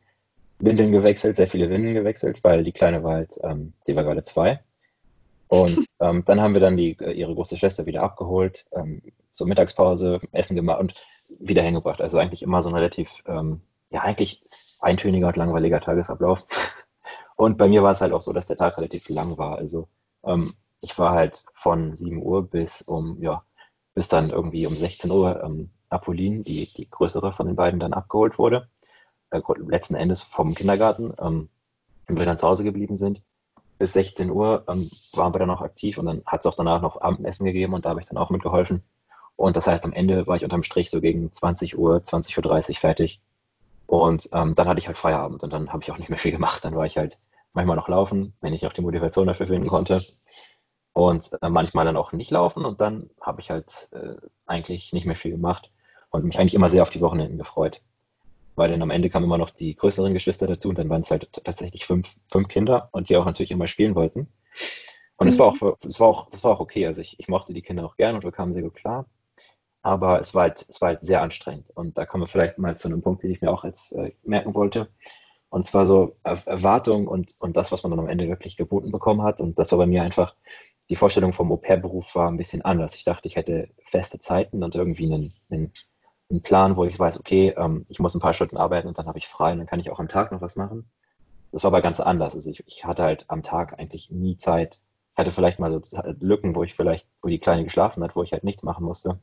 Windeln 0.59 0.93
gewechselt, 0.93 1.37
sehr 1.37 1.49
viele 1.49 1.69
Windeln 1.69 1.95
gewechselt, 1.95 2.43
weil 2.43 2.65
die 2.65 2.73
Kleine 2.73 3.03
war 3.03 3.15
halt, 3.15 3.39
ähm, 3.43 3.75
die 3.87 3.95
war 3.95 4.05
gerade 4.05 4.25
zwei. 4.25 4.61
Und 5.49 5.85
ähm, 6.01 6.25
dann 6.25 6.41
haben 6.41 6.55
wir 6.55 6.61
dann 6.61 6.79
die, 6.79 6.97
äh, 7.01 7.13
ihre 7.13 7.35
große 7.35 7.59
Schwester 7.59 7.85
wieder 7.85 8.03
abgeholt, 8.03 8.65
ähm, 8.73 9.03
zur 9.35 9.47
Mittagspause 9.47 10.21
Essen 10.33 10.57
gemacht. 10.57 10.81
Und 10.81 10.95
wieder 11.41 11.63
hingebracht. 11.63 12.01
Also 12.01 12.19
eigentlich 12.19 12.43
immer 12.43 12.63
so 12.63 12.71
ein 12.71 12.75
relativ, 12.75 13.23
ähm, 13.27 13.61
ja, 13.91 14.01
eigentlich 14.01 14.41
eintöniger 14.83 15.29
und 15.29 15.37
langweiliger 15.37 15.81
Tagesablauf. 15.81 16.45
Und 17.37 17.59
bei 17.59 17.69
mir 17.69 17.83
war 17.83 17.93
es 17.93 18.01
halt 18.01 18.13
auch 18.13 18.23
so, 18.23 18.33
dass 18.33 18.47
der 18.47 18.57
Tag 18.59 18.77
relativ 18.79 19.09
lang 19.09 19.39
war. 19.39 19.57
Also 19.57 19.89
ähm, 20.25 20.53
ich 20.81 20.99
war 20.99 21.13
halt 21.13 21.45
von 21.55 21.95
7 21.95 22.23
Uhr 22.23 22.49
bis 22.49 22.83
um, 22.83 23.21
ja, 23.23 23.45
bis 23.95 24.09
dann 24.09 24.31
irgendwie 24.31 24.67
um 24.67 24.77
16 24.77 25.11
Uhr 25.11 25.43
ähm, 25.43 25.71
Apollin, 25.89 26.43
die, 26.43 26.69
die 26.77 26.89
größere 26.89 27.33
von 27.33 27.47
den 27.47 27.57
beiden, 27.57 27.81
dann 27.81 27.95
abgeholt 27.95 28.39
wurde. 28.39 28.69
Äh, 29.31 29.41
letzten 29.67 29.95
Endes 29.95 30.23
vom 30.23 30.55
Kindergarten. 30.55 31.15
Ähm, 31.21 31.49
und 32.09 32.19
wir 32.19 32.27
dann 32.27 32.39
zu 32.39 32.47
Hause 32.47 32.65
geblieben 32.65 32.97
sind. 32.97 33.23
Bis 33.79 33.95
16 33.95 34.31
Uhr 34.31 34.65
ähm, 34.69 34.89
waren 35.15 35.35
wir 35.35 35.39
dann 35.39 35.49
noch 35.49 35.63
aktiv 35.63 35.99
und 35.99 36.07
dann 36.07 36.23
hat 36.27 36.41
es 36.41 36.47
auch 36.47 36.55
danach 36.55 36.83
noch 36.83 37.01
Abendessen 37.01 37.45
gegeben 37.45 37.75
und 37.75 37.85
da 37.85 37.91
habe 37.91 38.01
ich 38.01 38.07
dann 38.07 38.19
auch 38.19 38.31
mitgeholfen. 38.31 38.83
Und 39.37 39.57
das 39.57 39.67
heißt, 39.67 39.85
am 39.85 39.93
Ende 39.93 40.27
war 40.27 40.37
ich 40.37 40.45
unterm 40.45 40.63
Strich 40.63 40.91
so 40.91 41.01
gegen 41.01 41.33
20 41.33 41.79
Uhr, 41.79 41.97
20.30 41.97 42.71
Uhr 42.71 42.77
fertig. 42.77 43.21
Und 43.93 44.31
ähm, 44.33 44.55
dann 44.55 44.69
hatte 44.69 44.79
ich 44.79 44.87
halt 44.87 44.97
Feierabend 44.97 45.43
und 45.43 45.53
dann 45.53 45.71
habe 45.71 45.83
ich 45.83 45.93
auch 45.93 45.99
nicht 45.99 46.09
mehr 46.09 46.19
viel 46.19 46.33
gemacht. 46.33 46.65
Dann 46.65 46.75
war 46.75 46.87
ich 46.87 46.97
halt 46.97 47.19
manchmal 47.53 47.77
noch 47.77 47.89
laufen, 47.89 48.33
wenn 48.41 48.55
ich 48.55 48.67
auch 48.67 48.73
die 48.73 48.81
Motivation 48.81 49.27
dafür 49.27 49.47
finden 49.47 49.69
konnte. 49.69 50.03
Und 50.95 51.31
äh, 51.43 51.51
manchmal 51.51 51.85
dann 51.85 51.99
auch 51.99 52.13
nicht 52.13 52.31
laufen 52.31 52.65
und 52.65 52.81
dann 52.81 53.11
habe 53.21 53.43
ich 53.43 53.51
halt 53.51 53.91
äh, 53.93 54.15
eigentlich 54.47 54.95
nicht 54.95 55.05
mehr 55.05 55.15
viel 55.15 55.33
gemacht 55.33 55.71
und 56.09 56.25
mich 56.25 56.39
eigentlich 56.39 56.55
immer 56.55 56.71
sehr 56.71 56.81
auf 56.81 56.89
die 56.89 57.03
Wochenenden 57.03 57.37
gefreut. 57.37 57.83
Weil 58.55 58.71
dann 58.71 58.81
am 58.81 58.89
Ende 58.89 59.11
kamen 59.11 59.27
immer 59.27 59.37
noch 59.37 59.51
die 59.51 59.77
größeren 59.77 60.15
Geschwister 60.15 60.47
dazu 60.47 60.71
und 60.71 60.79
dann 60.79 60.89
waren 60.89 61.03
es 61.03 61.11
halt 61.11 61.31
tatsächlich 61.45 61.85
fünf, 61.85 62.15
fünf 62.31 62.49
Kinder 62.49 62.89
und 62.93 63.11
die 63.11 63.17
auch 63.19 63.27
natürlich 63.27 63.51
immer 63.51 63.69
spielen 63.69 63.95
wollten. 63.95 64.27
Und 65.19 65.29
es 65.29 65.35
mhm. 65.35 65.41
war 65.41 65.47
auch, 65.49 65.77
das 65.83 66.01
war 66.01 66.09
auch, 66.09 66.31
das 66.31 66.43
war 66.45 66.53
auch 66.53 66.61
okay. 66.61 66.87
Also 66.87 67.03
ich, 67.03 67.21
ich 67.21 67.29
mochte 67.29 67.53
die 67.53 67.61
Kinder 67.61 67.85
auch 67.85 67.97
gern 67.99 68.15
und 68.15 68.25
wir 68.25 68.33
kamen 68.33 68.55
sehr 68.55 68.63
gut 68.63 68.75
klar. 68.75 69.05
Aber 69.83 70.21
es 70.21 70.35
war 70.35 70.43
halt, 70.43 70.65
es 70.69 70.81
war 70.81 70.91
halt 70.91 71.03
sehr 71.03 71.23
anstrengend. 71.23 71.71
Und 71.71 71.99
da 71.99 72.07
kommen 72.07 72.23
wir 72.23 72.29
vielleicht 72.29 72.59
mal 72.59 72.77
zu 72.79 72.89
einem 72.89 73.03
Punkt, 73.03 73.23
den 73.23 73.31
ich 73.31 73.41
mir 73.41 73.51
auch 73.51 73.65
jetzt 73.65 73.93
äh, 73.93 74.13
merken 74.23 74.55
wollte. 74.55 74.89
Und 75.51 75.67
zwar 75.67 75.85
so 75.85 76.17
Erwartung 76.23 77.07
und, 77.07 77.35
und 77.41 77.57
das, 77.57 77.73
was 77.73 77.83
man 77.83 77.91
dann 77.91 78.01
am 78.01 78.09
Ende 78.09 78.29
wirklich 78.29 78.57
geboten 78.57 78.91
bekommen 78.91 79.23
hat. 79.23 79.41
Und 79.41 79.59
das 79.59 79.71
war 79.73 79.79
bei 79.79 79.87
mir 79.87 80.03
einfach, 80.03 80.35
die 80.89 80.97
Vorstellung 80.97 81.33
vom 81.33 81.53
Au-pair-Beruf 81.53 82.15
war 82.15 82.31
ein 82.31 82.37
bisschen 82.37 82.63
anders. 82.63 82.95
Ich 82.95 83.05
dachte, 83.05 83.29
ich 83.29 83.37
hätte 83.37 83.69
feste 83.85 84.19
Zeiten 84.19 84.63
und 84.63 84.75
irgendwie 84.75 85.07
einen, 85.07 85.35
einen, 85.51 85.73
einen 86.31 86.43
Plan, 86.43 86.77
wo 86.77 86.85
ich 86.85 86.99
weiß, 86.99 87.19
okay, 87.19 87.55
ähm, 87.57 87.87
ich 87.89 87.99
muss 87.99 88.15
ein 88.15 88.21
paar 88.21 88.33
Stunden 88.35 88.57
arbeiten 88.57 88.89
und 88.89 88.99
dann 88.99 89.07
habe 89.07 89.19
ich 89.19 89.29
frei 89.29 89.53
und 89.53 89.59
dann 89.59 89.67
kann 89.67 89.81
ich 89.81 89.91
auch 89.91 90.01
am 90.01 90.09
Tag 90.09 90.33
noch 90.33 90.41
was 90.41 90.57
machen. 90.57 90.91
Das 91.51 91.65
war 91.65 91.69
aber 91.69 91.83
ganz 91.83 92.01
anders. 92.01 92.35
Also 92.35 92.51
ich, 92.51 92.65
ich 92.67 92.85
hatte 92.85 93.03
halt 93.03 93.27
am 93.29 93.43
Tag 93.43 93.79
eigentlich 93.79 94.11
nie 94.11 94.39
Zeit. 94.39 94.81
Ich 95.13 95.19
hatte 95.19 95.33
vielleicht 95.33 95.59
mal 95.59 95.83
so 95.85 96.01
Lücken, 96.21 96.55
wo 96.55 96.63
ich 96.63 96.75
vielleicht, 96.75 97.07
wo 97.21 97.29
die 97.29 97.39
Kleine 97.39 97.65
geschlafen 97.65 98.03
hat, 98.03 98.17
wo 98.17 98.23
ich 98.23 98.33
halt 98.33 98.45
nichts 98.45 98.63
machen 98.63 98.85
musste. 98.85 99.19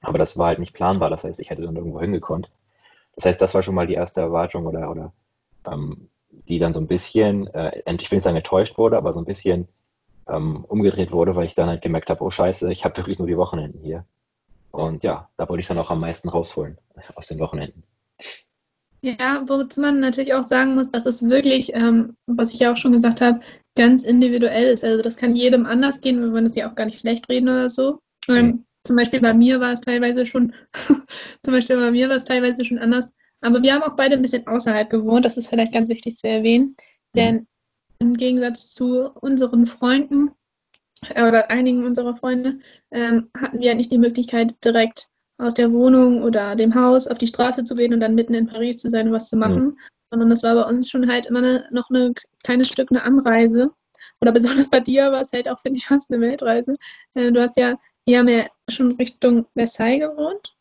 Aber 0.00 0.18
das 0.18 0.38
war 0.38 0.48
halt 0.48 0.58
nicht 0.58 0.74
planbar. 0.74 1.10
Das 1.10 1.24
heißt, 1.24 1.40
ich 1.40 1.50
hätte 1.50 1.62
dann 1.62 1.76
irgendwo 1.76 2.00
hingekonnt. 2.00 2.50
Das 3.16 3.26
heißt, 3.26 3.42
das 3.42 3.54
war 3.54 3.62
schon 3.62 3.74
mal 3.74 3.86
die 3.86 3.94
erste 3.94 4.20
Erwartung 4.20 4.66
oder, 4.66 4.90
oder 4.90 5.12
ähm, 5.66 6.08
die 6.30 6.58
dann 6.58 6.74
so 6.74 6.80
ein 6.80 6.86
bisschen, 6.86 7.46
äh, 7.48 7.80
ich 7.80 8.10
will 8.10 8.16
nicht 8.16 8.22
sagen 8.22 8.36
enttäuscht 8.36 8.78
wurde, 8.78 8.96
aber 8.96 9.12
so 9.12 9.20
ein 9.20 9.26
bisschen 9.26 9.68
ähm, 10.28 10.64
umgedreht 10.64 11.10
wurde, 11.10 11.34
weil 11.34 11.46
ich 11.46 11.54
dann 11.54 11.68
halt 11.68 11.82
gemerkt 11.82 12.10
habe, 12.10 12.22
oh 12.22 12.30
scheiße, 12.30 12.70
ich 12.72 12.84
habe 12.84 12.96
wirklich 12.96 13.18
nur 13.18 13.28
die 13.28 13.36
Wochenenden 13.36 13.80
hier. 13.82 14.04
Und 14.70 15.02
ja, 15.02 15.28
da 15.36 15.48
wollte 15.48 15.60
ich 15.60 15.66
dann 15.66 15.78
auch 15.78 15.90
am 15.90 16.00
meisten 16.00 16.28
rausholen 16.28 16.78
aus 17.14 17.26
den 17.28 17.38
Wochenenden. 17.38 17.82
Ja, 19.00 19.44
wozu 19.46 19.80
man 19.80 20.00
natürlich 20.00 20.34
auch 20.34 20.42
sagen 20.42 20.74
muss, 20.74 20.90
dass 20.90 21.06
es 21.06 21.22
wirklich, 21.22 21.72
ähm, 21.72 22.16
was 22.26 22.52
ich 22.52 22.58
ja 22.58 22.72
auch 22.72 22.76
schon 22.76 22.92
gesagt 22.92 23.20
habe, 23.20 23.40
ganz 23.76 24.02
individuell 24.02 24.72
ist. 24.72 24.84
Also 24.84 25.02
das 25.02 25.16
kann 25.16 25.36
jedem 25.36 25.66
anders 25.66 26.00
gehen, 26.00 26.20
wir 26.20 26.32
wollen 26.32 26.46
es 26.46 26.56
ja 26.56 26.68
auch 26.68 26.74
gar 26.74 26.84
nicht 26.84 26.98
schlecht 26.98 27.28
reden 27.28 27.48
oder 27.48 27.70
so. 27.70 28.00
Ähm, 28.28 28.46
mhm. 28.46 28.64
Zum 28.88 28.96
Beispiel 28.96 29.20
bei 29.20 29.34
mir 29.34 29.60
war 29.60 29.72
es 29.72 29.82
teilweise 29.82 30.24
schon, 30.24 30.54
zum 31.42 31.52
Beispiel 31.52 31.76
bei 31.76 31.90
mir 31.90 32.08
war 32.08 32.16
es 32.16 32.24
teilweise 32.24 32.64
schon 32.64 32.78
anders. 32.78 33.12
Aber 33.42 33.62
wir 33.62 33.74
haben 33.74 33.82
auch 33.82 33.96
beide 33.96 34.16
ein 34.16 34.22
bisschen 34.22 34.46
außerhalb 34.46 34.88
gewohnt, 34.88 35.26
das 35.26 35.36
ist 35.36 35.48
vielleicht 35.48 35.74
ganz 35.74 35.90
wichtig 35.90 36.16
zu 36.16 36.26
erwähnen. 36.26 36.74
Denn 37.14 37.46
im 37.98 38.14
Gegensatz 38.14 38.70
zu 38.70 39.10
unseren 39.10 39.66
Freunden 39.66 40.30
äh, 41.14 41.22
oder 41.22 41.50
einigen 41.50 41.84
unserer 41.84 42.16
Freunde 42.16 42.60
ähm, 42.90 43.28
hatten 43.38 43.60
wir 43.60 43.74
nicht 43.74 43.92
die 43.92 43.98
Möglichkeit, 43.98 44.56
direkt 44.64 45.08
aus 45.36 45.52
der 45.52 45.70
Wohnung 45.70 46.22
oder 46.22 46.56
dem 46.56 46.74
Haus 46.74 47.06
auf 47.06 47.18
die 47.18 47.26
Straße 47.26 47.64
zu 47.64 47.74
gehen 47.74 47.92
und 47.92 48.00
dann 48.00 48.14
mitten 48.14 48.32
in 48.32 48.46
Paris 48.46 48.78
zu 48.78 48.88
sein 48.88 49.08
und 49.08 49.12
was 49.12 49.28
zu 49.28 49.36
machen, 49.36 49.64
mhm. 49.64 49.78
sondern 50.10 50.30
das 50.30 50.42
war 50.42 50.54
bei 50.54 50.64
uns 50.64 50.88
schon 50.88 51.10
halt 51.10 51.26
immer 51.26 51.40
eine, 51.40 51.68
noch 51.72 51.90
ein 51.90 52.14
kleines 52.42 52.68
Stück 52.68 52.90
eine 52.90 53.02
Anreise. 53.02 53.70
Oder 54.22 54.32
besonders 54.32 54.70
bei 54.70 54.80
dir 54.80 55.12
war 55.12 55.20
es 55.20 55.32
halt 55.32 55.46
auch, 55.46 55.58
finde 55.62 55.76
ich, 55.76 55.86
fast 55.86 56.10
eine 56.10 56.22
Weltreise. 56.22 56.72
Äh, 57.12 57.32
du 57.32 57.42
hast 57.42 57.58
ja 57.58 57.76
eher 58.08 58.24
mehr 58.24 58.50
schon 58.68 58.92
Richtung 58.92 59.46
Versailles 59.54 60.00
gewohnt. 60.00 60.56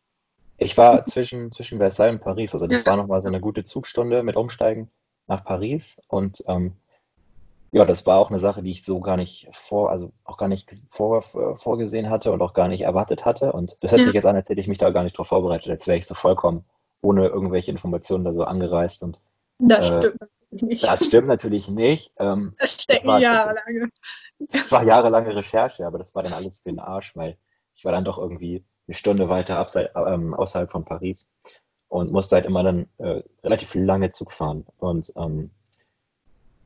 Ich 0.58 0.78
war 0.78 1.06
zwischen, 1.06 1.52
zwischen 1.52 1.78
Versailles 1.78 2.14
und 2.14 2.22
Paris. 2.22 2.54
Also 2.54 2.68
das 2.68 2.82
ja. 2.82 2.86
war 2.88 2.98
nochmal 2.98 3.22
so 3.22 3.28
eine 3.28 3.40
gute 3.40 3.64
Zugstunde 3.64 4.24
mit 4.24 4.36
Umsteigen 4.36 4.90
nach 5.28 5.44
Paris. 5.44 6.02
Und 6.08 6.44
ähm, 6.48 6.74
ja, 7.72 7.86
das 7.86 8.06
war 8.06 8.18
auch 8.18 8.30
eine 8.30 8.40
Sache, 8.40 8.64
die 8.64 8.72
ich 8.72 8.84
so 8.84 9.00
gar 9.00 9.18
nicht 9.18 9.50
vor, 9.54 9.92
also 9.92 10.12
auch 10.24 10.38
gar 10.38 10.48
nicht 10.48 10.74
vor, 10.90 11.22
vorgesehen 11.22 12.10
hatte 12.10 12.32
und 12.32 12.42
auch 12.42 12.54
gar 12.54 12.68
nicht 12.68 12.82
erwartet 12.82 13.26
hatte. 13.26 13.54
Und 13.54 13.78
das 13.82 13.92
hört 13.92 14.00
ja. 14.00 14.06
sich 14.06 14.14
jetzt 14.14 14.26
an, 14.26 14.36
als 14.36 14.50
hätte 14.50 14.62
ich 14.62 14.68
mich 14.68 14.80
da 14.80 14.90
gar 14.90 15.04
nicht 15.04 15.18
drauf 15.18 15.28
vorbereitet, 15.28 15.70
als 15.70 15.88
wäre 15.88 15.98
ich 15.98 16.08
so 16.08 16.16
vollkommen 16.16 16.66
ohne 17.02 17.28
irgendwelche 17.28 17.72
Informationen 17.72 18.26
da 18.26 18.34
so 18.34 18.44
angereist. 18.44 19.04
Und, 19.04 19.20
das 19.60 19.90
äh, 19.90 19.98
stimmt 20.00 20.18
nicht. 20.52 20.84
Das 20.84 21.06
stimmt 21.06 21.28
natürlich 21.28 21.68
nicht. 21.68 22.12
Ähm, 22.18 22.56
das 22.60 22.74
stecken 22.74 23.20
jahrelange. 23.20 23.90
Das 24.40 24.72
war 24.72 24.84
jahrelange 24.84 25.36
Recherche, 25.36 25.86
aber 25.86 25.98
das 25.98 26.14
war 26.16 26.24
dann 26.24 26.34
alles 26.34 26.62
für 26.62 26.70
den 26.70 26.80
Arsch, 26.80 27.16
weil 27.16 27.38
ich 27.76 27.86
war 27.86 27.92
dann 27.92 28.06
doch 28.06 28.18
irgendwie 28.18 28.64
eine 28.88 28.96
Stunde 28.96 29.30
weiter 29.30 29.58
abseits, 29.58 29.92
ähm, 29.96 30.34
außerhalb 30.34 30.72
von 30.72 30.86
Paris 30.86 31.30
und 31.90 32.12
musste 32.12 32.36
halt 32.36 32.46
immer 32.46 32.64
dann 32.64 32.88
äh, 32.98 33.24
relativ 33.44 33.76
lange 33.76 34.12
Zug 34.12 34.32
fahren. 34.32 34.66
Und 34.78 35.12
ähm, 35.16 35.52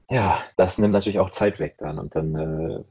ja, 0.10 0.40
das 0.58 0.78
nimmt 0.78 0.94
natürlich 0.94 1.20
auch 1.20 1.30
Zeit 1.30 1.60
weg 1.60 1.76
dann. 1.78 1.98
Und 1.98 2.16
dann, 2.16 2.36
äh, 2.36 2.84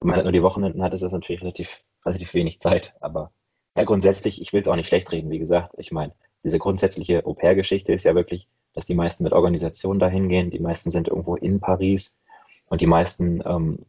wenn 0.00 0.06
man 0.06 0.16
halt 0.16 0.24
nur 0.24 0.32
die 0.32 0.42
Wochenenden 0.42 0.82
hat, 0.82 0.94
ist 0.94 1.02
das 1.02 1.12
natürlich 1.12 1.42
relativ, 1.42 1.80
relativ 2.04 2.34
wenig 2.34 2.60
Zeit. 2.60 2.94
Aber 3.00 3.30
ja, 3.76 3.84
grundsätzlich, 3.84 4.40
ich 4.42 4.52
will 4.52 4.62
es 4.62 4.68
auch 4.68 4.76
nicht 4.76 4.88
schlecht 4.88 5.10
reden, 5.12 5.30
wie 5.30 5.38
gesagt. 5.38 5.74
Ich 5.78 5.92
meine, 5.92 6.12
diese 6.42 6.58
grundsätzliche 6.58 7.24
Au-pair-Geschichte 7.24 7.92
ist 7.92 8.04
ja 8.04 8.14
wirklich, 8.14 8.48
dass 8.74 8.86
die 8.86 8.94
meisten 8.94 9.24
mit 9.24 9.32
Organisation 9.32 9.98
dahin 9.98 10.28
gehen. 10.28 10.50
Die 10.50 10.58
meisten 10.58 10.90
sind 10.90 11.08
irgendwo 11.08 11.36
in 11.36 11.60
Paris 11.60 12.16
und 12.66 12.80
die 12.80 12.86
meisten 12.86 13.42
ähm, 13.44 13.80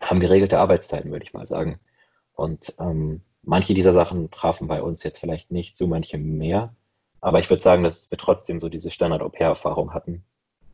haben 0.00 0.20
geregelte 0.20 0.58
Arbeitszeiten, 0.58 1.10
würde 1.10 1.24
ich 1.24 1.34
mal 1.34 1.46
sagen. 1.46 1.78
Und 2.34 2.74
ähm, 2.78 3.20
manche 3.42 3.74
dieser 3.74 3.92
Sachen 3.92 4.30
trafen 4.30 4.68
bei 4.68 4.82
uns 4.82 5.02
jetzt 5.02 5.18
vielleicht 5.18 5.50
nicht 5.50 5.76
so, 5.76 5.86
manche 5.86 6.18
mehr. 6.18 6.74
Aber 7.20 7.38
ich 7.38 7.48
würde 7.48 7.62
sagen, 7.62 7.84
dass 7.84 8.10
wir 8.10 8.18
trotzdem 8.18 8.60
so 8.60 8.68
diese 8.68 8.90
Standard-Au-pair-Erfahrung 8.90 9.94
hatten 9.94 10.24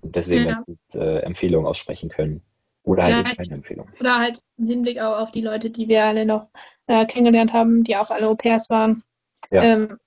und 0.00 0.16
deswegen 0.16 0.44
ja. 0.44 0.54
ganz 0.54 0.64
gut 0.64 0.78
äh, 0.94 1.18
Empfehlungen 1.20 1.66
aussprechen 1.66 2.08
können. 2.08 2.42
Oder 2.82 3.04
halt 3.04 3.26
ja, 3.26 3.34
keine 3.34 3.54
Empfehlung. 3.54 3.88
Oder 4.00 4.18
halt 4.18 4.40
im 4.56 4.66
Hinblick 4.66 4.98
auch 4.98 5.20
auf 5.20 5.30
die 5.30 5.42
Leute, 5.42 5.70
die 5.70 5.88
wir 5.88 6.04
alle 6.04 6.24
noch 6.24 6.48
äh, 6.86 7.04
kennengelernt 7.06 7.52
haben, 7.52 7.84
die 7.84 7.96
auch 7.96 8.10
alle 8.10 8.26
Au-pairs 8.26 8.70
waren. 8.70 9.02
Ja. 9.50 9.62
Ähm, 9.62 9.98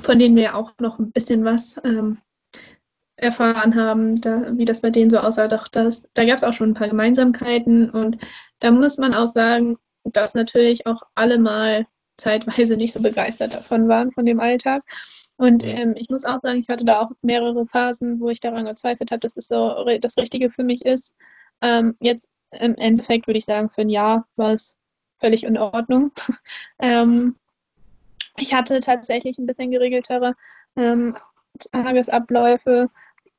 von 0.00 0.18
denen 0.18 0.36
wir 0.36 0.54
auch 0.54 0.72
noch 0.78 0.98
ein 0.98 1.12
bisschen 1.12 1.44
was 1.44 1.80
ähm, 1.84 2.18
erfahren 3.24 3.74
haben, 3.74 4.20
da, 4.20 4.56
wie 4.56 4.64
das 4.64 4.80
bei 4.80 4.90
denen 4.90 5.10
so 5.10 5.18
aussah. 5.18 5.48
Doch 5.48 5.68
das, 5.68 6.08
da 6.14 6.24
gab 6.24 6.38
es 6.38 6.44
auch 6.44 6.52
schon 6.52 6.70
ein 6.70 6.74
paar 6.74 6.88
Gemeinsamkeiten 6.88 7.90
und 7.90 8.18
da 8.60 8.70
muss 8.70 8.98
man 8.98 9.14
auch 9.14 9.28
sagen, 9.28 9.76
dass 10.04 10.34
natürlich 10.34 10.86
auch 10.86 11.02
alle 11.14 11.38
mal 11.38 11.86
zeitweise 12.16 12.76
nicht 12.76 12.92
so 12.92 13.00
begeistert 13.00 13.54
davon 13.54 13.88
waren, 13.88 14.12
von 14.12 14.24
dem 14.24 14.40
Alltag. 14.40 14.82
Und 15.36 15.64
ähm, 15.64 15.94
ich 15.96 16.10
muss 16.10 16.24
auch 16.24 16.38
sagen, 16.40 16.60
ich 16.60 16.68
hatte 16.68 16.84
da 16.84 17.00
auch 17.00 17.10
mehrere 17.22 17.66
Phasen, 17.66 18.20
wo 18.20 18.28
ich 18.28 18.40
daran 18.40 18.66
gezweifelt 18.66 19.10
habe, 19.10 19.20
dass 19.20 19.36
es 19.36 19.48
so 19.48 19.84
das 20.00 20.16
Richtige 20.16 20.50
für 20.50 20.62
mich 20.62 20.84
ist. 20.84 21.14
Ähm, 21.60 21.96
jetzt 22.00 22.28
im 22.52 22.76
Endeffekt 22.76 23.26
würde 23.26 23.38
ich 23.38 23.44
sagen, 23.44 23.68
für 23.68 23.80
ein 23.80 23.88
Jahr 23.88 24.28
war 24.36 24.52
es 24.52 24.76
völlig 25.18 25.44
in 25.44 25.58
Ordnung. 25.58 26.12
ähm, 26.78 27.36
ich 28.36 28.54
hatte 28.54 28.80
tatsächlich 28.80 29.38
ein 29.38 29.46
bisschen 29.46 29.70
geregeltere 29.70 30.34
ähm, 30.76 31.16
Tagesabläufe. 31.72 32.90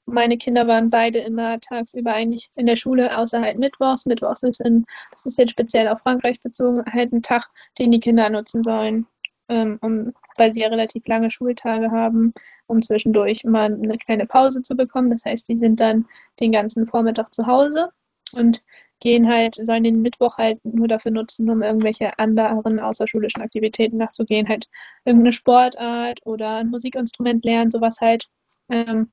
Meine 0.05 0.37
Kinder 0.37 0.67
waren 0.67 0.89
beide 0.89 1.19
immer 1.19 1.59
tagsüber 1.59 2.13
eigentlich 2.13 2.49
in 2.55 2.67
der 2.67 2.75
Schule, 2.75 3.17
außer 3.17 3.41
halt 3.41 3.57
Mittwochs. 3.57 4.05
Mittwochs 4.05 4.43
ist, 4.43 4.61
in, 4.61 4.85
das 5.11 5.25
ist 5.25 5.37
jetzt 5.37 5.51
speziell 5.51 5.87
auf 5.87 6.01
Frankreich 6.01 6.39
bezogen, 6.41 6.83
halt 6.91 7.11
ein 7.11 7.23
Tag, 7.23 7.49
den 7.79 7.91
die 7.91 7.99
Kinder 7.99 8.29
nutzen 8.29 8.63
sollen, 8.63 9.07
ähm, 9.49 9.79
um, 9.81 10.13
weil 10.37 10.53
sie 10.53 10.61
ja 10.61 10.67
relativ 10.67 11.07
lange 11.07 11.31
Schultage 11.31 11.91
haben, 11.91 12.33
um 12.67 12.81
zwischendurch 12.81 13.43
mal 13.45 13.73
eine 13.73 13.97
kleine 13.97 14.27
Pause 14.27 14.61
zu 14.61 14.75
bekommen. 14.75 15.09
Das 15.09 15.25
heißt, 15.25 15.47
die 15.49 15.57
sind 15.57 15.79
dann 15.79 16.05
den 16.39 16.51
ganzen 16.51 16.85
Vormittag 16.85 17.33
zu 17.33 17.47
Hause 17.47 17.89
und 18.35 18.61
gehen 18.99 19.27
halt, 19.27 19.55
sollen 19.55 19.83
den 19.83 20.01
Mittwoch 20.01 20.37
halt 20.37 20.63
nur 20.63 20.87
dafür 20.87 21.11
nutzen, 21.11 21.49
um 21.49 21.61
irgendwelche 21.61 22.17
anderen 22.17 22.79
außerschulischen 22.79 23.41
Aktivitäten 23.41 23.97
nachzugehen, 23.97 24.47
halt 24.47 24.67
irgendeine 25.03 25.33
Sportart 25.33 26.21
oder 26.25 26.57
ein 26.57 26.69
Musikinstrument 26.69 27.43
lernen, 27.43 27.71
sowas 27.71 28.01
halt. 28.01 28.29
Ähm, 28.69 29.11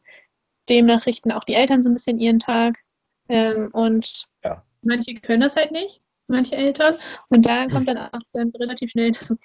demnach 0.72 1.06
richten 1.06 1.32
auch 1.32 1.44
die 1.44 1.54
Eltern 1.54 1.82
so 1.82 1.90
ein 1.90 1.94
bisschen 1.94 2.18
ihren 2.18 2.38
Tag. 2.38 2.78
Ähm, 3.28 3.70
und 3.72 4.24
ja. 4.42 4.64
manche 4.82 5.14
können 5.14 5.42
das 5.42 5.56
halt 5.56 5.70
nicht, 5.70 6.00
manche 6.26 6.56
Eltern. 6.56 6.96
Und 7.28 7.46
da 7.46 7.68
kommt 7.68 7.88
dann 7.88 7.98
auch 7.98 8.20
dann 8.32 8.50
relativ 8.58 8.90
schnell 8.90 9.12
das 9.12 9.30
Au 9.30 9.36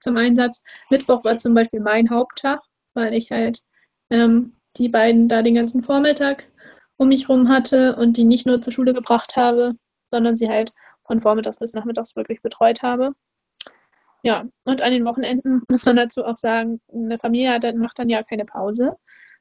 zum 0.00 0.16
Einsatz. 0.16 0.62
Mittwoch 0.90 1.24
war 1.24 1.38
zum 1.38 1.54
Beispiel 1.54 1.80
mein 1.80 2.10
Haupttag, 2.10 2.60
weil 2.94 3.14
ich 3.14 3.30
halt 3.30 3.62
ähm, 4.10 4.56
die 4.76 4.88
beiden 4.88 5.28
da 5.28 5.42
den 5.42 5.54
ganzen 5.54 5.82
Vormittag 5.82 6.50
um 6.96 7.08
mich 7.08 7.28
rum 7.28 7.48
hatte 7.48 7.96
und 7.96 8.16
die 8.16 8.24
nicht 8.24 8.46
nur 8.46 8.60
zur 8.60 8.72
Schule 8.72 8.94
gebracht 8.94 9.36
habe, 9.36 9.74
sondern 10.10 10.36
sie 10.36 10.48
halt 10.48 10.72
von 11.04 11.20
vormittags 11.20 11.58
bis 11.58 11.72
nachmittags 11.72 12.16
wirklich 12.16 12.42
betreut 12.42 12.82
habe. 12.82 13.12
Ja, 14.22 14.44
und 14.64 14.82
an 14.82 14.92
den 14.92 15.04
Wochenenden 15.04 15.62
muss 15.68 15.84
man 15.84 15.96
dazu 15.96 16.24
auch 16.24 16.36
sagen, 16.36 16.80
eine 16.92 17.18
Familie 17.18 17.52
hat, 17.52 17.76
macht 17.76 17.98
dann 17.98 18.08
ja 18.08 18.22
keine 18.22 18.44
Pause. 18.44 18.96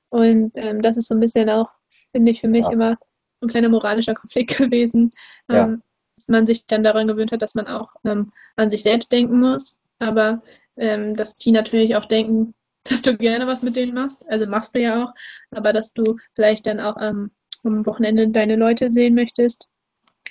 Und 0.10 0.52
ähm, 0.56 0.82
das 0.82 0.98
ist 0.98 1.08
so 1.08 1.16
ein 1.16 1.20
bisschen 1.20 1.50
auch, 1.50 1.70
finde 2.12 2.32
ich, 2.32 2.42
für 2.42 2.48
mich 2.48 2.66
Ja. 2.66 2.72
immer 2.72 2.98
ein 3.42 3.50
kleiner 3.50 3.70
moralischer 3.70 4.14
Konflikt 4.14 4.58
gewesen, 4.58 5.12
Ja. 5.50 5.66
ähm, 5.66 5.84
dass 6.16 6.28
man 6.30 6.46
sich 6.48 6.66
dann 6.66 6.84
daran 6.84 7.08
gewöhnt 7.08 7.32
hat, 7.32 7.42
dass 7.42 7.56
man 7.56 7.68
auch 7.68 7.90
ähm, 8.06 8.32
an 8.56 8.70
sich 8.70 8.84
selbst 8.84 9.12
denken 9.12 9.40
muss, 9.40 9.80
aber 10.00 10.42
ähm, 10.78 11.16
dass 11.16 11.36
die 11.38 11.52
natürlich 11.52 11.96
auch 11.96 12.06
denken, 12.06 12.54
dass 12.84 13.02
du 13.02 13.18
gerne 13.18 13.48
was 13.48 13.64
mit 13.64 13.76
denen 13.76 13.94
machst. 13.94 14.26
Also 14.30 14.46
machst 14.46 14.76
du 14.76 14.80
ja 14.80 15.04
auch, 15.04 15.14
aber 15.52 15.74
dass 15.74 15.92
du 15.94 16.18
vielleicht 16.34 16.68
dann 16.68 16.80
auch 16.80 16.98
am 16.98 17.32
Wochenende 17.64 18.30
deine 18.30 18.56
Leute 18.56 18.92
sehen 18.92 19.16
möchtest. 19.16 19.70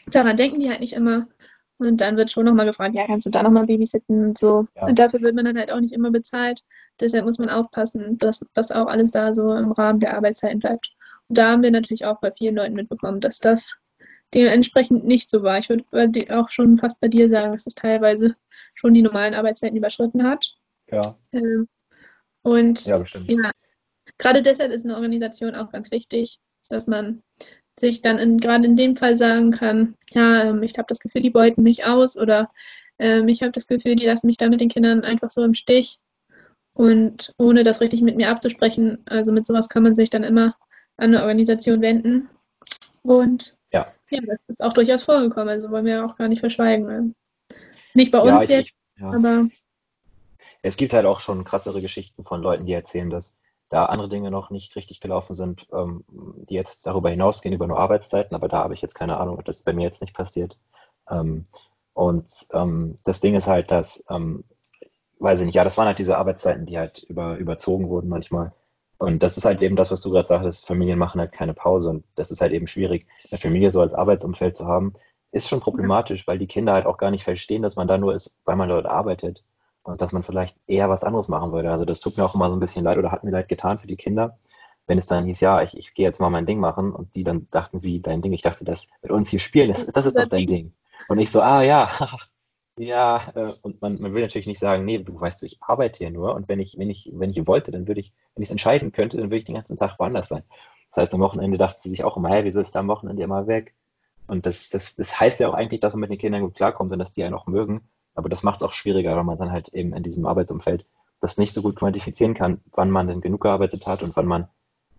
Daran 0.06 0.37
denken 0.37 0.60
die 0.60 0.70
halt 0.70 0.80
nicht 0.80 0.92
immer. 0.92 1.26
Und 1.78 2.00
dann 2.00 2.16
wird 2.16 2.30
schon 2.30 2.44
nochmal 2.44 2.66
gefragt, 2.66 2.94
ja, 2.94 3.06
kannst 3.06 3.26
du 3.26 3.30
da 3.30 3.42
nochmal 3.42 3.66
babysitten 3.66 4.28
und 4.28 4.38
so. 4.38 4.66
Ja. 4.76 4.87
Und 4.87 4.98
dafür 4.98 5.20
wird 5.22 5.34
man 5.34 5.44
dann 5.44 5.58
halt 5.58 5.72
auch 5.72 5.80
nicht 5.80 5.92
immer 5.92 6.10
bezahlt. 6.10 6.62
Deshalb 7.00 7.24
muss 7.24 7.38
man 7.38 7.50
aufpassen, 7.50 8.16
dass 8.18 8.44
das 8.54 8.70
auch 8.70 8.87
alles 8.87 9.10
da 9.10 9.34
so 9.34 9.54
im 9.54 9.72
Rahmen 9.72 10.00
der 10.00 10.16
Arbeitszeiten 10.16 10.60
bleibt. 10.60 10.94
Und 11.28 11.38
da 11.38 11.50
haben 11.50 11.62
wir 11.62 11.70
natürlich 11.70 12.04
auch 12.04 12.20
bei 12.20 12.30
vielen 12.30 12.54
Leuten 12.54 12.74
mitbekommen, 12.74 13.20
dass 13.20 13.40
das 13.40 13.76
dementsprechend 14.34 15.04
nicht 15.04 15.30
so 15.30 15.42
war. 15.42 15.58
Ich 15.58 15.68
würde 15.68 16.38
auch 16.38 16.48
schon 16.48 16.78
fast 16.78 17.00
bei 17.00 17.08
dir 17.08 17.28
sagen, 17.28 17.52
dass 17.52 17.66
es 17.66 17.74
teilweise 17.74 18.34
schon 18.74 18.94
die 18.94 19.02
normalen 19.02 19.34
Arbeitszeiten 19.34 19.76
überschritten 19.76 20.24
hat. 20.24 20.54
Ja, 20.90 21.16
Ähm, 21.32 21.68
und 22.42 22.84
ja, 22.84 23.02
ja, 23.26 23.50
gerade 24.18 24.42
deshalb 24.42 24.70
ist 24.70 24.84
eine 24.84 24.96
Organisation 24.96 25.54
auch 25.54 25.72
ganz 25.72 25.90
wichtig, 25.90 26.40
dass 26.68 26.87
man 26.87 27.22
sich 27.78 28.02
dann 28.02 28.18
in, 28.18 28.38
gerade 28.38 28.64
in 28.66 28.76
dem 28.76 28.96
Fall 28.96 29.16
sagen 29.16 29.50
kann, 29.50 29.94
ja, 30.10 30.44
ähm, 30.44 30.62
ich 30.62 30.78
habe 30.78 30.87
das 30.88 31.00
Gefühl, 31.00 31.22
die 31.22 31.30
beuten 31.30 31.62
mich 31.62 31.84
aus 31.84 32.16
oder 32.16 32.50
ähm, 32.98 33.28
ich 33.28 33.42
habe 33.42 33.52
das 33.52 33.66
Gefühl, 33.66 33.96
die 33.96 34.06
lassen 34.06 34.26
mich 34.26 34.37
da 34.37 34.48
mit 34.48 34.60
den 34.60 34.68
Kindern 34.68 35.02
einfach 35.02 35.30
so 35.30 35.42
im 35.42 35.54
Stich 35.54 35.98
und 36.72 37.32
ohne 37.38 37.62
das 37.62 37.80
richtig 37.80 38.02
mit 38.02 38.16
mir 38.16 38.30
abzusprechen, 38.30 38.98
also 39.06 39.32
mit 39.32 39.46
sowas 39.46 39.68
kann 39.68 39.82
man 39.82 39.94
sich 39.94 40.10
dann 40.10 40.24
immer 40.24 40.56
an 40.96 41.14
eine 41.14 41.22
Organisation 41.22 41.80
wenden 41.80 42.28
und 43.02 43.56
Ja. 43.72 43.92
ja, 44.10 44.20
das 44.20 44.38
ist 44.46 44.62
auch 44.62 44.72
durchaus 44.72 45.02
vorgekommen, 45.02 45.48
also 45.48 45.70
wollen 45.70 45.87
wir 45.87 46.04
auch 46.04 46.16
gar 46.16 46.28
nicht 46.28 46.40
verschweigen. 46.40 46.87
ne? 46.87 47.14
Nicht 47.94 48.12
bei 48.12 48.24
Ja, 48.24 48.38
uns 48.38 48.48
ich, 48.48 48.50
jetzt, 48.50 48.68
ich, 48.68 49.00
ja. 49.00 49.10
aber 49.10 49.48
Es 50.62 50.76
gibt 50.76 50.92
halt 50.94 51.06
auch 51.06 51.20
schon 51.20 51.44
krassere 51.44 51.80
Geschichten 51.82 52.24
von 52.24 52.42
Leuten, 52.42 52.66
die 52.66 52.72
erzählen, 52.72 53.10
dass 53.10 53.37
da 53.74 53.87
andere 53.87 54.08
Dinge 54.08 54.30
noch 54.30 54.50
nicht 54.50 54.76
richtig 54.76 55.00
gelaufen 55.00 55.34
sind, 55.34 55.66
ähm, 55.72 56.04
die 56.08 56.54
jetzt 56.54 56.87
darüber 56.87 57.10
hinausgehen, 57.10 57.54
über 57.54 57.66
nur 57.66 57.78
Arbeitszeiten, 57.78 58.34
aber 58.34 58.46
da 58.48 58.58
habe 58.58 58.74
ich 58.74 58.80
jetzt 58.82 58.94
keine 58.94 59.16
Ahnung, 59.16 59.42
das 59.44 59.56
ist 59.56 59.64
bei 59.64 59.72
mir 59.72 59.82
jetzt 59.82 60.00
nicht 60.00 60.14
passiert. 60.14 60.56
Ähm, 61.10 61.46
und 61.92 62.26
ähm, 62.52 62.94
das 63.04 63.20
Ding 63.20 63.34
ist 63.34 63.48
halt, 63.48 63.72
dass, 63.72 64.04
ähm, 64.08 64.44
weiß 65.18 65.40
ich 65.40 65.46
nicht, 65.46 65.56
ja, 65.56 65.64
das 65.64 65.76
waren 65.76 65.87
halt 65.88 65.98
diese 65.98 66.16
Arbeitszeiten, 66.16 66.66
die 66.66 66.78
halt 66.78 67.02
über, 67.02 67.37
überzogen 67.37 67.88
wurden 67.88 68.08
manchmal. 68.08 68.52
Und 68.98 69.24
das 69.24 69.37
ist 69.37 69.44
halt 69.44 69.60
eben 69.60 69.74
das, 69.74 69.90
was 69.90 70.02
du 70.02 70.10
gerade 70.10 70.28
sagtest, 70.28 70.66
Familien 70.66 70.98
machen 70.98 71.20
halt 71.20 71.32
keine 71.32 71.52
Pause 71.52 71.90
und 71.90 72.04
das 72.14 72.30
ist 72.30 72.40
halt 72.40 72.52
eben 72.52 72.68
schwierig, 72.68 73.08
eine 73.30 73.38
Familie 73.38 73.72
so 73.72 73.80
als 73.80 73.92
Arbeitsumfeld 73.92 74.56
zu 74.56 74.66
haben, 74.66 74.94
ist 75.32 75.48
schon 75.48 75.60
problematisch, 75.60 76.28
weil 76.28 76.38
die 76.38 76.46
Kinder 76.46 76.74
halt 76.74 76.87
auch 76.87 76.96
gar 76.96 77.10
nicht 77.10 77.24
verstehen, 77.24 77.62
dass 77.62 77.74
man 77.74 77.88
da 77.88 77.98
nur 77.98 78.14
ist, 78.14 78.38
weil 78.44 78.54
man 78.54 78.68
dort 78.68 78.87
arbeitet 78.87 79.42
und 79.85 80.01
dass 80.01 80.12
man 80.12 80.23
vielleicht 80.23 80.57
eher 80.66 80.88
was 80.88 81.05
anderes 81.05 81.29
machen 81.29 81.53
würde. 81.53 81.70
Also 81.70 81.85
das 81.85 82.01
tut 82.01 82.16
mir 82.16 82.25
auch 82.25 82.35
immer 82.35 82.51
so 82.51 82.57
ein 82.57 82.61
bisschen 82.61 82.85
leid 82.85 82.99
oder 82.99 83.12
hat 83.12 83.23
mir 83.23 83.31
leid 83.31 83.49
getan 83.49 83.79
für 83.79 83.87
die 83.87 83.97
Kinder, 83.97 84.38
wenn 84.87 84.99
es 84.99 85.07
dann 85.07 85.25
hieß, 85.27 85.40
ja, 85.40 85.62
ich, 85.62 85.77
ich 85.77 85.94
gehe 85.94 86.07
jetzt 86.07 86.20
mal 86.20 86.31
mein 86.31 86.47
Ding 86.47 86.59
machen 86.59 86.92
und 86.92 87.14
die 87.14 87.25
dann 87.25 87.49
dachten, 87.51 87.83
wie 87.83 88.01
dein 88.01 88.23
Ding. 88.23 88.33
Ich 88.33 88.42
dachte, 88.42 88.64
das 88.64 88.88
mit 89.03 89.12
uns 89.12 89.29
hier 89.29 89.40
spielen, 89.40 89.68
das, 89.68 89.87
das 89.87 90.07
ist 90.07 90.18
doch 90.18 90.27
dein 90.27 90.47
Ding. 90.47 90.73
Und 91.09 91.18
ich 91.18 91.31
so, 91.31 91.40
ah 91.40 91.62
ja, 91.62 91.90
ja, 92.79 93.33
äh, 93.35 93.53
und 93.62 93.81
man, 93.83 94.01
man 94.01 94.14
will 94.14 94.23
natürlich 94.23 94.47
nicht 94.47 94.59
sagen, 94.59 94.85
nee, 94.85 94.99
du 94.99 95.20
weißt, 95.20 95.42
ich 95.44 95.59
arbeite 95.61 95.99
hier 95.99 96.11
nur 96.11 96.35
und 96.35 96.49
wenn 96.49 96.61
ich, 96.61 96.77
wenn 96.79 96.90
ich, 96.90 97.11
wenn 97.14 97.31
ich 97.31 97.47
wollte, 97.47 97.70
dann 97.70 97.87
würde 97.87 98.01
ich, 98.01 98.12
wenn 98.35 98.42
ich 98.42 98.49
es 98.49 98.53
entscheiden 98.53 98.92
könnte, 98.92 99.18
dann 99.18 99.27
würde 99.27 99.38
ich 99.38 99.44
den 99.44 99.55
ganzen 99.55 99.77
Tag 99.77 99.99
woanders 99.99 100.29
sein. 100.29 100.42
Das 100.90 101.03
heißt, 101.03 101.14
am 101.14 101.20
Wochenende 101.20 101.59
dachte 101.59 101.81
sie 101.83 101.90
sich 101.90 102.05
auch 102.05 102.16
immer, 102.16 102.31
hey, 102.31 102.44
wieso 102.44 102.61
ist 102.61 102.75
der 102.75 102.81
am 102.81 102.88
Wochenende 102.88 103.23
immer 103.23 103.47
weg? 103.47 103.75
Und 104.27 104.47
das, 104.47 104.70
das, 104.70 104.94
das 104.97 105.20
heißt 105.20 105.40
ja 105.40 105.49
auch 105.49 105.55
eigentlich, 105.55 105.81
dass 105.81 105.92
man 105.92 106.01
mit 106.01 106.11
den 106.11 106.18
Kindern 106.18 106.42
gut 106.42 106.55
klarkommt 106.55 106.90
und 106.92 106.99
dass 106.99 107.12
die 107.12 107.25
einen 107.25 107.35
auch 107.35 107.47
mögen. 107.47 107.88
Aber 108.14 108.29
das 108.29 108.42
macht 108.42 108.61
es 108.61 108.66
auch 108.66 108.72
schwieriger, 108.72 109.16
weil 109.16 109.24
man 109.24 109.38
dann 109.38 109.53
halt 109.53 109.68
eben 109.68 109.92
in 109.92 110.03
diesem 110.03 110.27
Arbeitsumfeld 110.27 110.85
das 111.20 111.38
nicht 111.38 111.53
so 111.53 111.62
gut 111.62 111.77
quantifizieren 111.77 112.35
kann, 112.35 112.61
wann 112.72 112.90
man 112.90 113.09
denn 113.09 113.20
genug 113.20 113.40
gearbeitet 113.40 113.87
hat 113.87 114.03
und 114.03 114.14
wann 114.16 114.27
man, 114.27 114.48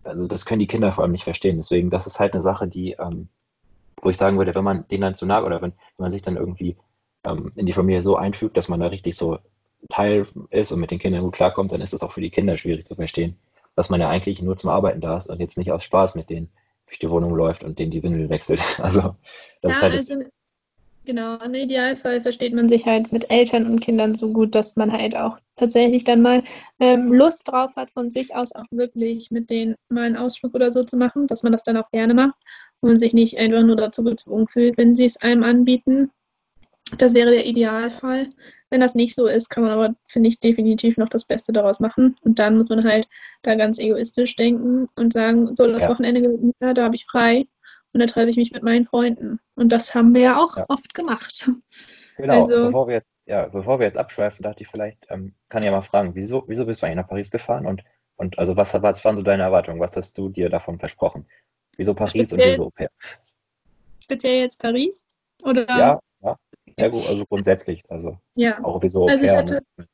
also 0.04 0.28
das 0.28 0.46
können 0.46 0.60
die 0.60 0.68
Kinder 0.68 0.92
vor 0.92 1.04
allem 1.04 1.12
nicht 1.12 1.24
verstehen. 1.24 1.58
Deswegen, 1.58 1.90
das 1.90 2.08
ist 2.08 2.20
halt 2.20 2.34
eine 2.34 2.42
Sache, 2.42 2.68
die, 2.68 2.94
ähm, 2.94 3.30
wo 4.02 4.10
ich 4.10 4.18
sagen 4.18 4.38
würde, 4.38 4.56
wenn 4.56 4.64
man 4.64 4.88
denen 4.88 5.02
dann 5.02 5.16
zu 5.16 5.26
nahe 5.26 5.44
oder 5.46 5.62
wenn, 5.62 5.72
wenn 5.72 6.04
man 6.04 6.12
sich 6.12 6.22
dann 6.22 6.36
irgendwie 6.36 6.78
ähm, 7.24 7.52
in 7.56 7.66
die 7.66 7.74
Familie 7.74 8.02
so 8.02 8.16
einfügt, 8.16 8.58
dass 8.58 8.70
man 8.70 8.80
da 8.80 8.88
richtig 8.88 9.16
so 9.16 9.40
Teil 9.90 10.26
ist 10.50 10.72
und 10.72 10.80
mit 10.80 10.92
den 10.92 11.00
Kindern 11.00 11.22
gut 11.22 11.34
klarkommt, 11.34 11.72
dann 11.72 11.82
ist 11.82 11.94
das 11.94 12.02
auch 12.02 12.12
für 12.12 12.22
die 12.22 12.32
Kinder 12.32 12.58
schwierig 12.58 12.88
zu 12.88 12.96
verstehen, 12.96 13.38
dass 13.76 13.90
man 13.90 14.02
ja 14.02 14.10
eigentlich 14.10 14.42
nur 14.42 14.58
zum 14.58 14.70
Arbeiten 14.70 15.02
da 15.02 15.18
ist 15.18 15.30
und 15.30 15.40
jetzt 15.40 15.58
nicht 15.58 15.72
aus 15.72 15.84
Spaß 15.84 16.16
mit 16.16 16.30
denen 16.30 16.50
durch 16.88 17.00
die 17.00 17.10
Wohnung 17.10 17.36
läuft 17.36 17.64
und 17.64 17.80
denen 17.80 17.92
die 17.92 18.04
Windel 18.04 18.30
wechselt. 18.30 18.62
Also 18.80 19.16
das 19.62 19.74
ist 19.74 19.78
ja, 19.78 19.82
halt 19.84 19.94
das, 19.94 20.12
also 20.12 20.26
Genau, 21.06 21.38
im 21.38 21.54
Idealfall 21.54 22.20
versteht 22.20 22.54
man 22.56 22.68
sich 22.68 22.88
halt 22.88 23.12
mit 23.12 23.30
Eltern 23.30 23.68
und 23.68 23.80
Kindern 23.80 24.16
so 24.16 24.34
gut, 24.34 24.56
dass 24.56 24.76
man 24.76 24.92
halt 24.92 25.16
auch 25.16 25.38
tatsächlich 25.56 26.04
dann 26.04 26.24
mal 26.24 26.44
ähm, 26.80 27.14
Lust 27.14 27.48
drauf 27.48 27.76
hat, 27.76 27.92
von 27.92 28.10
sich 28.10 28.34
aus 28.36 28.52
auch 28.54 28.66
wirklich 28.72 29.30
mit 29.30 29.52
denen 29.52 29.76
mal 29.90 30.06
einen 30.06 30.18
Ausflug 30.18 30.56
oder 30.56 30.72
so 30.72 30.84
zu 30.84 30.98
machen, 30.98 31.28
dass 31.28 31.44
man 31.44 31.52
das 31.52 31.62
dann 31.62 31.78
auch 31.78 31.92
gerne 31.92 32.16
macht 32.16 32.36
und 32.82 33.00
sich 33.00 33.14
nicht 33.14 33.38
einfach 33.38 33.62
nur 33.62 33.76
dazu 33.76 34.04
gezwungen 34.04 34.48
fühlt, 34.48 34.78
wenn 34.78 34.96
sie 34.96 35.06
es 35.06 35.18
einem 35.18 35.44
anbieten. 35.44 36.10
Das 36.98 37.14
wäre 37.14 37.32
der 37.32 37.46
Idealfall. 37.46 38.28
Wenn 38.72 38.80
das 38.82 38.96
nicht 38.96 39.16
so 39.16 39.28
ist, 39.28 39.50
kann 39.50 39.64
man 39.64 39.74
aber, 39.74 39.96
finde 40.06 40.30
ich, 40.30 40.40
definitiv 40.40 40.98
noch 40.98 41.10
das 41.10 41.26
Beste 41.26 41.54
daraus 41.54 41.80
machen. 41.80 42.16
Und 42.22 42.40
dann 42.40 42.58
muss 42.58 42.70
man 42.70 42.84
halt 42.84 43.08
da 43.44 43.56
ganz 43.56 43.78
egoistisch 43.80 44.36
denken 44.36 44.88
und 44.96 45.14
sagen, 45.14 45.56
so, 45.56 45.68
das 45.68 45.84
Ja. 45.84 45.90
Wochenende, 45.90 46.54
ja, 46.62 46.74
da 46.74 46.84
habe 46.86 46.96
ich 46.96 47.06
frei 47.06 47.48
und 47.96 48.02
da 48.02 48.08
treffe 48.08 48.30
ich 48.30 48.36
mich 48.36 48.52
mit 48.52 48.62
meinen 48.62 48.84
Freunden. 48.86 49.40
Und 49.56 49.72
das 49.72 49.96
haben 49.96 50.14
wir 50.14 50.20
ja 50.22 50.38
auch 50.44 50.58
Ja. 50.58 50.66
oft 50.68 50.94
gemacht. 50.94 51.50
Genau, 52.18 52.42
Also- 52.42 52.66
bevor 52.66 52.88
wir 52.90 52.96
jetzt, 52.96 53.08
ja, 53.26 53.48
bevor 53.48 53.80
wir 53.80 53.86
jetzt 53.88 53.98
abschweifen, 53.98 54.44
dachte 54.44 54.64
ich 54.64 54.68
vielleicht, 54.68 54.98
ähm, 55.10 55.34
kann 55.48 55.64
ich 55.64 55.68
ja 55.68 55.72
mal 55.72 55.82
fragen, 55.82 56.14
wieso, 56.14 56.44
wieso 56.48 56.66
bist 56.66 56.82
du 56.82 56.86
eigentlich 56.88 56.98
nach 56.98 57.08
Paris 57.08 57.32
gefahren 57.32 57.66
und, 57.66 57.84
und 58.18 58.38
also 58.38 58.58
was, 58.58 58.74
was 58.74 59.06
waren 59.06 59.16
so 59.16 59.22
deine 59.24 59.44
Erwartungen? 59.44 59.80
Was 59.80 59.96
hast 59.96 60.18
du 60.18 60.28
dir 60.28 60.50
davon 60.50 60.78
versprochen? 60.78 61.26
Wieso 61.78 61.94
Paris 61.94 62.34
und 62.34 62.40
wieso 62.44 62.66
Au 62.66 62.70
pair? 62.70 62.90
Speziell 64.04 64.42
jetzt 64.42 64.62
Paris? 64.62 65.06
Oder? 65.42 65.66
Ja, 65.68 66.00
ja, 66.22 66.36
ja 66.78 66.88
gut, 66.90 67.08
also 67.08 67.26
grundsätzlich, 67.26 67.82
also 67.90 68.18
Ja. 68.36 68.62
auch 68.62 68.84
wieso 68.84 69.04
Au 69.04 69.08
Also 69.08 69.24
ich 69.24 69.32
hatte- 69.32 69.62
ne? 69.78 69.88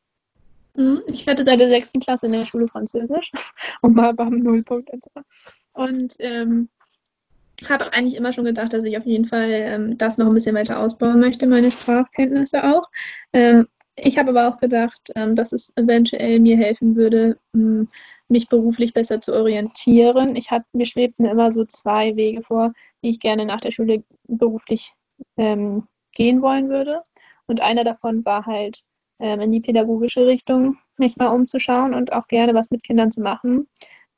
Hm, 0.75 1.03
Ich 1.05 1.27
hatte 1.27 1.43
seit 1.45 1.59
der 1.59 1.67
sechsten 1.69 1.99
Klasse 1.99 2.25
in 2.27 2.31
der 2.31 2.45
Schule 2.45 2.67
Französisch 2.67 3.31
und 3.83 3.95
mal 3.95 4.13
beim 4.15 4.39
Nullpunkt. 4.39 4.89
Und 5.73 6.15
ähm, 6.19 6.69
habe 7.69 7.93
eigentlich 7.93 8.15
immer 8.15 8.33
schon 8.33 8.45
gedacht, 8.45 8.73
dass 8.73 8.83
ich 8.83 8.97
auf 8.97 9.05
jeden 9.05 9.25
Fall 9.25 9.49
ähm, 9.49 9.97
das 9.97 10.17
noch 10.17 10.27
ein 10.27 10.33
bisschen 10.33 10.55
weiter 10.55 10.79
ausbauen 10.79 11.19
möchte, 11.19 11.47
meine 11.47 11.71
Sprachkenntnisse 11.71 12.63
auch. 12.63 12.89
Ähm, 13.33 13.67
ich 13.95 14.17
habe 14.17 14.31
aber 14.31 14.49
auch 14.49 14.57
gedacht, 14.57 15.11
ähm, 15.15 15.35
dass 15.35 15.51
es 15.51 15.73
eventuell 15.75 16.39
mir 16.39 16.57
helfen 16.57 16.95
würde, 16.95 17.37
mh, 17.53 17.87
mich 18.29 18.47
beruflich 18.47 18.93
besser 18.93 19.21
zu 19.21 19.33
orientieren. 19.35 20.35
Ich 20.35 20.49
hatte, 20.49 20.65
mir 20.73 20.85
schwebten 20.85 21.25
immer 21.25 21.51
so 21.51 21.65
zwei 21.65 22.15
Wege 22.15 22.41
vor, 22.41 22.73
die 23.03 23.09
ich 23.09 23.19
gerne 23.19 23.45
nach 23.45 23.61
der 23.61 23.71
Schule 23.71 24.03
beruflich 24.27 24.93
ähm, 25.37 25.87
gehen 26.13 26.41
wollen 26.41 26.69
würde. 26.69 27.01
Und 27.47 27.61
einer 27.61 27.83
davon 27.83 28.25
war 28.25 28.45
halt 28.45 28.81
ähm, 29.19 29.41
in 29.41 29.51
die 29.51 29.59
pädagogische 29.59 30.25
Richtung 30.25 30.77
mich 30.97 31.17
mal 31.17 31.27
umzuschauen 31.27 31.93
und 31.93 32.13
auch 32.13 32.27
gerne 32.27 32.53
was 32.53 32.71
mit 32.71 32.83
Kindern 32.83 33.11
zu 33.11 33.21
machen. 33.21 33.67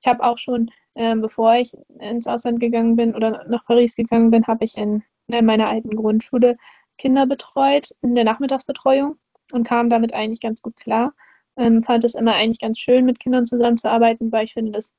Ich 0.01 0.07
habe 0.07 0.23
auch 0.23 0.37
schon, 0.37 0.69
ähm, 0.95 1.21
bevor 1.21 1.55
ich 1.55 1.73
ins 1.99 2.27
Ausland 2.27 2.59
gegangen 2.59 2.95
bin 2.95 3.15
oder 3.15 3.45
nach 3.47 3.65
Paris 3.65 3.95
gegangen 3.95 4.31
bin, 4.31 4.45
habe 4.47 4.65
ich 4.65 4.77
in, 4.77 5.03
in 5.27 5.45
meiner 5.45 5.69
alten 5.69 5.95
Grundschule 5.95 6.57
Kinder 6.97 7.25
betreut 7.25 7.89
in 8.01 8.15
der 8.15 8.23
Nachmittagsbetreuung 8.23 9.17
und 9.51 9.67
kam 9.67 9.89
damit 9.89 10.13
eigentlich 10.13 10.41
ganz 10.41 10.61
gut 10.61 10.75
klar. 10.77 11.13
Ähm, 11.57 11.83
fand 11.83 12.03
es 12.03 12.15
immer 12.15 12.35
eigentlich 12.35 12.59
ganz 12.59 12.79
schön, 12.79 13.05
mit 13.05 13.19
Kindern 13.19 13.45
zusammenzuarbeiten, 13.45 14.31
weil 14.31 14.45
ich 14.45 14.53
finde, 14.53 14.71
das 14.71 14.93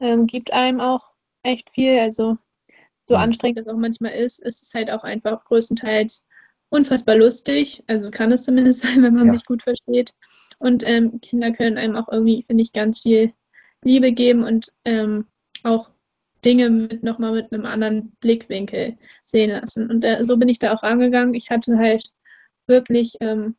ähm, 0.00 0.26
gibt 0.26 0.52
einem 0.52 0.80
auch 0.80 1.12
echt 1.42 1.70
viel. 1.70 1.98
Also 1.98 2.38
so 3.06 3.16
Mhm. 3.16 3.20
anstrengend 3.20 3.58
das 3.58 3.68
auch 3.68 3.76
manchmal 3.78 4.12
ist, 4.12 4.38
ist 4.40 4.62
es 4.62 4.74
halt 4.74 4.90
auch 4.90 5.04
einfach 5.04 5.44
größtenteils 5.44 6.24
unfassbar 6.70 7.16
lustig. 7.16 7.82
Also 7.86 8.10
kann 8.10 8.32
es 8.32 8.44
zumindest 8.44 8.82
sein, 8.82 9.02
wenn 9.02 9.14
man 9.14 9.26
Ja. 9.26 9.30
sich 9.30 9.44
gut 9.44 9.62
versteht. 9.62 10.12
Und 10.58 10.88
ähm, 10.88 11.20
Kinder 11.20 11.52
können 11.52 11.78
einem 11.78 11.96
auch 11.96 12.08
irgendwie, 12.10 12.42
finde 12.44 12.62
ich, 12.62 12.72
ganz 12.72 13.00
viel 13.00 13.32
Liebe 13.84 14.12
geben 14.12 14.44
und 14.44 14.72
ähm, 14.84 15.26
auch 15.64 15.90
Dinge 16.44 16.70
mit 16.70 17.02
nochmal 17.02 17.32
mit 17.32 17.52
einem 17.52 17.66
anderen 17.66 18.12
Blickwinkel 18.20 18.96
sehen 19.24 19.50
lassen. 19.50 19.90
Und 19.90 20.04
äh, 20.04 20.24
so 20.24 20.36
bin 20.36 20.48
ich 20.48 20.58
da 20.58 20.74
auch 20.74 20.82
rangegangen. 20.82 21.34
Ich 21.34 21.50
hatte 21.50 21.78
halt 21.78 22.10
wirklich 22.66 23.16
ähm, 23.20 23.56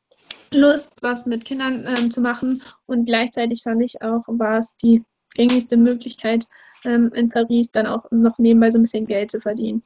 Lust, 0.51 1.01
was 1.01 1.26
mit 1.26 1.45
Kindern 1.45 1.86
ähm, 1.86 2.12
zu 2.12 2.22
machen 2.22 2.62
und 2.86 3.06
gleichzeitig 3.06 3.64
fand 3.64 3.82
ich 3.82 4.01
auch, 4.01 4.22
war 4.28 4.60
es 4.60 4.76
die 4.82 5.04
gängigste 5.36 5.78
Möglichkeit, 5.78 6.45
ähm, 6.86 7.12
in 7.14 7.30
Paris 7.30 7.72
dann 7.72 7.88
auch 7.88 8.10
noch 8.12 8.38
nebenbei 8.38 8.70
so 8.72 8.78
ein 8.78 8.84
bisschen 8.84 9.08
Geld 9.08 9.32
zu 9.32 9.41
verdienen. 9.41 9.82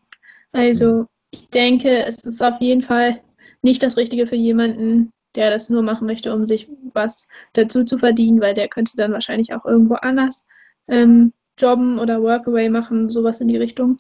Also 0.52 1.06
ich 1.32 1.50
denke, 1.50 2.06
es 2.06 2.24
ist 2.26 2.44
auf 2.44 2.60
jeden 2.60 2.82
Fall 2.82 3.22
nicht 3.62 3.82
das 3.82 3.98
Richtige 3.98 4.28
für 4.28 4.36
jemanden, 4.36 5.12
der 5.36 5.52
das 5.52 5.70
nur 5.70 5.84
machen 5.84 6.08
möchte, 6.08 6.34
um 6.34 6.48
sich 6.48 6.70
was 6.94 7.28
dazu 7.54 7.84
zu 7.84 7.98
verdienen, 7.98 8.42
weil 8.42 8.54
der 8.54 8.68
könnte 8.68 8.98
dann 8.98 9.14
wahrscheinlich 9.14 9.54
auch 9.54 9.66
irgendwo 9.66 9.96
anders 9.96 10.44
ähm, 10.88 11.34
jobben 11.58 12.00
oder 12.00 12.22
Workaway 12.22 12.70
machen, 12.70 13.10
sowas 13.10 13.42
in 13.42 13.48
die 13.48 13.58
Richtung. 13.58 13.98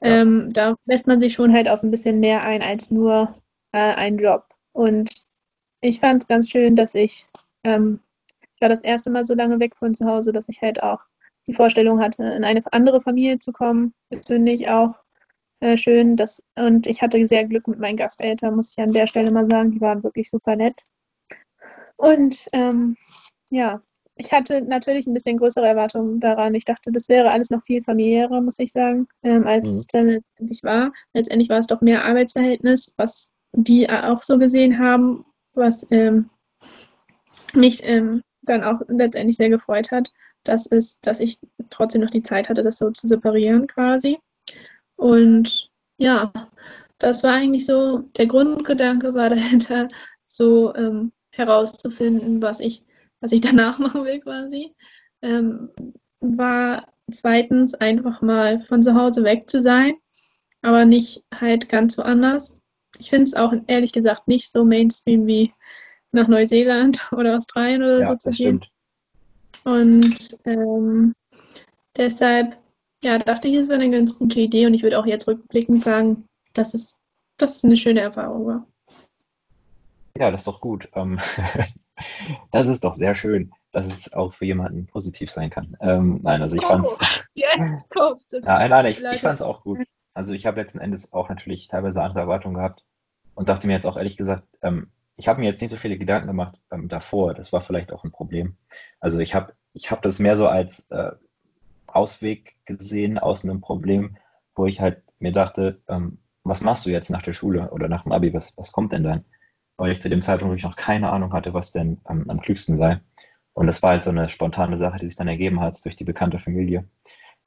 Ja. 0.00 0.22
Ähm, 0.22 0.52
da 0.52 0.76
lässt 0.84 1.06
man 1.06 1.20
sich 1.20 1.32
schon 1.32 1.52
halt 1.52 1.68
auf 1.68 1.82
ein 1.82 1.90
bisschen 1.90 2.20
mehr 2.20 2.42
ein 2.42 2.62
als 2.62 2.90
nur 2.90 3.34
äh, 3.72 3.78
einen 3.78 4.18
Job. 4.18 4.44
Und 4.72 5.10
ich 5.80 6.00
fand 6.00 6.22
es 6.22 6.28
ganz 6.28 6.50
schön, 6.50 6.76
dass 6.76 6.94
ich, 6.94 7.26
ähm, 7.64 8.00
ich 8.54 8.60
war 8.60 8.68
das 8.68 8.80
erste 8.80 9.10
Mal 9.10 9.24
so 9.24 9.34
lange 9.34 9.58
weg 9.60 9.76
von 9.76 9.94
zu 9.94 10.06
Hause, 10.06 10.32
dass 10.32 10.48
ich 10.48 10.62
halt 10.62 10.82
auch 10.82 11.00
die 11.46 11.54
Vorstellung 11.54 12.00
hatte, 12.00 12.24
in 12.24 12.44
eine 12.44 12.62
andere 12.72 13.00
Familie 13.00 13.38
zu 13.38 13.52
kommen. 13.52 13.94
Das 14.10 14.26
finde 14.26 14.52
ich 14.52 14.68
auch 14.68 14.94
äh, 15.60 15.76
schön. 15.76 16.16
Dass, 16.16 16.42
und 16.56 16.86
ich 16.86 17.02
hatte 17.02 17.24
sehr 17.26 17.44
Glück 17.46 17.68
mit 17.68 17.78
meinen 17.78 17.96
Gasteltern, 17.96 18.56
muss 18.56 18.70
ich 18.70 18.78
an 18.78 18.92
der 18.92 19.06
Stelle 19.06 19.30
mal 19.30 19.48
sagen. 19.48 19.72
Die 19.72 19.80
waren 19.80 20.02
wirklich 20.02 20.28
super 20.28 20.56
nett. 20.56 20.82
Und 21.96 22.48
ähm, 22.52 22.96
ja, 23.50 23.80
ich 24.16 24.32
hatte 24.32 24.62
natürlich 24.62 25.06
ein 25.06 25.14
bisschen 25.14 25.36
größere 25.36 25.66
Erwartungen 25.66 26.20
daran. 26.20 26.54
Ich 26.54 26.64
dachte, 26.64 26.90
das 26.90 27.08
wäre 27.08 27.30
alles 27.30 27.50
noch 27.50 27.62
viel 27.62 27.82
familiärer, 27.82 28.40
muss 28.40 28.58
ich 28.58 28.72
sagen, 28.72 29.08
ähm, 29.22 29.46
als 29.46 29.70
mhm. 29.70 29.76
es 29.78 29.86
dann 29.86 30.08
letztendlich 30.08 30.62
war. 30.62 30.92
Letztendlich 31.12 31.48
war 31.50 31.58
es 31.58 31.66
doch 31.66 31.82
mehr 31.82 32.04
Arbeitsverhältnis, 32.04 32.94
was 32.96 33.32
die 33.52 33.88
auch 33.90 34.22
so 34.22 34.38
gesehen 34.38 34.78
haben, 34.78 35.24
was 35.54 35.86
ähm, 35.90 36.30
mich 37.54 37.82
ähm, 37.84 38.22
dann 38.42 38.64
auch 38.64 38.80
letztendlich 38.88 39.36
sehr 39.36 39.50
gefreut 39.50 39.90
hat, 39.92 40.12
dass, 40.44 40.66
es, 40.66 41.00
dass 41.00 41.20
ich 41.20 41.38
trotzdem 41.70 42.00
noch 42.00 42.10
die 42.10 42.22
Zeit 42.22 42.48
hatte, 42.48 42.62
das 42.62 42.78
so 42.78 42.90
zu 42.90 43.08
separieren 43.08 43.66
quasi. 43.66 44.18
Und 44.96 45.70
ja, 45.98 46.32
das 46.98 47.22
war 47.22 47.34
eigentlich 47.34 47.66
so, 47.66 47.98
der 48.16 48.26
Grundgedanke 48.26 49.14
war 49.14 49.28
dahinter, 49.30 49.88
so 50.26 50.74
ähm, 50.74 51.12
herauszufinden, 51.30 52.40
was 52.42 52.60
ich, 52.60 52.82
was 53.20 53.32
ich 53.32 53.40
danach 53.42 53.78
machen 53.78 54.04
will 54.04 54.20
quasi. 54.20 54.74
Ähm, 55.22 55.70
war 56.20 56.88
zweitens 57.10 57.74
einfach 57.74 58.22
mal 58.22 58.60
von 58.60 58.82
zu 58.82 58.94
Hause 58.94 59.24
weg 59.24 59.48
zu 59.48 59.62
sein, 59.62 59.94
aber 60.62 60.84
nicht 60.84 61.22
halt 61.34 61.68
ganz 61.68 61.96
woanders. 61.98 62.60
Ich 62.98 63.10
finde 63.10 63.24
es 63.24 63.34
auch 63.34 63.52
ehrlich 63.66 63.92
gesagt 63.92 64.28
nicht 64.28 64.50
so 64.50 64.64
Mainstream 64.64 65.26
wie 65.26 65.52
nach 66.12 66.28
Neuseeland 66.28 67.08
oder 67.12 67.36
Australien 67.36 67.82
oder 67.82 68.00
ja, 68.00 68.06
so 68.06 68.16
zu 68.16 68.30
gehen. 68.30 68.64
Und 69.64 70.38
ähm, 70.44 71.14
deshalb 71.96 72.56
ja, 73.02 73.18
dachte 73.18 73.48
ich, 73.48 73.54
es 73.54 73.68
wäre 73.68 73.80
eine 73.80 73.90
ganz 73.90 74.18
gute 74.18 74.40
Idee 74.40 74.66
und 74.66 74.74
ich 74.74 74.82
würde 74.82 74.98
auch 74.98 75.06
jetzt 75.06 75.28
rückblickend 75.28 75.84
sagen, 75.84 76.26
dass 76.54 76.74
es, 76.74 76.98
dass 77.36 77.56
es 77.56 77.64
eine 77.64 77.76
schöne 77.76 78.00
Erfahrung 78.00 78.46
war. 78.46 78.66
Ja, 80.18 80.30
das 80.30 80.42
ist 80.42 80.46
doch 80.46 80.60
gut. 80.60 80.88
Ähm, 80.94 81.20
das 82.52 82.68
ist 82.68 82.84
doch 82.84 82.94
sehr 82.94 83.14
schön, 83.14 83.52
dass 83.72 83.86
es 83.86 84.12
auch 84.12 84.32
für 84.32 84.44
jemanden 84.44 84.86
positiv 84.86 85.30
sein 85.30 85.50
kann. 85.50 85.76
Ähm, 85.80 86.20
nein, 86.22 86.42
also 86.42 86.56
ich 86.56 86.64
oh, 86.64 86.68
fand's. 86.68 86.98
Ja, 87.34 87.48
nein, 88.42 88.70
nein, 88.70 88.86
ich, 88.86 89.02
ich 89.02 89.20
fand's 89.20 89.42
auch 89.42 89.62
gut. 89.62 89.80
Also 90.14 90.32
ich 90.32 90.46
habe 90.46 90.60
letzten 90.60 90.78
Endes 90.78 91.12
auch 91.12 91.28
natürlich 91.28 91.68
teilweise 91.68 92.02
andere 92.02 92.20
Erwartungen 92.20 92.54
gehabt 92.54 92.84
und 93.34 93.48
dachte 93.50 93.66
mir 93.66 93.74
jetzt 93.74 93.86
auch 93.86 93.98
ehrlich 93.98 94.16
gesagt, 94.16 94.46
ähm, 94.62 94.88
ich 95.16 95.28
habe 95.28 95.40
mir 95.40 95.46
jetzt 95.46 95.60
nicht 95.60 95.70
so 95.70 95.76
viele 95.76 95.98
Gedanken 95.98 96.26
gemacht 96.26 96.58
ähm, 96.70 96.88
davor. 96.88 97.34
Das 97.34 97.52
war 97.52 97.60
vielleicht 97.60 97.92
auch 97.92 98.04
ein 98.04 98.12
Problem. 98.12 98.56
Also 99.00 99.18
ich 99.18 99.34
habe 99.34 99.52
ich 99.72 99.90
hab 99.90 100.02
das 100.02 100.18
mehr 100.18 100.36
so 100.36 100.46
als 100.46 100.86
äh, 100.90 101.12
Ausweg 101.86 102.56
gesehen 102.64 103.18
aus 103.18 103.44
einem 103.44 103.60
Problem, 103.60 104.16
wo 104.54 104.66
ich 104.66 104.80
halt 104.80 105.02
mir 105.18 105.32
dachte, 105.32 105.80
ähm, 105.88 106.18
was 106.44 106.60
machst 106.60 106.86
du 106.86 106.90
jetzt 106.90 107.10
nach 107.10 107.22
der 107.22 107.32
Schule 107.32 107.70
oder 107.70 107.88
nach 107.88 108.04
dem 108.04 108.12
Abi? 108.12 108.32
Was, 108.32 108.56
was 108.56 108.72
kommt 108.72 108.92
denn 108.92 109.04
dann? 109.04 109.24
Weil 109.76 109.92
ich 109.92 110.02
zu 110.02 110.08
dem 110.08 110.22
Zeitpunkt 110.22 110.52
wirklich 110.52 110.64
noch 110.64 110.76
keine 110.76 111.10
Ahnung 111.10 111.32
hatte, 111.32 111.54
was 111.54 111.72
denn 111.72 112.00
ähm, 112.08 112.24
am 112.28 112.40
klügsten 112.40 112.76
sei. 112.76 113.00
Und 113.52 113.66
das 113.66 113.82
war 113.82 113.90
halt 113.90 114.04
so 114.04 114.10
eine 114.10 114.28
spontane 114.28 114.78
Sache, 114.78 114.98
die 114.98 115.06
sich 115.06 115.16
dann 115.16 115.28
ergeben 115.28 115.60
hat 115.60 115.82
durch 115.84 115.96
die 115.96 116.04
bekannte 116.04 116.38
Familie, 116.38 116.84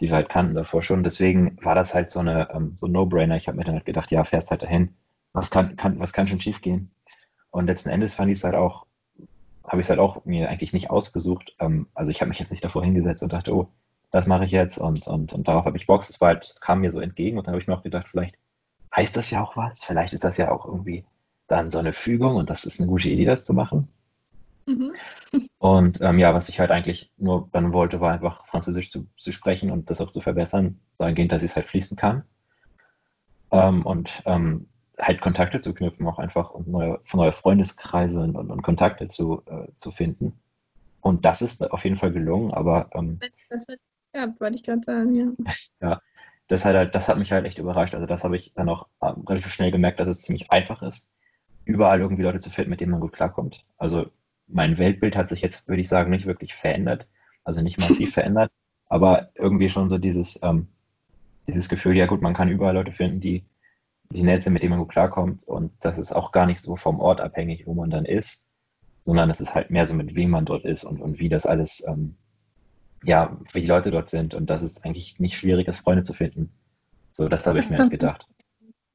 die 0.02 0.10
wir 0.10 0.16
halt 0.16 0.30
kannten 0.30 0.56
davor 0.56 0.82
schon. 0.82 1.04
Deswegen 1.04 1.58
war 1.64 1.76
das 1.76 1.94
halt 1.94 2.12
so 2.12 2.20
eine 2.20 2.50
ähm, 2.54 2.74
so 2.76 2.88
No-Brainer. 2.88 3.38
Ich 3.38 3.48
habe 3.48 3.58
mir 3.58 3.64
dann 3.64 3.76
halt 3.76 3.86
gedacht, 3.86 4.12
ja, 4.12 4.24
fährst 4.24 4.52
halt 4.52 4.64
dahin. 4.64 4.96
Was 5.34 5.52
kann, 5.52 5.76
kann, 5.76 6.00
was 6.00 6.14
kann 6.14 6.28
schon 6.28 6.40
schief 6.40 6.62
gehen? 6.62 6.92
Und 7.52 7.68
letzten 7.68 7.90
Endes 7.90 8.16
fand 8.16 8.32
ich 8.32 8.40
es 8.40 8.44
halt 8.44 8.56
auch, 8.56 8.86
habe 9.68 9.82
ich 9.82 9.86
es 9.86 9.90
halt 9.90 10.00
auch 10.00 10.26
mir 10.26 10.50
eigentlich 10.50 10.74
nicht 10.74 10.90
ausgesucht. 10.90 11.56
Ähm, 11.60 11.88
also 11.94 12.12
ich 12.12 12.22
habe 12.22 12.30
mich 12.30 12.40
jetzt 12.40 12.52
nicht 12.52 12.64
davor 12.64 12.84
hingesetzt 12.84 13.24
und 13.24 13.34
dachte, 13.34 13.54
oh, 13.54 13.70
das 14.12 14.28
mache 14.28 14.46
ich 14.46 14.52
jetzt 14.52 14.78
und, 14.78 15.08
und, 15.08 15.34
und 15.34 15.48
darauf 15.48 15.66
habe 15.66 15.78
ich 15.78 15.86
Bock. 15.86 16.06
Das 16.06 16.20
war 16.22 16.30
halt, 16.30 16.50
das 16.50 16.62
kam 16.62 16.82
mir 16.82 16.92
so 16.92 17.00
entgegen 17.00 17.38
und 17.38 17.46
dann 17.46 17.54
habe 17.54 17.62
ich 17.62 17.68
mir 17.68 17.76
auch 17.76 17.84
gedacht, 17.84 18.08
vielleicht 18.08 18.36
heißt 18.96 19.16
das 19.16 19.30
ja 19.30 19.44
auch 19.44 19.56
was, 19.56 19.84
vielleicht 19.84 20.14
ist 20.14 20.24
das 20.24 20.38
ja 20.38 20.52
auch 20.52 20.66
irgendwie 20.66 21.06
dann 21.50 21.72
so 21.72 21.80
eine 21.80 21.94
Fügung 21.94 22.36
und 22.36 22.50
das 22.50 22.66
ist 22.66 22.80
eine 22.80 22.88
gute 22.88 23.10
Idee, 23.10 23.26
das 23.26 23.44
zu 23.44 23.54
machen. 23.54 23.90
Mhm. 24.66 24.94
Und 25.58 26.00
ähm, 26.02 26.20
ja, 26.20 26.34
was 26.34 26.48
ich 26.48 26.60
halt 26.60 26.72
eigentlich 26.72 27.12
nur 27.18 27.50
dann 27.52 27.74
wollte, 27.74 28.00
war 28.00 28.14
einfach 28.14 28.46
Französisch 28.46 28.92
zu, 28.92 29.08
zu 29.18 29.32
sprechen 29.32 29.72
und 29.72 29.90
das 29.90 30.00
auch 30.00 30.12
zu 30.12 30.22
verbessern, 30.22 30.80
dahingehend, 30.98 31.32
dass 31.32 31.44
ich 31.44 31.52
es 31.52 31.56
halt 31.56 31.66
fließen 31.66 31.98
kann. 31.98 32.24
Ähm, 33.52 33.86
und 33.86 34.22
ähm, 34.26 34.68
halt 35.00 35.22
Kontakte 35.22 35.60
zu 35.60 35.74
knüpfen, 35.74 36.08
auch 36.08 36.20
einfach 36.20 36.52
und 36.52 36.68
neue, 36.68 37.00
neue 37.14 37.32
Freundeskreise 37.32 38.20
und, 38.20 38.36
und, 38.36 38.52
und 38.52 38.62
Kontakte 38.62 39.08
zu, 39.08 39.42
äh, 39.48 39.68
zu 39.80 39.92
finden. 39.92 40.40
Und 41.02 41.26
das 41.26 41.42
ist 41.42 41.72
auf 41.72 41.84
jeden 41.84 41.96
Fall 41.96 42.12
gelungen, 42.12 42.54
aber 42.54 42.90
ähm, 42.94 43.20
das 43.50 43.68
hat 43.68 43.80
ja, 44.14 44.34
wollte 44.40 44.56
ich 44.56 44.64
gerade 44.64 44.84
sagen, 44.84 45.16
ja. 45.16 45.28
Ja, 45.82 46.02
das 46.48 46.66
hat, 46.66 46.76
halt, 46.76 46.96
das 46.96 47.08
hat 47.08 47.18
mich 47.18 47.32
halt 47.32 47.46
echt 47.46 47.60
überrascht. 47.60 47.94
Also 47.94 48.06
das 48.06 48.24
habe 48.24 48.38
ich 48.38 48.54
dann 48.56 48.70
auch 48.70 48.88
ähm, 49.02 49.24
relativ 49.28 49.54
schnell 49.54 49.72
gemerkt, 49.72 50.00
dass 50.00 50.10
es 50.10 50.22
ziemlich 50.22 50.52
einfach 50.52 50.82
ist, 50.82 51.12
überall 51.66 52.00
irgendwie 52.00 52.24
Leute 52.24 52.40
zu 52.40 52.50
finden, 52.50 52.72
mit 52.72 52.82
denen 52.82 52.92
man 52.92 53.02
gut 53.02 53.14
klarkommt. 53.14 53.64
Also 53.78 54.08
mein 54.48 54.78
Weltbild 54.78 55.16
hat 55.16 55.30
sich 55.30 55.42
jetzt, 55.42 55.68
würde 55.68 55.82
ich 55.82 55.90
sagen, 55.90 56.10
nicht 56.10 56.26
wirklich 56.26 56.54
verändert. 56.54 57.08
Also 57.44 57.62
nicht 57.62 57.80
massiv 57.80 58.14
verändert, 58.14 58.52
aber 58.88 59.30
irgendwie 59.36 59.70
schon 59.70 59.90
so 59.90 59.98
dieses, 59.98 60.40
ähm, 60.44 60.68
dieses 61.48 61.70
Gefühl, 61.70 61.96
ja 61.96 62.06
gut, 62.06 62.22
man 62.22 62.34
kann 62.34 62.50
überall 62.50 62.74
Leute 62.74 62.92
finden, 62.92 63.22
die, 63.22 63.46
die 64.10 64.24
nett 64.24 64.44
sind, 64.44 64.54
mit 64.54 64.64
denen 64.64 64.72
man 64.72 64.80
gut 64.80 64.90
klarkommt. 64.90 65.48
Und 65.48 65.72
das 65.80 65.98
ist 65.98 66.12
auch 66.12 66.32
gar 66.32 66.46
nicht 66.46 66.62
so 66.62 66.76
vom 66.76 67.00
Ort 67.00 67.22
abhängig, 67.22 67.66
wo 67.66 67.74
man 67.74 67.90
dann 67.90 68.06
ist, 68.06 68.46
sondern 69.06 69.30
es 69.30 69.40
ist 69.40 69.56
halt 69.56 69.70
mehr 69.70 69.86
so, 69.86 69.94
mit 69.94 70.16
wem 70.16 70.32
man 70.32 70.46
dort 70.46 70.66
ist 70.66 70.84
und, 70.84 71.02
und 71.02 71.20
wie 71.20 71.30
das 71.30 71.46
alles 71.46 71.84
ähm, 71.88 72.16
ja, 73.04 73.38
wie 73.54 73.62
die 73.62 73.68
Leute 73.68 73.92
dort 73.92 74.10
sind 74.10 74.34
und 74.34 74.50
dass 74.50 74.62
es 74.62 74.84
eigentlich 74.84 75.20
nicht 75.20 75.38
schwierig 75.38 75.68
ist, 75.68 75.80
Freunde 75.80 76.04
zu 76.04 76.14
finden. 76.14 76.52
So, 77.14 77.30
das 77.30 77.48
habe 77.48 77.60
ich 77.60 77.70
mir 77.70 77.78
halt 77.78 77.92
gedacht. 77.92 78.28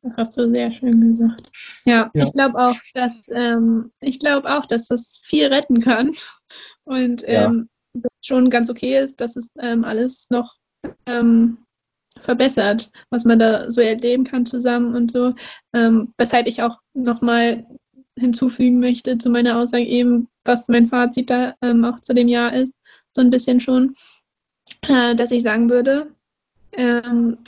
Das 0.05 0.18
hast 0.18 0.36
du 0.36 0.52
sehr 0.52 0.70
schön 0.70 1.00
gesagt. 1.00 1.50
Ja, 1.86 2.11
ja. 2.12 2.26
ich 2.26 2.32
glaube 2.34 2.59
auch, 2.59 2.76
dass 2.92 3.22
ähm, 3.30 3.90
ich 4.00 4.18
glaube 4.20 4.55
auch, 4.55 4.66
dass 4.66 4.88
das 4.88 5.18
viel 5.22 5.46
retten 5.46 5.80
kann 5.80 6.11
und 6.84 7.22
ähm, 7.24 7.70
ja. 7.94 8.02
schon 8.22 8.50
ganz 8.50 8.68
okay 8.68 8.98
ist, 9.02 9.22
dass 9.22 9.36
es 9.36 9.48
ähm, 9.59 9.82
alles 9.82 10.28
noch 10.28 10.57
ähm, 11.07 11.57
verbessert, 12.18 12.92
was 13.09 13.24
man 13.24 13.38
da 13.38 13.70
so 13.70 13.80
erleben 13.80 14.24
kann 14.24 14.44
zusammen 14.44 14.94
und 14.94 15.11
so. 15.11 15.34
Ähm, 15.72 16.12
weshalb 16.18 16.48
ich 16.48 16.62
auch 16.62 16.80
nochmal 16.92 17.66
hinzufügen 18.18 18.80
möchte 18.80 19.16
zu 19.16 19.30
meiner 19.30 19.59
Aussage 19.59 19.86
eben, 19.86 20.28
was 20.44 20.68
mein 20.68 20.86
Fazit 20.86 21.30
da 21.30 21.55
ähm, 21.62 21.82
auch 21.86 21.98
zu 21.98 22.12
dem 22.12 22.28
Jahr 22.28 22.52
ist 22.52 22.74
so 23.12 23.22
ein 23.22 23.30
bisschen 23.30 23.59
schon, 23.61 23.94
äh, 24.82 25.14
dass 25.14 25.30
ich 25.30 25.42
sagen 25.42 25.70
würde, 25.70 26.14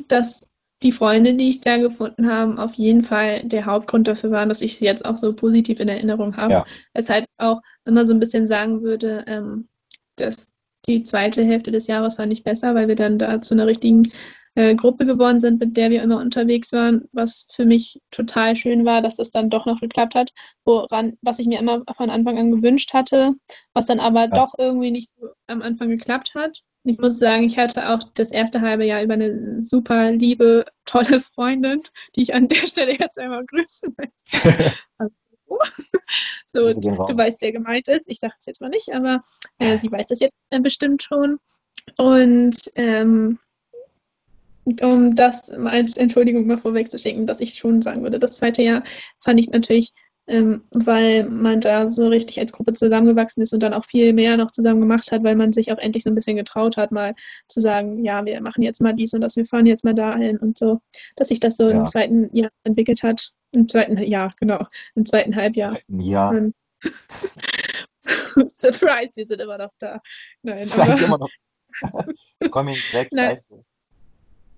dass 0.07 0.49
die 0.83 0.93
Freunde, 0.93 1.35
die 1.35 1.49
ich 1.49 1.61
da 1.61 1.79
gefunden 1.79 2.31
habe, 2.31 2.63
auf 2.63 2.75
jeden 2.75 3.03
Fall 3.03 3.45
der 3.45 3.67
Hauptgrund 3.67 4.09
dafür 4.09 4.31
waren, 4.31 4.49
dass 4.49 4.61
ich 4.61 4.77
sie 4.77 4.85
jetzt 4.85 5.05
auch 5.05 5.17
so 5.17 5.33
positiv 5.33 5.81
in 5.81 5.89
Erinnerung 5.89 6.37
habe. 6.37 6.53
Ja. 6.53 6.65
Weshalb 6.93 7.25
auch 7.39 7.63
immer 7.85 8.05
so 8.05 8.13
ein 8.13 8.21
bisschen 8.21 8.47
sagen 8.47 8.83
würde, 8.83 9.25
ähm, 9.27 9.69
dass 10.17 10.49
die 10.87 11.03
zweite 11.03 11.45
Hälfte 11.45 11.73
des 11.73 11.87
Jahres 11.87 12.19
war 12.19 12.27
nicht 12.27 12.45
besser, 12.45 12.75
weil 12.75 12.89
wir 12.89 12.95
dann 12.95 13.19
da 13.19 13.41
zu 13.41 13.55
einer 13.55 13.67
richtigen 13.67 14.09
äh, 14.55 14.75
Gruppe 14.75 15.07
geworden 15.07 15.41
sind, 15.41 15.61
mit 15.61 15.77
der 15.77 15.91
wir 15.91 16.03
immer 16.03 16.19
unterwegs 16.19 16.73
waren, 16.73 17.09
was 17.13 17.47
für 17.51 17.65
mich 17.65 18.01
total 18.11 18.57
schön 18.57 18.85
war, 18.85 19.03
dass 19.03 19.17
das 19.17 19.31
dann 19.31 19.51
doch 19.51 19.67
noch 19.67 19.81
geklappt 19.81 20.15
hat, 20.15 20.33
woran, 20.65 21.19
was 21.23 21.39
ich 21.39 21.47
mir 21.47 21.59
immer 21.59 21.83
von 21.97 22.11
Anfang 22.11 22.39
an 22.39 22.51
gewünscht 22.51 22.93
hatte, 22.95 23.35
was 23.75 23.87
dann 23.87 24.01
aber 24.01 24.23
ja. 24.23 24.29
doch 24.29 24.55
irgendwie 24.59 24.91
nicht 24.91 25.11
so 25.19 25.29
am 25.47 25.63
Anfang 25.63 25.89
geklappt 25.89 26.35
hat. 26.35 26.63
Ich 26.87 26.99
muss 26.99 27.19
sagen, 27.19 27.43
ich 27.43 27.59
hatte 27.59 27.89
auch 27.89 27.99
das 28.15 28.31
erste 28.31 28.61
halbe 28.61 28.85
Jahr 28.85 29.03
über 29.03 29.15
eine 29.15 29.65
super 29.65 30.13
liebe, 30.13 30.65
tolle 30.85 31.21
Freundin, 31.21 31.83
die 32.15 32.23
ich 32.23 32.33
an 32.33 32.47
der 32.47 32.55
Stelle 32.69 32.97
jetzt 32.97 33.19
einmal 33.19 33.45
grüßen 33.45 33.93
möchte. 33.99 34.75
so, 36.47 36.69
du, 36.69 37.05
du 37.05 37.17
weißt, 37.17 37.39
wer 37.41 37.51
gemeint 37.51 37.89
ist. 37.89 38.03
Ich 38.07 38.21
sage 38.21 38.35
es 38.39 38.47
jetzt 38.47 38.61
mal 38.61 38.71
nicht, 38.71 38.95
aber 38.95 39.25
äh, 39.59 39.79
sie 39.79 39.91
weiß 39.91 40.07
das 40.07 40.21
jetzt 40.21 40.37
äh, 40.51 40.61
bestimmt 40.61 41.03
schon. 41.03 41.41
Und 41.97 42.57
ähm, 42.77 43.41
um 44.81 45.17
das 45.17 45.51
als 45.51 45.97
Entschuldigung 45.97 46.47
mal 46.47 46.59
vorwegzuschicken, 46.59 47.27
dass 47.27 47.41
ich 47.41 47.55
schon 47.55 47.83
sagen 47.83 48.03
würde, 48.05 48.21
das 48.21 48.37
zweite 48.37 48.63
Jahr 48.63 48.85
fand 49.21 49.41
ich 49.41 49.51
natürlich 49.51 49.93
ähm, 50.27 50.65
weil 50.73 51.29
man 51.29 51.61
da 51.61 51.89
so 51.89 52.09
richtig 52.09 52.41
als 52.41 52.53
Gruppe 52.53 52.73
zusammengewachsen 52.73 53.43
ist 53.43 53.53
und 53.53 53.63
dann 53.63 53.75
auch 53.75 53.85
viel 53.85 54.13
mehr 54.13 54.37
noch 54.37 54.51
zusammen 54.51 54.81
gemacht 54.81 55.13
hat, 55.13 55.23
weil 55.23 55.37
man 55.37 55.53
sich 55.53 55.73
auch 55.73 55.79
endlich 55.79 56.03
so 56.05 56.11
ein 56.11 56.15
bisschen 56.15 56.37
getraut 56.37 56.77
hat, 56.77 56.93
mal 56.93 57.15
zu 57.49 57.61
sagen, 57.61 58.05
ja, 58.05 58.25
wir 58.25 58.41
machen 58.41 58.63
jetzt 58.63 58.81
mal 58.81 58.93
dies 58.93 59.15
und 59.15 59.21
das, 59.21 59.37
wir 59.37 59.47
fahren 59.47 59.67
jetzt 59.67 59.85
mal 59.85 59.95
dahin 59.95 60.39
und 60.39 60.59
so, 60.59 60.81
dass 61.17 61.29
sich 61.29 61.41
das 61.41 61.57
so 61.57 61.69
im 61.69 61.79
Ja, 61.79 61.85
zweiten 61.85 62.35
Jahr 62.37 62.51
entwickelt 62.65 63.03
hat. 63.03 63.33
Im 63.53 63.69
zweiten 63.69 63.97
Jahr, 63.99 64.33
genau, 64.39 64.67
im 64.95 65.07
zweiten 65.07 65.37
Halbjahr. 65.37 65.75
zweiten 65.75 66.01
Jahr. 66.01 66.31
Und 66.33 66.55
Surprise, 68.59 69.13
wir 69.15 69.27
sind 69.27 69.41
immer 69.41 69.59
noch 69.59 69.73
da. 69.79 70.01
Nein, 70.43 70.69
aber, 70.77 71.01
immer 71.01 71.19
noch. 71.19 71.31
Komm 72.51 72.69
jetzt 72.69 72.93
weg, 72.95 73.09
nein, 73.13 73.39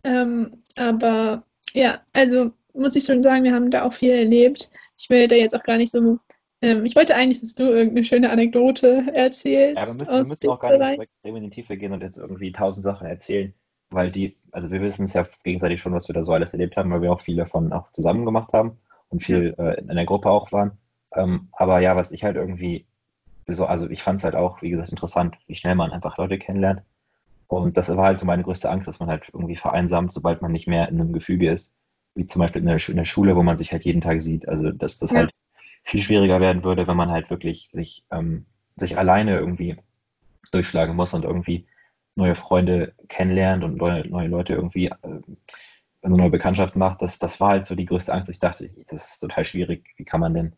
ähm, 0.05 0.63
aber 0.77 1.45
ja, 1.75 2.01
also 2.13 2.53
muss 2.75 2.97
ich 2.97 3.05
schon 3.05 3.23
sagen, 3.23 3.45
wir 3.45 3.55
haben 3.55 3.71
da 3.71 3.85
auch 3.85 3.93
viel 3.93 4.13
erlebt. 4.13 4.71
Ich 4.99 5.11
will 5.11 5.29
da 5.29 5.37
jetzt 5.37 5.55
auch 5.55 5.63
gar 5.63 5.77
nicht 5.77 5.93
so. 5.93 6.19
Ähm, 6.61 6.85
ich 6.85 6.97
wollte 6.97 7.15
eigentlich, 7.15 7.41
dass 7.41 7.55
du 7.55 7.65
irgendeine 7.65 8.05
schöne 8.05 8.31
Anekdote 8.31 9.05
Ja, 9.07 9.15
wir 9.15 9.15
erzählst 9.15 9.99
müssen, 9.99 10.17
wir 10.17 10.25
müssen 10.27 10.49
auch 10.49 10.61
gar 10.61 10.77
nicht 10.77 10.97
so 10.97 11.03
extrem 11.03 11.37
in 11.37 11.45
die 11.45 11.51
Tiefe 11.51 11.77
gehen 11.77 11.93
und 11.93 12.03
jetzt 12.03 12.19
irgendwie 12.19 12.53
tausend 12.53 12.83
Sachen 12.85 13.07
erzählen, 13.07 13.55
weil 13.91 14.11
die, 14.11 14.37
also 14.53 14.71
wir 14.71 14.81
wissen 14.81 15.05
es 15.05 15.13
ja 15.13 15.25
gegenseitig 15.45 15.81
schon, 15.81 15.93
was 15.93 16.09
wir 16.09 16.15
da 16.15 16.25
so 16.25 16.33
alles 16.33 16.53
erlebt 16.53 16.77
haben, 16.77 16.91
weil 16.91 17.03
wir 17.03 17.13
auch 17.13 17.21
viele 17.21 17.39
davon 17.43 17.73
auch 17.73 17.93
zusammen 17.93 18.25
gemacht 18.25 18.53
haben 18.53 18.79
und 19.09 19.27
Ja. 19.27 19.39
viel 19.39 19.55
äh, 19.59 19.81
in 19.81 19.89
der 19.89 20.05
Gruppe 20.05 20.31
auch 20.31 20.51
waren. 20.53 20.73
Ähm, 21.15 21.49
aber 21.53 21.81
ja, 21.81 21.97
was 21.97 22.13
ich 22.13 22.25
halt 22.25 22.37
irgendwie, 22.37 22.87
so, 23.47 23.67
also 23.67 23.89
ich 23.89 24.03
fand 24.03 24.19
es 24.19 24.25
halt 24.25 24.35
auch, 24.35 24.61
wie 24.63 24.71
gesagt, 24.71 24.91
interessant, 24.91 25.37
wie 25.47 25.57
schnell 25.57 25.75
man 25.75 25.93
einfach 25.93 26.19
Leute 26.19 26.39
kennenlernt. 26.39 26.83
Und 27.47 27.77
das 27.79 27.89
war 27.97 28.05
halt 28.05 28.21
so 28.21 28.27
meine 28.27 28.43
größte 28.43 28.69
Angst, 28.71 28.89
dass 28.89 29.01
man 29.01 29.09
halt 29.09 29.31
irgendwie 29.33 29.57
vereinsamt, 29.57 30.13
sobald 30.13 30.43
man 30.43 30.53
nicht 30.53 30.67
mehr 30.69 30.89
in 30.89 31.01
einem 31.01 31.13
Gefüge 31.15 31.51
ist, 31.51 31.75
wie 32.19 32.27
zum 32.27 32.41
Beispiel 32.41 32.61
in 32.61 32.67
der, 32.67 32.89
in 32.89 32.97
der 32.97 33.05
Schule, 33.05 33.37
wo 33.37 33.43
man 33.43 33.57
sich 33.57 33.73
halt 33.73 33.85
jeden 33.85 34.01
Tag 34.01 34.21
sieht. 34.21 34.49
Also 34.49 34.73
dass 34.73 34.99
das 34.99 35.13
Ja. 35.13 35.19
halt 35.19 35.31
viel 35.85 36.03
schwieriger 36.03 36.41
werden 36.41 36.65
würde, 36.65 36.87
wenn 36.87 36.97
man 36.97 37.11
halt 37.11 37.31
wirklich 37.31 37.71
sich, 37.71 38.05
ähm, 38.11 38.45
sich 38.77 38.99
alleine 38.99 39.39
irgendwie 39.39 39.77
durchschlagen 40.53 40.97
muss 40.97 41.15
und 41.15 41.25
irgendwie 41.25 41.67
neue 42.17 42.35
Freunde 42.35 42.95
kennenlernt 43.09 43.65
und 43.65 43.77
neue, 43.77 44.07
neue 44.09 44.29
Leute 44.29 44.55
irgendwie 44.55 44.87
äh, 44.87 44.97
eine 46.03 46.17
neue 46.17 46.31
Bekanntschaft 46.31 46.77
macht. 46.77 47.01
Das, 47.01 47.19
das 47.19 47.41
war 47.41 47.51
halt 47.51 47.67
so 47.67 47.75
die 47.75 47.87
größte 47.87 48.13
Angst. 48.13 48.29
Ich 48.29 48.41
dachte, 48.41 48.69
das 48.89 49.13
ist 49.13 49.21
total 49.21 49.45
schwierig. 49.45 49.95
Wie 49.97 50.05
kann 50.05 50.21
man 50.21 50.35
denn, 50.35 50.53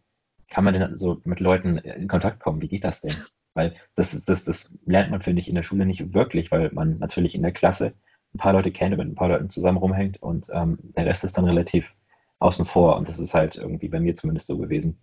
kann 0.49 0.65
man 0.65 0.75
denn 0.75 0.99
so 0.99 1.21
mit 1.25 1.41
Leuten 1.41 1.77
in 1.79 2.09
Kontakt 2.09 2.41
kommen? 2.41 2.63
Wie 2.63 2.69
geht 2.69 2.85
das 2.85 3.03
denn? 3.03 3.15
Weil 3.55 3.75
das 3.97 4.25
das, 4.25 4.45
das 4.45 4.73
lernt 4.87 5.11
man, 5.11 5.21
finde 5.21 5.41
ich, 5.41 5.49
in 5.49 5.57
der 5.57 5.65
Schule 5.65 5.85
nicht 5.85 6.15
wirklich, 6.15 6.53
weil 6.53 6.71
man 6.73 6.99
natürlich 6.99 7.35
in 7.35 7.43
der 7.43 7.51
Klasse 7.51 7.95
ein 8.35 8.39
paar 8.39 8.53
Leute 8.53 8.71
kennt 8.71 8.93
und 8.93 8.99
mit 8.99 9.09
ein 9.09 9.15
paar 9.15 9.29
Leuten 9.29 9.51
zusammen 9.51 9.79
rumhängt 9.79 10.23
und 10.23 10.49
ähm, 10.53 10.79
der 10.97 11.07
Rest 11.07 11.25
ist 11.25 11.37
dann 11.37 11.47
relativ 11.47 11.95
außen 12.39 12.65
vor 12.65 12.97
und 12.97 13.09
das 13.09 13.19
ist 13.19 13.35
halt 13.35 13.57
irgendwie 13.57 13.89
bei 13.89 14.01
mir 14.01 14.17
zumindest 14.17 14.47
so 14.47 14.59
gewesen. 14.59 14.99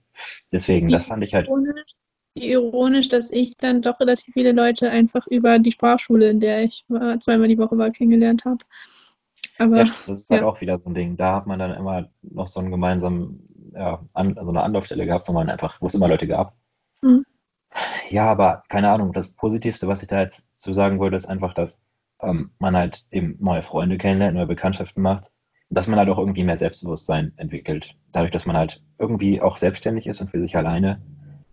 Deswegen, 0.52 0.90
das 0.90 1.06
Wie 1.06 1.10
fand 1.10 1.24
ich 1.24 1.34
halt, 1.34 1.48
ironisch, 1.48 1.96
wie 2.38 2.52
ironisch, 2.52 3.08
dass 3.10 3.32
ich 3.32 3.58
dann 3.58 3.82
doch 3.82 4.00
relativ 4.00 4.34
viele 4.34 4.52
Leute 4.52 4.90
einfach 4.90 5.28
über 5.28 5.60
die 5.60 5.72
Sprachschule, 5.72 6.30
in 6.30 6.40
der 6.40 6.64
ich 6.64 6.86
war, 6.88 7.20
zweimal 7.20 7.48
die 7.48 7.58
Woche 7.58 7.78
war, 7.78 7.92
kennengelernt 7.92 8.46
habe. 8.46 8.64
ja, 9.60 9.66
Aber 9.66 9.84
das 9.84 10.08
ist 10.08 10.30
halt 10.30 10.42
ja. 10.42 10.48
auch 10.48 10.62
wieder 10.62 10.80
so 10.80 10.90
ein 10.90 10.94
Ding. 10.94 11.18
Da 11.18 11.36
hat 11.36 11.48
man 11.48 11.60
dann 11.60 11.74
immer 11.74 12.10
noch 12.22 12.48
so 12.48 12.60
einen 12.60 12.72
gemeinsamen, 12.72 13.44
ja, 13.74 14.04
an, 14.14 14.36
so 14.36 14.50
eine 14.50 14.62
Anlaufstelle 14.62 15.06
gehabt, 15.06 15.28
wo 15.28 15.34
man 15.34 15.50
einfach, 15.50 15.82
wo 15.82 15.88
es 15.88 15.96
immer 15.96 16.08
Leute 16.08 16.28
gab. 16.28 16.56
Hm. 17.02 17.26
Ja, 18.10 18.30
aber 18.30 18.64
keine 18.70 18.90
Ahnung, 18.90 19.14
das 19.14 19.34
Positivste, 19.34 19.88
was 19.88 20.02
ich 20.02 20.08
da 20.08 20.22
jetzt 20.22 20.48
zu 20.58 20.74
sagen 20.74 21.00
würde, 21.00 21.18
ist 21.18 21.28
einfach, 21.28 21.54
dass 21.54 21.80
ähm, 22.22 22.52
man 22.60 22.76
halt 22.76 23.06
eben 23.12 23.38
neue 23.40 23.62
Freunde 23.62 23.98
kennenlernt, 23.98 24.36
neue 24.36 24.48
Bekanntschaften 24.48 25.02
macht, 25.02 25.32
dass 25.70 25.88
man 25.88 26.00
halt 26.00 26.10
auch 26.10 26.18
irgendwie 26.18 26.44
mehr 26.44 26.58
Selbstbewusstsein 26.58 27.34
entwickelt. 27.38 27.96
Dadurch, 28.12 28.32
dass 28.32 28.46
man 28.46 28.56
halt 28.56 28.82
irgendwie 29.00 29.42
auch 29.42 29.58
selbstständig 29.58 30.08
ist 30.08 30.22
und 30.22 30.32
für 30.32 30.40
sich 30.40 30.56
alleine 30.56 31.02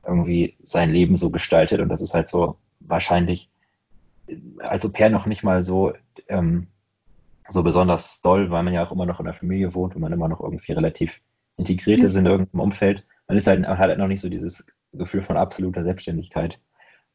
irgendwie 0.07 0.57
sein 0.62 0.93
Leben 0.93 1.17
so 1.17 1.31
gestaltet. 1.31 1.81
Und 1.81 1.89
das 1.89 2.03
ist 2.03 2.15
halt 2.15 2.29
so 2.29 2.57
wahrscheinlich 2.81 3.51
als 4.59 4.85
Au-pair 4.87 5.11
noch 5.11 5.27
nicht 5.27 5.43
mal 5.43 5.62
so, 5.62 5.93
ähm, 6.29 6.69
so 7.49 7.62
besonders 7.62 8.23
doll, 8.23 8.51
weil 8.51 8.62
man 8.62 8.73
ja 8.73 8.87
auch 8.87 8.93
immer 8.93 9.07
noch 9.07 9.19
in 9.21 9.27
der 9.27 9.35
Familie 9.35 9.75
wohnt 9.75 9.95
und 9.95 10.01
man 10.01 10.12
immer 10.12 10.29
noch 10.29 10.41
irgendwie 10.41 10.73
relativ 10.73 11.21
integriert 11.57 12.01
Ja. 12.01 12.07
ist 12.07 12.17
in 12.17 12.27
irgendeinem 12.27 12.61
Umfeld. 12.61 13.07
Man 13.29 13.37
ist 13.37 13.47
halt, 13.47 13.61
man 13.61 13.71
hat 13.71 13.89
halt 13.89 13.99
noch 13.99 14.09
nicht 14.09 14.21
so 14.21 14.29
dieses 14.29 14.67
Gefühl 14.93 15.23
von 15.23 15.37
absoluter 15.37 15.85
Selbstständigkeit. 15.85 16.59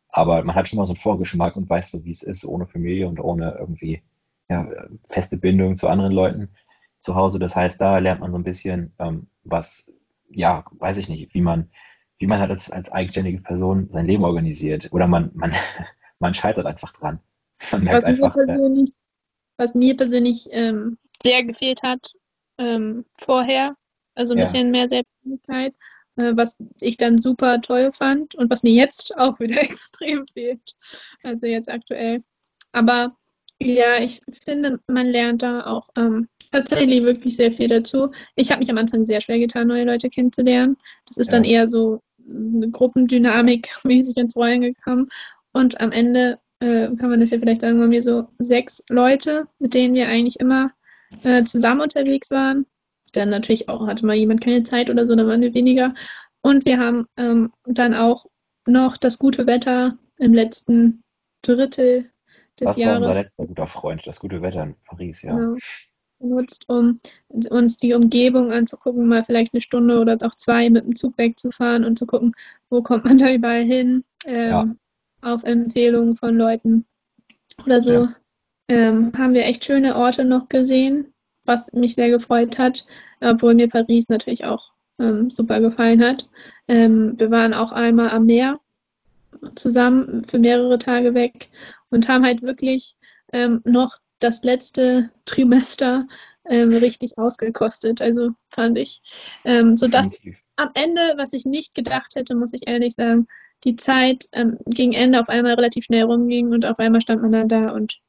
Aber 0.10 0.43
man 0.43 0.55
hat 0.55 0.68
schon 0.68 0.78
mal 0.78 0.86
so 0.86 0.93
einen 0.93 0.99
Vorgeschmack 0.99 1.55
und 1.55 1.70
weiß 1.70 1.91
so, 1.91 2.03
wie 2.03 2.12
es 2.12 2.24
ist, 2.24 2.45
ohne 2.45 2.68
Familie 2.68 3.07
und 3.07 3.20
ohne 3.20 3.55
irgendwie 3.60 4.01
ja, 4.49 4.68
feste 5.07 5.38
Bindung 5.38 5.78
zu 5.78 5.88
anderen 5.88 6.12
Leuten 6.12 6.49
zu 6.99 7.16
Hause. 7.16 7.39
Das 7.39 7.55
heißt, 7.55 7.80
da 7.80 7.99
lernt 7.99 8.22
man 8.22 8.32
so 8.32 8.38
ein 8.38 8.43
bisschen, 8.43 8.93
ähm, 8.99 9.28
was, 9.43 9.91
ja, 10.30 10.66
weiß 10.72 10.97
ich 10.97 11.10
nicht, 11.10 11.34
wie 11.34 11.41
man, 11.41 11.70
wie 12.18 12.28
man 12.28 12.39
halt 12.39 12.49
als, 12.51 12.72
als 12.72 12.91
eigenständige 12.91 13.41
Person 13.41 13.89
sein 13.91 14.05
Leben 14.05 14.24
organisiert. 14.24 14.89
Oder 14.91 15.07
man, 15.07 15.32
man, 15.34 15.53
man 16.20 16.34
scheitert 16.34 16.66
einfach 16.66 16.91
dran. 16.91 17.20
Man 17.72 17.84
merkt 17.84 17.97
Was 17.97 18.05
mir 18.05 18.26
einfach, 18.26 18.38
äh, 18.38 18.45
persönlich, 18.45 18.89
was 19.57 19.76
mir 19.76 19.95
persönlich 19.95 20.47
ähm, 20.51 20.97
sehr 21.22 21.43
gefehlt 21.43 21.84
hat 21.84 22.14
ähm, 22.57 23.05
vorher, 23.18 23.76
also 24.16 24.34
ein 24.34 24.39
ja, 24.39 24.45
bisschen 24.45 24.72
mehr 24.72 24.88
Selbstständigkeit, 24.88 25.74
äh, 25.74 25.78
was 26.36 26.57
ich 26.80 26.97
dann 26.97 27.17
super 27.20 27.61
toll 27.61 27.91
fand 27.91 28.36
und 28.36 28.49
was 28.49 28.63
mir 28.63 28.74
jetzt 28.74 29.17
auch 29.17 29.39
wieder 29.39 29.61
extrem 29.61 30.26
fehlt, 30.28 30.76
also 31.24 31.45
jetzt 31.45 31.70
aktuell. 31.70 32.22
Aber 32.72 33.09
ja, 33.61 33.99
ich 34.01 34.22
finde, 34.32 34.80
man 34.88 35.07
lernt 35.07 35.43
da 35.43 35.65
auch 35.65 35.89
ähm, 35.97 36.30
tatsächlich 36.51 37.03
wirklich 37.03 37.36
sehr 37.36 37.51
viel 37.51 37.67
dazu. 37.67 38.11
Ich 38.36 38.51
habe 38.51 38.59
mich 38.59 38.70
am 38.70 38.78
Anfang 38.78 39.05
sehr 39.05 39.22
schwer 39.22 39.39
getan, 39.39 39.67
neue 39.67 39.84
Leute 39.84 40.09
kennenzulernen. 40.09 40.78
Das 41.07 41.17
ist 41.17 41.34
dann 41.34 41.43
ja, 41.43 41.51
eher 41.51 41.67
so 41.67 42.01
eine 42.28 42.70
Gruppendynamik 42.70 43.70
mäßig 43.84 44.17
ins 44.17 44.36
Rollen 44.36 44.61
gekommen. 44.61 45.07
Und 45.51 45.82
am 45.82 45.91
Ende 45.91 46.39
äh, 46.59 46.88
kann 46.95 47.09
man 47.09 47.20
das 47.20 47.32
ja 47.32 47.39
vielleicht 47.39 47.61
sagen, 47.61 47.80
waren 47.80 47.91
wir 47.91 48.03
so 48.03 48.30
sechs 48.39 48.84
Leute, 48.89 49.47
mit 49.59 49.74
denen 49.74 49.95
wir 49.95 50.07
eigentlich 50.07 50.39
immer 50.39 50.72
äh, 51.24 51.43
zusammen 51.43 51.82
unterwegs 51.82 52.32
waren. 52.32 52.65
Dann 53.12 53.30
natürlich 53.30 53.70
auch 53.70 53.88
hatte 53.88 54.05
mal 54.05 54.16
jemand 54.16 54.41
keine 54.41 54.64
Zeit 54.64 54.89
oder 54.89 55.05
so, 55.05 55.16
dann 55.16 55.28
waren 55.28 55.41
wir 55.41 55.53
weniger. 55.53 55.93
Und 56.41 56.66
wir 56.66 56.80
haben 56.80 57.05
ähm, 57.18 57.51
dann 57.66 57.93
auch 57.93 58.26
noch 58.66 58.97
das 58.97 59.20
gute 59.20 59.47
Wetter 59.47 59.97
im 60.18 60.34
letzten 60.34 61.03
Drittel 61.41 62.10
des 62.60 62.76
das 62.76 62.80
war 62.80 62.97
unser 62.97 63.10
Jahres 63.10 63.18
letzter 63.24 63.47
guter 63.47 63.68
Freund, 63.68 64.05
das 64.05 64.20
gute 64.20 64.41
Wetter 64.41 64.64
in 64.64 64.76
Paris, 64.86 65.22
ja. 65.22 65.36
genau, 65.36 65.55
genutzt, 66.20 66.66
um 66.68 66.99
uns 67.30 67.78
die 67.78 67.93
Umgebung 67.93 68.51
anzugucken, 68.51 69.07
mal 69.07 69.24
vielleicht 69.24 69.53
eine 69.53 69.62
Stunde 69.62 69.99
oder 69.99 70.18
auch 70.22 70.36
zwei 70.36 70.70
mit 70.70 70.86
dem 70.86 70.95
Zug 70.95 71.18
wegzufahren 71.18 71.86
und 71.86 71.97
zu 71.97 72.05
gucken, 72.05 72.34
wo 72.70 72.82
kommt 72.82 73.05
man 73.05 73.18
da 73.18 73.34
überall 73.34 73.64
hin, 73.64 74.03
Ja, 74.26 74.62
ähm, 74.62 74.80
auf 75.22 75.43
Empfehlungen 75.43 76.16
von 76.16 76.38
Leuten 76.38 76.86
oder 77.66 77.80
ja, 77.80 77.82
so. 77.82 78.07
Ähm, 78.70 79.12
haben 79.18 79.34
wir 79.34 79.45
echt 79.45 79.66
schöne 79.66 79.95
Orte 79.95 80.24
noch 80.24 80.47
gesehen, 80.47 81.14
was 81.50 81.74
mich 81.74 81.95
sehr 81.95 82.10
gefreut 82.10 82.58
hat, 82.58 82.86
obwohl 83.20 83.56
mir 83.56 83.68
Paris 83.68 84.08
natürlich 84.08 84.45
auch 84.45 84.72
ähm, 85.00 85.30
super 85.30 85.60
gefallen 85.60 86.02
hat. 86.02 86.30
Ähm, 86.70 87.20
wir 87.20 87.32
waren 87.32 87.54
auch 87.54 87.74
einmal 87.74 88.12
am 88.12 88.26
Meer 88.26 88.60
zusammen 89.56 90.24
für 90.24 90.39
mehrere 90.39 90.78
Tage 90.78 91.14
weg 91.14 91.50
und 91.89 92.08
haben 92.08 92.26
halt 92.26 92.41
wirklich 92.41 92.95
ähm, 93.34 93.62
noch 93.66 93.97
das 94.20 94.43
letzte 94.43 95.12
Trimester 95.26 96.08
ähm, 96.45 96.70
richtig 96.70 97.18
ausgekostet. 97.18 98.02
Also 98.02 98.32
fand 98.50 98.78
ich, 98.78 99.02
ähm, 99.45 99.76
sodass 99.76 100.12
am 100.56 100.70
Ende, 100.74 101.14
was 101.16 101.34
ich 101.34 101.45
nicht 101.45 101.74
gedacht 101.74 102.16
hätte, 102.16 102.36
muss 102.36 102.54
ich 102.54 102.68
ehrlich 102.68 102.93
sagen, 102.93 103.28
die 103.64 103.76
Zeit 103.76 104.26
ähm, 104.34 104.58
gegen 104.66 104.93
Ende 104.93 105.20
auf 105.20 105.30
einmal 105.30 105.54
relativ 105.56 105.86
schnell 105.86 106.04
rumging 106.04 106.52
und 106.52 106.66
auf 106.66 106.80
einmal 106.80 107.02
stand 107.02 107.22
man 107.22 107.32
dann 107.32 107.47
da 107.47 107.70
und 107.72 108.00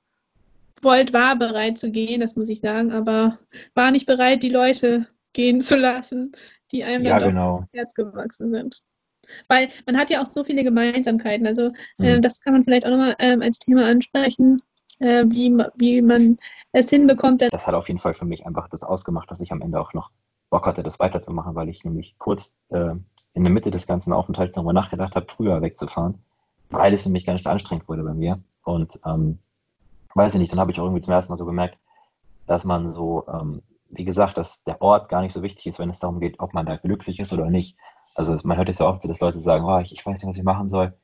Volt 0.82 1.12
war 1.12 1.36
bereit 1.36 1.78
zu 1.78 1.90
gehen, 1.90 2.20
das 2.20 2.36
muss 2.36 2.48
ich 2.48 2.60
sagen, 2.60 2.92
aber 2.92 3.38
war 3.74 3.90
nicht 3.90 4.06
bereit, 4.06 4.42
die 4.42 4.48
Leute 4.48 5.06
gehen 5.32 5.60
zu 5.60 5.76
lassen, 5.76 6.32
die 6.72 6.84
einem 6.84 7.04
dann 7.04 7.12
Ja, 7.12 7.18
doch 7.18 7.26
genau. 7.28 7.64
Herz 7.72 7.94
gewachsen 7.94 8.50
sind. 8.50 8.82
Weil 9.48 9.68
man 9.86 9.96
hat 9.96 10.10
ja 10.10 10.22
auch 10.22 10.26
so 10.26 10.42
viele 10.42 10.64
Gemeinsamkeiten. 10.64 11.46
Also 11.46 11.72
äh, 11.98 12.14
Hm. 12.14 12.22
das 12.22 12.40
kann 12.40 12.52
man 12.52 12.64
vielleicht 12.64 12.84
auch 12.86 12.90
nochmal 12.90 13.14
ähm, 13.18 13.42
als 13.42 13.58
Thema 13.58 13.86
ansprechen, 13.86 14.56
äh, 14.98 15.24
wie, 15.28 15.56
wie 15.76 16.02
man 16.02 16.38
es 16.72 16.90
hinbekommt. 16.90 17.42
Das 17.42 17.66
hat 17.66 17.74
auf 17.74 17.88
jeden 17.88 18.00
Fall 18.00 18.14
für 18.14 18.24
mich 18.24 18.46
einfach 18.46 18.68
das 18.68 18.82
ausgemacht, 18.82 19.30
dass 19.30 19.40
ich 19.40 19.52
am 19.52 19.60
Ende 19.60 19.80
auch 19.80 19.92
noch 19.92 20.10
Bock 20.50 20.66
hatte, 20.66 20.82
das 20.82 20.98
weiterzumachen, 20.98 21.54
weil 21.54 21.68
ich 21.68 21.84
nämlich 21.84 22.18
kurz 22.18 22.56
äh, 22.70 22.94
in 23.34 23.44
der 23.44 23.52
Mitte 23.52 23.70
des 23.70 23.86
ganzen 23.86 24.12
Aufenthalts 24.12 24.56
darüber 24.56 24.72
nachgedacht 24.72 25.14
habe, 25.14 25.26
früher 25.28 25.62
wegzufahren, 25.62 26.18
weil 26.70 26.92
es 26.92 27.04
nämlich 27.06 27.24
ganz 27.24 27.46
anstrengend 27.46 27.88
wurde 27.88 28.02
bei 28.02 28.14
mir. 28.14 28.40
Und 28.64 28.98
ähm, 29.06 29.38
weiß 30.14 30.34
ich 30.34 30.40
nicht, 30.40 30.52
dann 30.52 30.60
habe 30.60 30.70
ich 30.72 30.80
auch 30.80 30.84
irgendwie 30.84 31.02
zum 31.02 31.12
ersten 31.12 31.32
Mal 31.32 31.36
so 31.36 31.46
gemerkt, 31.46 31.78
dass 32.46 32.64
man 32.64 32.88
so, 32.88 33.24
ähm, 33.28 33.62
wie 33.90 34.04
gesagt, 34.04 34.36
dass 34.38 34.64
der 34.64 34.82
Ort 34.82 35.08
gar 35.08 35.22
nicht 35.22 35.32
so 35.32 35.42
wichtig 35.42 35.66
ist, 35.66 35.78
wenn 35.78 35.90
es 35.90 36.00
darum 36.00 36.20
geht, 36.20 36.40
ob 36.40 36.54
man 36.54 36.66
da 36.66 36.76
glücklich 36.76 37.20
ist 37.20 37.32
oder 37.32 37.50
nicht. 37.50 37.76
Also 38.14 38.36
man 38.44 38.56
hört 38.56 38.68
es 38.68 38.78
ja 38.78 38.86
oft, 38.86 39.04
dass 39.04 39.20
Leute 39.20 39.40
sagen, 39.40 39.64
oh, 39.64 39.78
ich, 39.78 39.92
ich 39.92 40.04
weiß 40.04 40.14
nicht, 40.22 40.30
was 40.30 40.38
ich 40.38 40.44
machen 40.44 40.68
soll. 40.68 40.94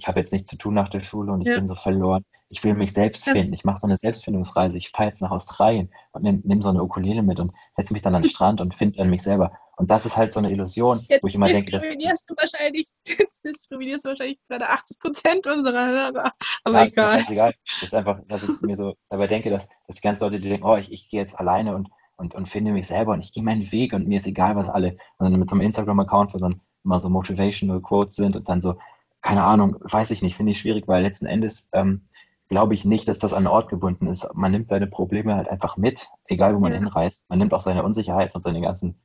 Ich 0.00 0.08
habe 0.08 0.18
jetzt 0.18 0.32
nichts 0.32 0.50
zu 0.50 0.56
tun 0.56 0.74
nach 0.74 0.88
der 0.88 1.02
Schule 1.02 1.32
und 1.32 1.42
ich 1.42 1.48
Ja. 1.48 1.54
bin 1.56 1.68
so 1.68 1.74
verloren. 1.74 2.24
Ich 2.48 2.64
will 2.64 2.74
mich 2.74 2.92
selbst 2.92 3.24
finden. 3.24 3.52
Ich 3.52 3.64
mache 3.64 3.78
so 3.78 3.86
eine 3.86 3.96
Selbstfindungsreise. 3.96 4.76
Ich 4.76 4.90
fahre 4.90 5.10
jetzt 5.10 5.22
nach 5.22 5.30
Australien 5.30 5.90
und 6.12 6.22
nehme 6.22 6.40
nimm 6.42 6.62
so 6.62 6.70
eine 6.70 6.82
Ukulele 6.82 7.22
mit 7.22 7.38
und 7.38 7.52
setze 7.76 7.92
mich 7.92 8.02
dann 8.02 8.14
an 8.14 8.22
den 8.22 8.30
Strand 8.30 8.60
und 8.60 8.74
finde 8.74 8.96
dann 8.98 9.10
mich 9.10 9.22
selber. 9.22 9.52
Und 9.76 9.90
das 9.90 10.04
ist 10.04 10.16
halt 10.16 10.32
so 10.32 10.40
eine 10.40 10.50
Illusion, 10.50 11.00
Jetzt 11.08 11.22
wo 11.22 11.28
ich 11.28 11.34
immer 11.34 11.46
denke, 11.46 11.70
dass, 11.70 11.82
diskriminierst 11.82 12.28
du 12.28 12.34
wahrscheinlich, 12.36 12.88
jetzt 13.06 13.44
diskriminierst 13.44 14.04
du 14.04 14.08
wahrscheinlich 14.10 14.38
gerade 14.48 14.68
80 14.68 14.98
Prozent 14.98 15.46
unserer 15.46 15.86
Hörer. 15.86 16.32
Aber 16.64 16.78
ja, 16.78 16.84
ist 16.84 16.94
egal. 16.94 17.18
scheißegal. 17.20 17.54
Das 17.64 17.82
ist 17.82 17.94
einfach, 17.94 18.20
dass 18.26 18.42
ich 18.42 18.60
mir 18.62 18.76
so 18.76 18.94
dabei 19.10 19.26
denke, 19.26 19.50
dass, 19.50 19.68
dass 19.86 19.96
die 19.96 20.02
ganzen 20.02 20.24
Leute, 20.24 20.40
die 20.40 20.48
denken, 20.48 20.66
oh, 20.66 20.76
ich, 20.76 20.90
ich 20.90 21.08
gehe 21.08 21.20
jetzt 21.20 21.38
alleine 21.38 21.74
und, 21.76 21.88
und, 22.16 22.34
und 22.34 22.48
finde 22.48 22.72
mich 22.72 22.88
selber 22.88 23.12
und 23.12 23.20
ich 23.24 23.32
gehe 23.32 23.42
meinen 23.44 23.70
Weg 23.70 23.92
und 23.92 24.08
mir 24.08 24.16
ist 24.16 24.26
egal, 24.26 24.56
was 24.56 24.68
alle, 24.68 24.96
und 25.18 25.30
dann 25.30 25.38
mit 25.38 25.48
so 25.48 25.54
einem 25.54 25.64
Instagram-Account, 25.64 26.34
wo 26.34 26.38
dann 26.38 26.60
immer 26.84 26.98
so 26.98 27.08
Motivational 27.08 27.80
Quotes 27.80 28.16
sind 28.16 28.36
und 28.36 28.48
dann 28.48 28.60
so, 28.60 28.74
keine 29.22 29.44
Ahnung, 29.44 29.76
weiß 29.80 30.10
ich 30.12 30.22
nicht, 30.22 30.36
finde 30.36 30.52
ich 30.52 30.60
schwierig, 30.60 30.88
weil 30.88 31.02
letzten 31.02 31.26
Endes 31.26 31.68
ähm, 31.72 32.02
glaube 32.48 32.74
ich 32.74 32.84
nicht, 32.84 33.08
dass 33.08 33.18
das 33.18 33.32
an 33.32 33.38
einen 33.38 33.46
Ort 33.48 33.68
gebunden 33.68 34.06
ist. 34.06 34.28
Man 34.34 34.50
nimmt 34.52 34.68
seine 34.68 34.86
Probleme 34.86 35.36
halt 35.36 35.48
einfach 35.48 35.76
mit, 35.76 36.08
egal 36.26 36.54
wo 36.54 36.58
man 36.60 36.72
Ja. 36.72 36.78
hinreist. 36.78 37.28
Man 37.28 37.38
nimmt 37.38 37.54
auch 37.54 37.60
seine 37.60 37.84
Unsicherheit 37.84 38.34
und 38.34 38.42
seine 38.42 38.60
ganzen 38.60 38.96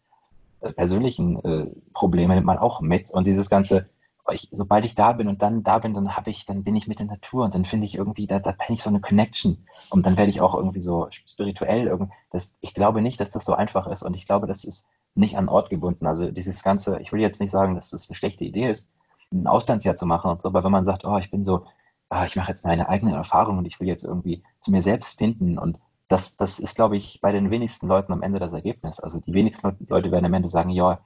äh, 0.61 0.71
persönlichen 0.71 1.43
äh, 1.43 1.67
Probleme 1.93 2.33
nimmt 2.35 2.45
man 2.47 2.57
auch 2.57 2.81
mit. 2.81 3.11
Und 3.11 3.27
dieses 3.27 3.49
ganze, 3.49 3.89
ich, 4.31 4.47
sobald 4.51 4.85
ich 4.85 4.95
da 4.95 5.11
bin 5.13 5.27
und 5.27 5.41
dann 5.41 5.63
da 5.63 5.77
bin, 5.79 5.93
dann 5.93 6.15
habe 6.15 6.31
ich, 6.31 6.45
dann 6.45 6.63
bin 6.63 6.75
ich 6.75 6.87
mit 6.87 6.99
der 6.99 7.05
Natur 7.05 7.45
und 7.45 7.53
dann 7.53 7.65
finde 7.65 7.85
ich 7.85 7.95
irgendwie, 7.95 8.25
da, 8.25 8.39
da 8.39 8.51
bin 8.51 8.73
ich 8.73 8.81
so 8.81 8.89
eine 8.89 9.01
Connection. 9.01 9.67
Und 9.91 10.05
dann 10.05 10.17
werde 10.17 10.31
ich 10.31 10.41
auch 10.41 10.55
irgendwie 10.55 10.81
so 10.81 11.07
spirituell. 11.11 11.87
Irgend, 11.87 12.11
das, 12.31 12.55
ich 12.61 12.73
glaube 12.73 13.01
nicht, 13.01 13.19
dass 13.21 13.29
das 13.29 13.45
so 13.45 13.53
einfach 13.53 13.85
ist 13.87 14.01
und 14.03 14.15
ich 14.15 14.25
glaube, 14.25 14.47
das 14.47 14.63
ist 14.63 14.87
nicht 15.13 15.37
an 15.37 15.49
Ort 15.49 15.69
gebunden. 15.69 16.07
Also 16.07 16.31
dieses 16.31 16.63
ganze, 16.63 16.99
ich 16.99 17.11
will 17.13 17.21
jetzt 17.21 17.39
nicht 17.39 17.51
sagen, 17.51 17.75
dass 17.75 17.91
das 17.91 18.09
eine 18.09 18.15
schlechte 18.15 18.43
Idee 18.43 18.69
ist, 18.71 18.89
ein 19.41 19.47
Auslandsjahr 19.47 19.95
zu 19.95 20.05
machen 20.05 20.31
und 20.31 20.41
so, 20.41 20.49
aber 20.49 20.63
wenn 20.63 20.71
man 20.71 20.85
sagt, 20.85 21.05
oh, 21.05 21.17
ich 21.17 21.31
bin 21.31 21.45
so, 21.45 21.65
ah, 22.09 22.25
ich 22.25 22.35
mache 22.35 22.49
jetzt 22.49 22.65
meine 22.65 22.89
eigene 22.89 23.15
Erfahrung 23.15 23.57
und 23.57 23.65
ich 23.65 23.79
will 23.79 23.87
jetzt 23.87 24.05
irgendwie 24.05 24.43
zu 24.61 24.71
mir 24.71 24.81
selbst 24.81 25.17
finden 25.17 25.57
und 25.57 25.79
das, 26.07 26.37
das 26.37 26.59
ist, 26.59 26.75
glaube 26.75 26.97
ich, 26.97 27.19
bei 27.21 27.31
den 27.31 27.49
wenigsten 27.49 27.87
Leuten 27.87 28.13
am 28.13 28.21
Ende 28.21 28.39
das 28.39 28.53
Ergebnis. 28.53 28.99
Also 28.99 29.19
die 29.19 29.33
wenigsten 29.33 29.67
Leute- 29.67 29.85
Leute 29.87 30.11
werden 30.11 30.25
am 30.25 30.33
Ende 30.35 30.49
sagen, 30.49 30.69
ja, 30.69 30.99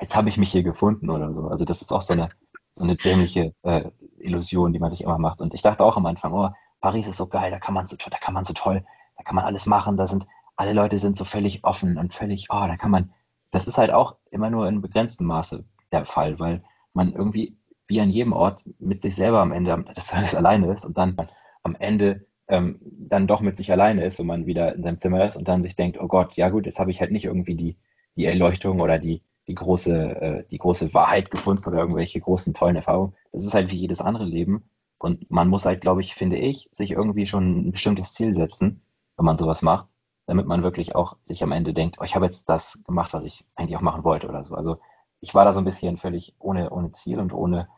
jetzt 0.00 0.14
habe 0.14 0.28
ich 0.28 0.38
mich 0.38 0.52
hier 0.52 0.62
gefunden 0.62 1.10
oder 1.10 1.32
so. 1.32 1.48
Also 1.48 1.64
das 1.64 1.82
ist 1.82 1.92
auch 1.92 2.02
so 2.02 2.12
eine, 2.12 2.28
so 2.76 2.84
eine 2.84 2.96
dämliche 2.96 3.52
äh, 3.62 3.90
Illusion, 4.18 4.72
die 4.72 4.78
man 4.78 4.90
sich 4.90 5.02
immer 5.02 5.18
macht. 5.18 5.40
Und 5.40 5.54
ich 5.54 5.62
dachte 5.62 5.84
auch 5.84 5.96
am 5.96 6.06
Anfang, 6.06 6.32
oh, 6.32 6.50
Paris 6.80 7.08
ist 7.08 7.16
so 7.16 7.26
geil, 7.26 7.50
da 7.50 7.58
kann 7.58 7.74
man 7.74 7.86
so, 7.88 7.96
da 7.96 8.18
kann 8.18 8.34
man 8.34 8.44
so 8.44 8.52
toll, 8.52 8.84
da 9.16 9.24
kann 9.24 9.34
man 9.34 9.44
alles 9.44 9.66
machen, 9.66 9.96
da 9.96 10.06
sind, 10.06 10.26
alle 10.56 10.72
Leute 10.72 10.98
sind 10.98 11.16
so 11.16 11.24
völlig 11.24 11.64
offen 11.64 11.98
und 11.98 12.14
völlig, 12.14 12.46
oh, 12.50 12.66
da 12.66 12.76
kann 12.76 12.90
man, 12.90 13.12
das 13.50 13.66
ist 13.66 13.78
halt 13.78 13.90
auch 13.90 14.16
immer 14.30 14.50
nur 14.50 14.68
in 14.68 14.82
begrenztem 14.82 15.26
Maße 15.26 15.64
der 15.90 16.06
Fall, 16.06 16.38
weil 16.38 16.62
man 16.96 17.12
irgendwie 17.12 17.56
wie 17.86 18.00
an 18.00 18.10
jedem 18.10 18.32
Ort 18.32 18.68
mit 18.80 19.02
sich 19.02 19.14
selber 19.14 19.40
am 19.40 19.52
Ende 19.52 19.84
des 19.96 20.08
Tages 20.08 20.34
alleine 20.34 20.72
ist 20.72 20.84
und 20.84 20.98
dann 20.98 21.16
am 21.62 21.76
Ende 21.76 22.26
ähm, 22.48 22.80
dann 22.82 23.26
doch 23.26 23.40
mit 23.40 23.56
sich 23.56 23.70
alleine 23.70 24.04
ist, 24.04 24.18
wenn 24.18 24.26
man 24.26 24.46
wieder 24.46 24.74
in 24.74 24.82
seinem 24.82 24.98
Zimmer 24.98 25.24
ist 25.26 25.36
und 25.36 25.46
dann 25.46 25.62
sich 25.62 25.76
denkt, 25.76 25.98
oh 26.00 26.08
Gott, 26.08 26.34
ja 26.36 26.48
gut, 26.48 26.66
jetzt 26.66 26.78
habe 26.78 26.90
ich 26.90 27.00
halt 27.00 27.12
nicht 27.12 27.24
irgendwie 27.24 27.54
die, 27.54 27.76
die 28.16 28.24
Erleuchtung 28.24 28.80
oder 28.80 28.98
die, 28.98 29.22
die 29.46 29.54
große, 29.54 30.20
äh, 30.20 30.44
die 30.50 30.58
große 30.58 30.94
Wahrheit 30.94 31.30
gefunden 31.30 31.64
oder 31.66 31.78
irgendwelche 31.78 32.20
großen, 32.20 32.54
tollen 32.54 32.76
Erfahrungen. 32.76 33.14
Das 33.32 33.44
ist 33.44 33.54
halt 33.54 33.70
wie 33.70 33.76
jedes 33.76 34.00
andere 34.00 34.24
Leben. 34.24 34.64
Und 34.98 35.30
man 35.30 35.48
muss 35.48 35.66
halt, 35.66 35.80
glaube 35.80 36.00
ich, 36.00 36.14
finde 36.14 36.38
ich, 36.38 36.68
sich 36.72 36.92
irgendwie 36.92 37.26
schon 37.26 37.68
ein 37.68 37.72
bestimmtes 37.72 38.14
Ziel 38.14 38.34
setzen, 38.34 38.80
wenn 39.16 39.26
man 39.26 39.38
sowas 39.38 39.60
macht, 39.60 39.88
damit 40.26 40.46
man 40.46 40.62
wirklich 40.62 40.94
auch 40.94 41.16
sich 41.24 41.42
am 41.42 41.52
Ende 41.52 41.74
denkt, 41.74 41.96
oh, 42.00 42.04
ich 42.04 42.14
habe 42.14 42.24
jetzt 42.24 42.48
das 42.48 42.82
gemacht, 42.84 43.12
was 43.12 43.24
ich 43.24 43.44
eigentlich 43.56 43.76
auch 43.76 43.82
machen 43.82 44.04
wollte 44.04 44.28
oder 44.28 44.42
so. 44.44 44.54
Also 44.54 44.78
ich 45.26 45.34
war 45.34 45.44
da 45.44 45.52
so 45.52 45.58
ein 45.58 45.64
bisschen 45.64 45.96
völlig 45.96 46.34
ohne, 46.38 46.70
ohne 46.70 46.92
Ziel 46.92 47.18
und 47.18 47.34
ohne 47.34 47.68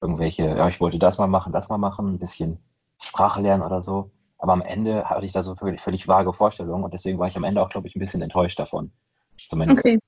irgendwelche, 0.00 0.44
ja, 0.44 0.68
ich 0.68 0.80
wollte 0.80 0.98
das 0.98 1.18
mal 1.18 1.26
machen, 1.26 1.52
das 1.52 1.68
mal 1.68 1.76
machen, 1.76 2.14
ein 2.14 2.18
bisschen 2.18 2.58
Sprache 2.98 3.42
lernen 3.42 3.62
oder 3.62 3.82
so. 3.82 4.10
Aber 4.38 4.54
am 4.54 4.62
Ende 4.62 5.04
hatte 5.04 5.26
ich 5.26 5.32
da 5.32 5.42
so 5.42 5.54
völlig, 5.54 5.82
völlig 5.82 6.08
vage 6.08 6.32
Vorstellungen 6.32 6.82
und 6.82 6.94
deswegen 6.94 7.18
war 7.18 7.28
ich 7.28 7.36
am 7.36 7.44
Ende 7.44 7.60
auch, 7.60 7.68
glaube 7.68 7.88
ich, 7.88 7.94
ein 7.94 8.00
bisschen 8.00 8.22
enttäuscht 8.22 8.58
davon. 8.58 8.90
Zumindest 9.36 9.84
Okay. 9.84 9.98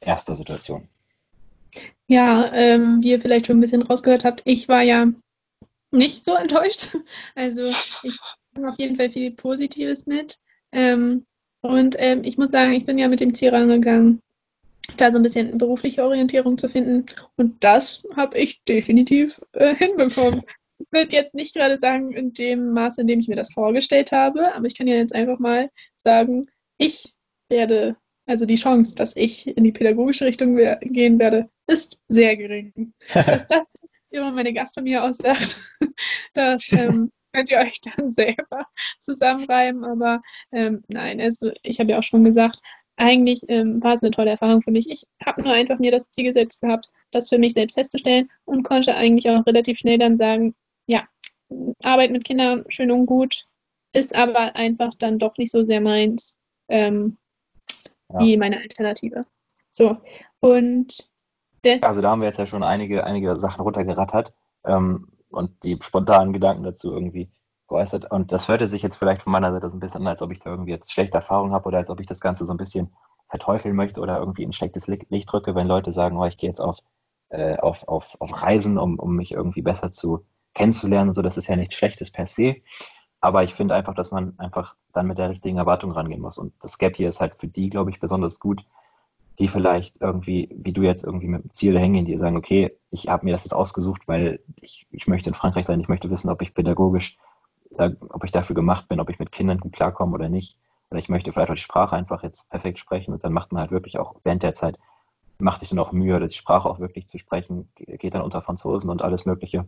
erster 0.00 0.36
Situation. 0.36 0.88
Ja, 2.06 2.52
ähm, 2.52 3.02
wie 3.02 3.12
ihr 3.12 3.20
vielleicht 3.20 3.46
schon 3.46 3.56
ein 3.56 3.62
bisschen 3.62 3.82
rausgehört 3.82 4.26
habt, 4.26 4.42
ich 4.44 4.68
war 4.68 4.82
ja 4.82 5.06
nicht 5.90 6.24
so 6.24 6.34
enttäuscht. 6.34 6.96
Also 7.34 7.62
ich 7.62 8.18
habe 8.54 8.68
auf 8.68 8.78
jeden 8.78 8.96
Fall 8.96 9.08
viel 9.08 9.30
Positives 9.30 10.06
mit. 10.06 10.38
Ähm, 10.72 11.24
und 11.62 11.96
ähm, 11.98 12.24
ich 12.24 12.36
muss 12.36 12.50
sagen, 12.50 12.72
ich 12.72 12.84
bin 12.84 12.98
ja 12.98 13.08
mit 13.08 13.20
dem 13.20 13.34
Ziel 13.34 13.54
rangegangen, 13.54 14.20
da 15.02 15.10
so 15.10 15.18
ein 15.18 15.22
bisschen 15.22 15.58
berufliche 15.58 16.04
Orientierung 16.04 16.58
zu 16.58 16.68
finden. 16.68 17.06
Und 17.36 17.62
das 17.64 18.06
habe 18.16 18.38
ich 18.38 18.62
definitiv 18.64 19.40
äh, 19.52 19.74
hinbekommen. 19.74 20.42
Ich 20.78 20.86
würde 20.90 21.14
jetzt 21.14 21.34
nicht 21.34 21.54
gerade 21.54 21.78
sagen, 21.78 22.12
in 22.12 22.32
dem 22.32 22.72
Maße, 22.72 23.00
in 23.02 23.06
dem 23.06 23.20
ich 23.20 23.28
mir 23.28 23.36
das 23.36 23.52
vorgestellt 23.52 24.12
habe, 24.12 24.54
aber 24.54 24.66
ich 24.66 24.76
kann 24.76 24.86
ja 24.86 24.96
jetzt 24.96 25.14
einfach 25.14 25.38
mal 25.38 25.70
sagen, 25.96 26.48
ich 26.78 27.14
werde, 27.48 27.96
also 28.26 28.46
die 28.46 28.56
Chance, 28.56 28.94
dass 28.96 29.16
ich 29.16 29.46
in 29.46 29.64
die 29.64 29.72
pädagogische 29.72 30.24
Richtung 30.24 30.56
wer- 30.56 30.76
gehen 30.76 31.18
werde, 31.18 31.48
ist 31.66 32.00
sehr 32.08 32.36
gering. 32.36 32.92
Dass 33.14 33.46
das 33.46 33.62
immer 34.10 34.30
meine 34.32 34.52
Gastfamilie 34.52 35.02
aussagt, 35.02 35.60
das 36.34 36.70
ähm, 36.72 37.10
könnt 37.32 37.50
ihr 37.50 37.58
euch 37.58 37.80
dann 37.80 38.12
selber 38.12 38.66
zusammenreimen. 38.98 39.84
Aber 39.84 40.20
ähm, 40.52 40.82
nein, 40.88 41.20
also 41.20 41.52
ich 41.62 41.78
habe 41.80 41.92
ja 41.92 41.98
auch 41.98 42.02
schon 42.02 42.24
gesagt, 42.24 42.58
eigentlich 42.96 43.42
ähm, 43.48 43.82
war 43.82 43.94
es 43.94 44.02
eine 44.02 44.10
tolle 44.10 44.30
Erfahrung 44.30 44.62
für 44.62 44.70
mich. 44.70 44.90
Ich 44.90 45.06
habe 45.24 45.42
nur 45.42 45.52
einfach 45.52 45.78
mir 45.78 45.90
das 45.90 46.10
Ziel 46.10 46.24
gesetzt 46.32 46.60
gehabt, 46.60 46.90
das 47.10 47.28
für 47.28 47.38
mich 47.38 47.54
selbst 47.54 47.74
festzustellen 47.74 48.30
und 48.44 48.62
konnte 48.62 48.94
eigentlich 48.94 49.28
auch 49.30 49.46
relativ 49.46 49.78
schnell 49.78 49.98
dann 49.98 50.16
sagen, 50.18 50.54
ja, 50.86 51.06
Arbeit 51.82 52.10
mit 52.10 52.24
Kindern 52.24 52.64
schön 52.68 52.90
und 52.90 53.06
gut, 53.06 53.46
ist 53.92 54.14
aber 54.14 54.56
einfach 54.56 54.90
dann 54.98 55.18
doch 55.18 55.36
nicht 55.36 55.52
so 55.52 55.64
sehr 55.64 55.80
meins 55.80 56.38
ähm, 56.68 57.16
Ja. 58.12 58.20
wie 58.20 58.36
meine 58.36 58.58
Alternative. 58.58 59.22
So, 59.70 59.96
und 60.40 61.10
Also 61.82 62.00
da 62.00 62.10
haben 62.10 62.20
wir 62.20 62.28
jetzt 62.28 62.38
ja 62.38 62.46
schon 62.46 62.62
einige, 62.62 63.04
einige 63.04 63.38
Sachen 63.38 63.62
runtergerattert 63.62 64.32
ähm, 64.64 65.08
und 65.30 65.62
die 65.64 65.78
spontanen 65.80 66.32
Gedanken 66.32 66.62
dazu 66.62 66.92
irgendwie 66.92 67.30
geäußert. 67.72 68.10
Und 68.10 68.32
das 68.32 68.48
hörte 68.48 68.66
sich 68.66 68.82
jetzt 68.82 68.96
vielleicht 68.96 69.22
von 69.22 69.32
meiner 69.32 69.52
Seite 69.52 69.68
so 69.68 69.76
ein 69.76 69.80
bisschen 69.80 70.02
an, 70.02 70.06
als 70.08 70.22
ob 70.22 70.30
ich 70.30 70.40
da 70.40 70.50
irgendwie 70.50 70.70
jetzt 70.70 70.92
schlechte 70.92 71.16
Erfahrungen 71.16 71.52
habe 71.52 71.66
oder 71.66 71.78
als 71.78 71.90
ob 71.90 72.00
ich 72.00 72.06
das 72.06 72.20
Ganze 72.20 72.46
so 72.46 72.52
ein 72.52 72.58
bisschen 72.58 72.92
verteufeln 73.28 73.74
möchte 73.74 74.00
oder 74.00 74.18
irgendwie 74.18 74.42
in 74.42 74.50
ein 74.50 74.52
schlechtes 74.52 74.86
Licht 74.86 75.32
drücke, 75.32 75.54
wenn 75.54 75.66
Leute 75.66 75.90
sagen, 75.90 76.18
oh, 76.18 76.26
ich 76.26 76.36
gehe 76.36 76.50
jetzt 76.50 76.60
auf, 76.60 76.78
äh, 77.30 77.56
auf, 77.56 77.88
auf, 77.88 78.16
auf 78.20 78.42
Reisen, 78.42 78.78
um, 78.78 78.98
um 78.98 79.16
mich 79.16 79.32
irgendwie 79.32 79.62
besser 79.62 79.90
zu 79.90 80.24
kennenzulernen 80.54 81.08
und 81.08 81.14
so. 81.14 81.22
Das 81.22 81.38
ist 81.38 81.48
ja 81.48 81.56
nichts 81.56 81.74
Schlechtes 81.74 82.10
per 82.10 82.26
se. 82.26 82.56
Aber 83.20 83.42
ich 83.44 83.54
finde 83.54 83.74
einfach, 83.74 83.94
dass 83.94 84.10
man 84.10 84.38
einfach 84.38 84.74
dann 84.92 85.06
mit 85.06 85.16
der 85.16 85.30
richtigen 85.30 85.56
Erwartung 85.56 85.92
rangehen 85.92 86.20
muss. 86.20 86.38
Und 86.38 86.52
das 86.60 86.76
Gap 86.76 86.96
hier 86.96 87.08
ist 87.08 87.20
halt 87.20 87.38
für 87.38 87.48
die, 87.48 87.70
glaube 87.70 87.90
ich, 87.90 88.00
besonders 88.00 88.38
gut, 88.38 88.64
die 89.38 89.48
vielleicht 89.48 90.00
irgendwie, 90.00 90.50
wie 90.54 90.72
du 90.72 90.82
jetzt 90.82 91.04
irgendwie 91.04 91.28
mit 91.28 91.44
dem 91.44 91.54
Ziel 91.54 91.78
hängen, 91.78 92.04
die 92.04 92.18
sagen, 92.18 92.36
okay, 92.36 92.76
ich 92.90 93.08
habe 93.08 93.24
mir 93.24 93.32
das 93.32 93.44
jetzt 93.44 93.54
ausgesucht, 93.54 94.06
weil 94.08 94.40
ich, 94.56 94.86
ich 94.90 95.06
möchte 95.06 95.30
in 95.30 95.34
Frankreich 95.34 95.64
sein, 95.64 95.80
ich 95.80 95.88
möchte 95.88 96.10
wissen, 96.10 96.28
ob 96.28 96.42
ich 96.42 96.52
pädagogisch, 96.52 97.16
da, 97.16 97.22
ob 97.78 98.24
ich 98.24 98.32
dafür 98.32 98.54
gemacht 98.54 98.88
bin, 98.88 99.00
ob 99.00 99.10
ich 99.10 99.18
mit 99.18 99.32
Kindern 99.32 99.58
gut 99.58 99.72
klarkomme 99.72 100.14
oder 100.14 100.28
nicht. 100.28 100.58
Oder 100.90 100.98
ich 100.98 101.08
möchte 101.08 101.32
vielleicht 101.32 101.50
auch 101.50 101.54
die 101.54 101.60
Sprache 101.60 101.96
einfach 101.96 102.22
jetzt 102.22 102.50
perfekt 102.50 102.78
sprechen 102.78 103.12
und 103.12 103.24
dann 103.24 103.32
macht 103.32 103.52
man 103.52 103.62
halt 103.62 103.70
wirklich 103.70 103.98
auch 103.98 104.16
während 104.24 104.42
der 104.42 104.54
Zeit, 104.54 104.78
macht 105.38 105.60
sich 105.60 105.70
dann 105.70 105.78
auch 105.78 105.92
Mühe, 105.92 106.20
die 106.20 106.34
Sprache 106.34 106.68
auch 106.68 106.78
wirklich 106.78 107.08
zu 107.08 107.18
sprechen, 107.18 107.68
geht 107.76 108.14
dann 108.14 108.22
unter 108.22 108.42
Franzosen 108.42 108.90
und 108.90 109.02
alles 109.02 109.24
Mögliche. 109.24 109.66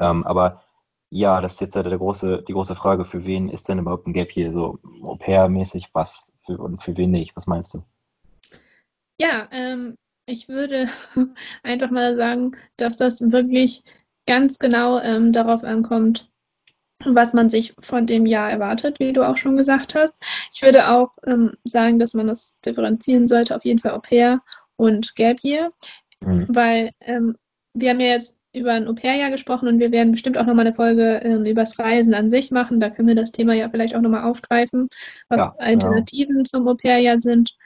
Ähm, 0.00 0.24
aber 0.24 0.62
ja, 1.10 1.40
das 1.40 1.54
ist 1.54 1.60
jetzt 1.60 1.76
halt 1.76 1.86
der 1.86 1.98
große, 1.98 2.42
die 2.48 2.52
große 2.52 2.74
Frage, 2.74 3.04
für 3.04 3.24
wen 3.24 3.48
ist 3.48 3.68
denn 3.68 3.78
überhaupt 3.78 4.06
ein 4.06 4.12
Gap 4.12 4.32
hier 4.32 4.52
so 4.52 4.78
Au-pair-mäßig 5.02 5.90
was 5.92 6.32
für, 6.44 6.58
und 6.58 6.82
für 6.82 6.96
wen 6.96 7.10
nicht? 7.10 7.36
Was 7.36 7.46
meinst 7.46 7.74
du? 7.74 7.84
Ja, 9.20 9.46
ähm, 9.52 9.96
ich 10.26 10.48
würde 10.48 10.88
einfach 11.62 11.90
mal 11.90 12.16
sagen, 12.16 12.56
dass 12.76 12.96
das 12.96 13.20
wirklich 13.30 13.84
ganz 14.26 14.58
genau 14.58 14.98
ähm, 15.00 15.32
darauf 15.32 15.62
ankommt, 15.62 16.30
was 17.06 17.32
man 17.32 17.50
sich 17.50 17.74
von 17.80 18.06
dem 18.06 18.26
Jahr 18.26 18.50
erwartet, 18.50 18.98
wie 19.00 19.12
du 19.12 19.22
auch 19.28 19.36
schon 19.36 19.56
gesagt 19.56 19.94
hast. 19.94 20.14
Ich 20.54 20.62
würde 20.62 20.88
auch 20.90 21.10
ähm, 21.26 21.54
sagen, 21.64 21.98
dass 21.98 22.14
man 22.14 22.26
das 22.28 22.58
differenzieren 22.64 23.28
sollte, 23.28 23.56
auf 23.56 23.64
jeden 23.64 23.78
Fall 23.80 23.92
Au 23.92 24.00
pair 24.00 24.42
und 24.76 25.14
Gap 25.16 25.40
Year, 25.42 25.68
Mhm. 26.20 26.46
weil 26.48 26.90
ähm, 27.00 27.36
wir 27.74 27.90
haben 27.90 28.00
ja 28.00 28.08
jetzt 28.08 28.36
über 28.52 28.72
ein 28.72 28.86
Au-pair-Jahr 28.86 29.30
gesprochen 29.30 29.68
und 29.68 29.80
wir 29.80 29.90
werden 29.90 30.12
bestimmt 30.12 30.38
auch 30.38 30.46
nochmal 30.46 30.66
eine 30.66 30.74
Folge 30.74 31.20
ähm, 31.24 31.44
über 31.44 31.62
das 31.62 31.78
Reisen 31.78 32.14
an 32.14 32.30
sich 32.30 32.50
machen. 32.52 32.78
Da 32.80 32.88
können 32.88 33.08
wir 33.08 33.16
das 33.16 33.32
Thema 33.32 33.52
ja 33.52 33.68
vielleicht 33.68 33.96
auch 33.96 34.00
nochmal 34.00 34.22
aufgreifen, 34.24 34.86
was 35.28 35.40
Ja, 35.40 35.54
Alternativen 35.58 36.44
zum 36.44 36.66
Au-pair-Jahr 36.68 37.20
sind. 37.20 37.56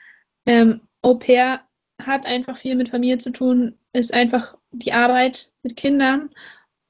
Ähm, 0.47 0.81
Au-pair 1.03 1.61
hat 2.01 2.25
einfach 2.25 2.57
viel 2.57 2.75
mit 2.75 2.89
Familie 2.89 3.19
zu 3.19 3.31
tun, 3.31 3.77
ist 3.93 4.13
einfach 4.13 4.57
die 4.71 4.93
Arbeit 4.93 5.51
mit 5.63 5.75
Kindern 5.75 6.29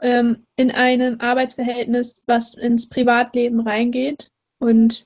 ähm, 0.01 0.45
in 0.55 0.71
einem 0.71 1.19
Arbeitsverhältnis, 1.19 2.23
was 2.25 2.53
ins 2.53 2.89
Privatleben 2.89 3.59
reingeht. 3.61 4.31
Und 4.59 5.05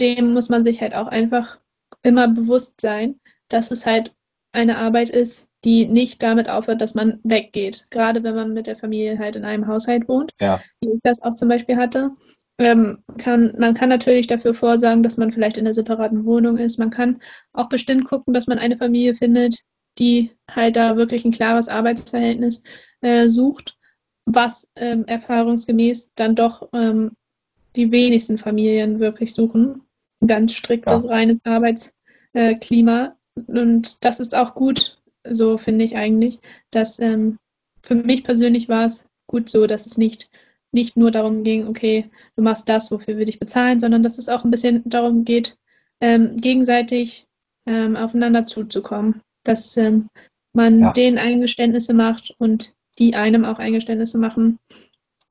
dem 0.00 0.32
muss 0.32 0.48
man 0.48 0.64
sich 0.64 0.80
halt 0.80 0.94
auch 0.94 1.08
einfach 1.08 1.58
immer 2.02 2.28
bewusst 2.28 2.80
sein, 2.80 3.20
dass 3.48 3.70
es 3.70 3.86
halt 3.86 4.14
eine 4.52 4.78
Arbeit 4.78 5.10
ist, 5.10 5.46
die 5.64 5.86
nicht 5.86 6.22
damit 6.22 6.48
aufhört, 6.48 6.80
dass 6.80 6.94
man 6.94 7.20
weggeht. 7.24 7.86
Gerade 7.90 8.22
wenn 8.22 8.34
man 8.34 8.52
mit 8.52 8.66
der 8.66 8.76
Familie 8.76 9.18
halt 9.18 9.36
in 9.36 9.44
einem 9.44 9.66
Haushalt 9.66 10.08
wohnt, 10.08 10.32
Ja, 10.40 10.62
wie 10.80 10.90
ich 10.90 11.00
das 11.02 11.20
auch 11.22 11.34
zum 11.34 11.48
Beispiel 11.48 11.76
hatte. 11.76 12.12
Ähm, 12.60 13.04
kann, 13.18 13.54
man 13.58 13.74
kann 13.74 13.88
natürlich 13.88 14.26
dafür 14.26 14.52
vorsagen, 14.52 15.02
dass 15.02 15.16
man 15.16 15.32
vielleicht 15.32 15.56
in 15.58 15.66
einer 15.66 15.74
separaten 15.74 16.24
Wohnung 16.24 16.56
ist. 16.56 16.78
Man 16.78 16.90
kann 16.90 17.20
auch 17.52 17.68
bestimmt 17.68 18.04
gucken, 18.04 18.34
dass 18.34 18.46
man 18.48 18.58
eine 18.58 18.76
Familie 18.76 19.14
findet, 19.14 19.60
die 19.98 20.32
halt 20.50 20.76
da 20.76 20.96
wirklich 20.96 21.24
ein 21.24 21.32
klares 21.32 21.68
Arbeitsverhältnis 21.68 22.62
äh, 23.00 23.28
sucht, 23.28 23.77
was 24.34 24.68
ähm, 24.76 25.06
erfahrungsgemäß 25.06 26.12
dann 26.14 26.34
doch 26.34 26.68
ähm, 26.72 27.12
die 27.76 27.90
wenigsten 27.92 28.36
Familien 28.36 29.00
wirklich 29.00 29.32
suchen. 29.32 29.82
Ein 30.20 30.28
ganz 30.28 30.52
striktes, 30.52 31.04
ja, 31.04 31.10
reines 31.10 31.38
Arbeitsklima. 31.44 33.16
Und 33.46 34.04
das 34.04 34.20
ist 34.20 34.36
auch 34.36 34.54
gut, 34.54 35.00
so 35.24 35.56
finde 35.56 35.84
ich 35.84 35.96
eigentlich, 35.96 36.40
dass 36.70 36.98
ähm, 36.98 37.38
für 37.82 37.94
mich 37.94 38.24
persönlich 38.24 38.68
war 38.68 38.84
es 38.84 39.06
gut 39.26 39.48
so, 39.48 39.66
dass 39.66 39.86
es 39.86 39.96
nicht, 39.96 40.30
nicht 40.72 40.96
nur 40.96 41.10
darum 41.10 41.42
ging, 41.42 41.66
okay, 41.66 42.10
du 42.36 42.42
machst 42.42 42.68
das, 42.68 42.90
wofür 42.90 43.16
wir 43.16 43.24
dich 43.24 43.38
bezahlen, 43.38 43.80
sondern 43.80 44.02
dass 44.02 44.18
es 44.18 44.28
auch 44.28 44.44
ein 44.44 44.50
bisschen 44.50 44.82
darum 44.84 45.24
geht, 45.24 45.56
ähm, 46.00 46.36
gegenseitig 46.36 47.26
ähm, 47.66 47.96
aufeinander 47.96 48.44
zuzukommen. 48.44 49.22
Dass 49.44 49.76
ähm, 49.78 50.08
man 50.52 50.80
ja, 50.80 50.92
denen 50.92 51.16
Eingeständnisse 51.16 51.94
macht 51.94 52.34
und 52.38 52.74
die 52.98 53.14
einem 53.14 53.44
auch 53.44 53.58
Eingeständnisse 53.58 54.18
machen. 54.18 54.58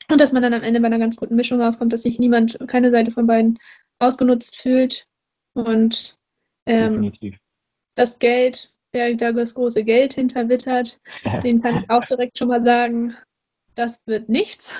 Und 0.10 0.22
dass 0.22 0.32
man 0.32 0.42
dann 0.42 0.54
am 0.54 0.64
Ende 0.64 0.80
bei 0.80 0.88
einer 0.88 1.00
ganz 1.00 1.18
guten 1.18 1.36
Mischung 1.36 1.62
rauskommt, 1.62 1.92
dass 1.92 2.04
sich 2.04 2.18
niemand, 2.18 2.58
keine 2.68 2.92
Seite 2.92 3.12
von 3.12 3.28
beiden 3.28 3.60
ausgenutzt 4.00 4.56
fühlt. 4.56 5.06
Und 5.54 6.18
ähm, 6.66 7.12
das 7.96 8.20
Geld, 8.20 8.74
wer 8.92 9.14
da 9.16 9.34
das 9.34 9.54
große 9.54 9.84
Geld 9.84 10.14
hinterwittert, 10.14 11.00
den 11.44 11.62
kann 11.62 11.84
ich 11.84 11.90
auch 11.90 12.06
direkt 12.06 12.38
schon 12.38 12.48
mal 12.48 12.64
sagen, 12.64 13.16
das 13.76 14.02
wird 14.06 14.30
nichts. 14.30 14.74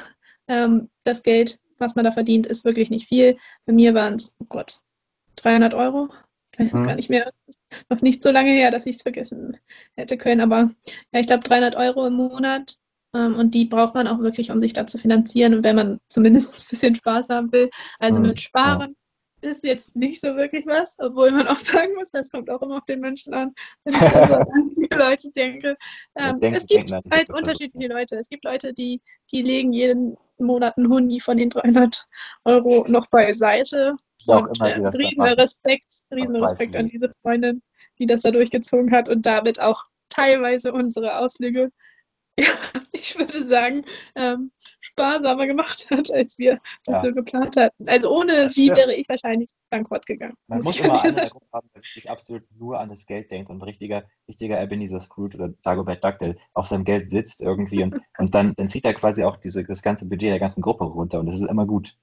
Ähm, 0.48 0.90
das 1.04 1.24
Geld, 1.24 1.60
was 1.78 1.96
man 1.96 2.06
da 2.06 2.12
verdient, 2.12 2.48
ist 2.48 2.64
wirklich 2.64 2.90
nicht 2.90 3.08
viel. 3.08 3.38
Bei 3.66 3.74
mir 3.74 3.94
waren 3.94 4.16
es, 4.16 4.34
oh 4.40 4.46
Gott, 4.48 4.80
300 5.36 5.74
Euro. 5.74 6.10
Ich 6.58 6.66
weiß 6.66 6.74
es 6.74 6.84
gar 6.84 6.96
Hm, 6.96 6.96
nicht 6.96 7.10
mehr. 7.10 7.32
Ist 7.48 7.60
noch 7.90 8.02
nicht 8.02 8.24
so 8.24 8.32
lange 8.32 8.52
her, 8.52 8.72
dass 8.72 8.86
ich 8.86 8.98
es 8.98 9.02
vergessen 9.04 9.58
hätte 9.96 10.18
können. 10.18 10.42
Aber 10.42 10.70
ja, 11.12 11.20
ich 11.20 11.28
glaube 11.28 11.44
300 11.44 11.76
Euro 11.76 12.08
im 12.08 12.14
Monat. 12.14 12.78
Ähm, 13.14 13.36
und 13.36 13.54
die 13.54 13.66
braucht 13.66 13.94
man 13.96 14.08
auch 14.08 14.20
wirklich, 14.20 14.52
um 14.52 14.60
sich 14.60 14.74
da 14.74 14.88
zu 14.88 14.98
finanzieren. 14.98 15.64
wenn 15.64 15.76
man 15.76 16.00
zumindest 16.10 16.56
ein 16.60 16.66
bisschen 16.70 16.96
Spaß 16.96 17.30
haben 17.30 17.52
will. 17.52 17.70
Also 18.00 18.20
hm, 18.20 18.28
mit 18.28 18.42
ja. 18.64 18.80
Sparen 18.80 18.96
ist 19.42 19.64
jetzt 19.64 19.96
nicht 19.96 20.20
so 20.20 20.36
wirklich 20.36 20.66
was, 20.66 20.96
obwohl 20.98 21.32
man 21.32 21.48
auch 21.48 21.58
sagen 21.58 21.94
muss, 21.96 22.10
das 22.12 22.30
kommt 22.32 22.50
auch 22.50 22.62
immer 22.62 22.78
auf 22.78 22.86
den 22.86 23.00
Menschen 23.02 23.34
an, 23.34 23.54
wenn 23.84 23.96
ich 23.96 24.08
da 24.08 24.24
so 24.26 24.34
an 24.34 24.74
die 24.76 24.88
Leute 24.92 25.32
denke. 25.32 25.78
Ja, 26.18 26.32
Ähm, 26.32 26.42
es 26.52 26.66
gibt 26.66 26.92
an 26.92 27.04
halt 27.12 27.30
unterschiedliche 27.30 27.88
Leute. 27.88 28.16
Es 28.18 28.30
gibt 28.30 28.46
Leute, 28.46 28.74
die, 28.74 29.02
die 29.32 29.44
legen 29.44 29.74
jeden 29.74 30.18
Monat 30.40 30.78
einen 30.78 30.90
Hundi 30.90 31.20
von 31.20 31.38
den 31.38 31.50
300 31.50 32.08
Euro 32.46 32.86
noch 32.88 33.08
beiseite. 33.08 33.96
Auch 34.28 34.48
Und 34.48 34.58
immer 34.58 34.76
äh, 34.76 34.80
machen. 34.80 35.40
Respekt, 35.40 35.88
riesen 36.12 36.36
Respekt 36.36 36.76
an 36.76 36.88
diese 36.88 37.12
Freundin, 37.22 37.62
die 38.00 38.06
das 38.06 38.22
da 38.22 38.32
durchgezogen 38.32 38.92
hat 38.92 39.10
und 39.10 39.26
damit 39.26 39.60
auch 39.60 39.84
teilweise 40.10 40.74
unsere 40.74 41.18
Ausflüge 41.20 41.72
ich 42.92 43.18
würde 43.18 43.44
sagen, 43.44 43.84
ähm, 44.16 44.52
sparsamer 44.80 45.48
gemacht 45.48 45.88
hat, 45.90 46.12
als 46.12 46.38
wir 46.38 46.60
das 46.86 46.98
Ja, 46.98 47.02
so 47.02 47.14
geplant 47.14 47.58
hatten. 47.58 47.90
Also 47.90 48.12
ohne 48.12 48.50
sie 48.50 48.68
wäre 48.68 48.94
ich 48.94 49.10
wahrscheinlich 49.10 49.50
bankrott 49.70 50.06
gegangen, 50.06 50.36
Man 50.48 50.60
muss 50.60 50.66
muss 50.66 50.80
immer 50.80 51.04
einen. 51.04 51.30
Gruppe 51.30 51.48
haben, 51.52 51.70
der 51.74 51.82
wirklich 51.82 52.10
absolut 52.10 52.44
nur 52.58 52.80
an 52.80 52.90
das 52.90 53.06
Geld 53.06 53.32
denkt 53.32 53.50
und 53.50 53.58
ein 53.58 53.64
richtiger, 53.64 54.04
richtiger 54.28 54.62
Ebenezer 54.62 55.00
Scrooge 55.00 55.38
oder 55.38 55.50
Dagobert 55.64 56.04
Duck, 56.04 56.20
der 56.20 56.36
auf 56.54 56.68
seinem 56.68 56.86
Geld 56.86 57.10
sitzt 57.10 57.42
irgendwie 57.42 57.84
und, 57.84 57.96
und 58.20 58.36
dann, 58.36 58.54
dann 58.56 58.70
zieht 58.70 58.86
er 58.86 58.94
quasi 58.94 59.24
auch 59.24 59.38
diese, 59.38 59.64
das 59.64 59.82
ganze 59.82 60.08
Budget 60.08 60.30
der 60.30 60.40
ganzen 60.40 60.62
Gruppe 60.62 60.86
runter 60.86 61.20
und 61.20 61.26
das 61.26 61.36
ist 61.36 61.50
immer 61.50 61.66
gut. 61.66 61.98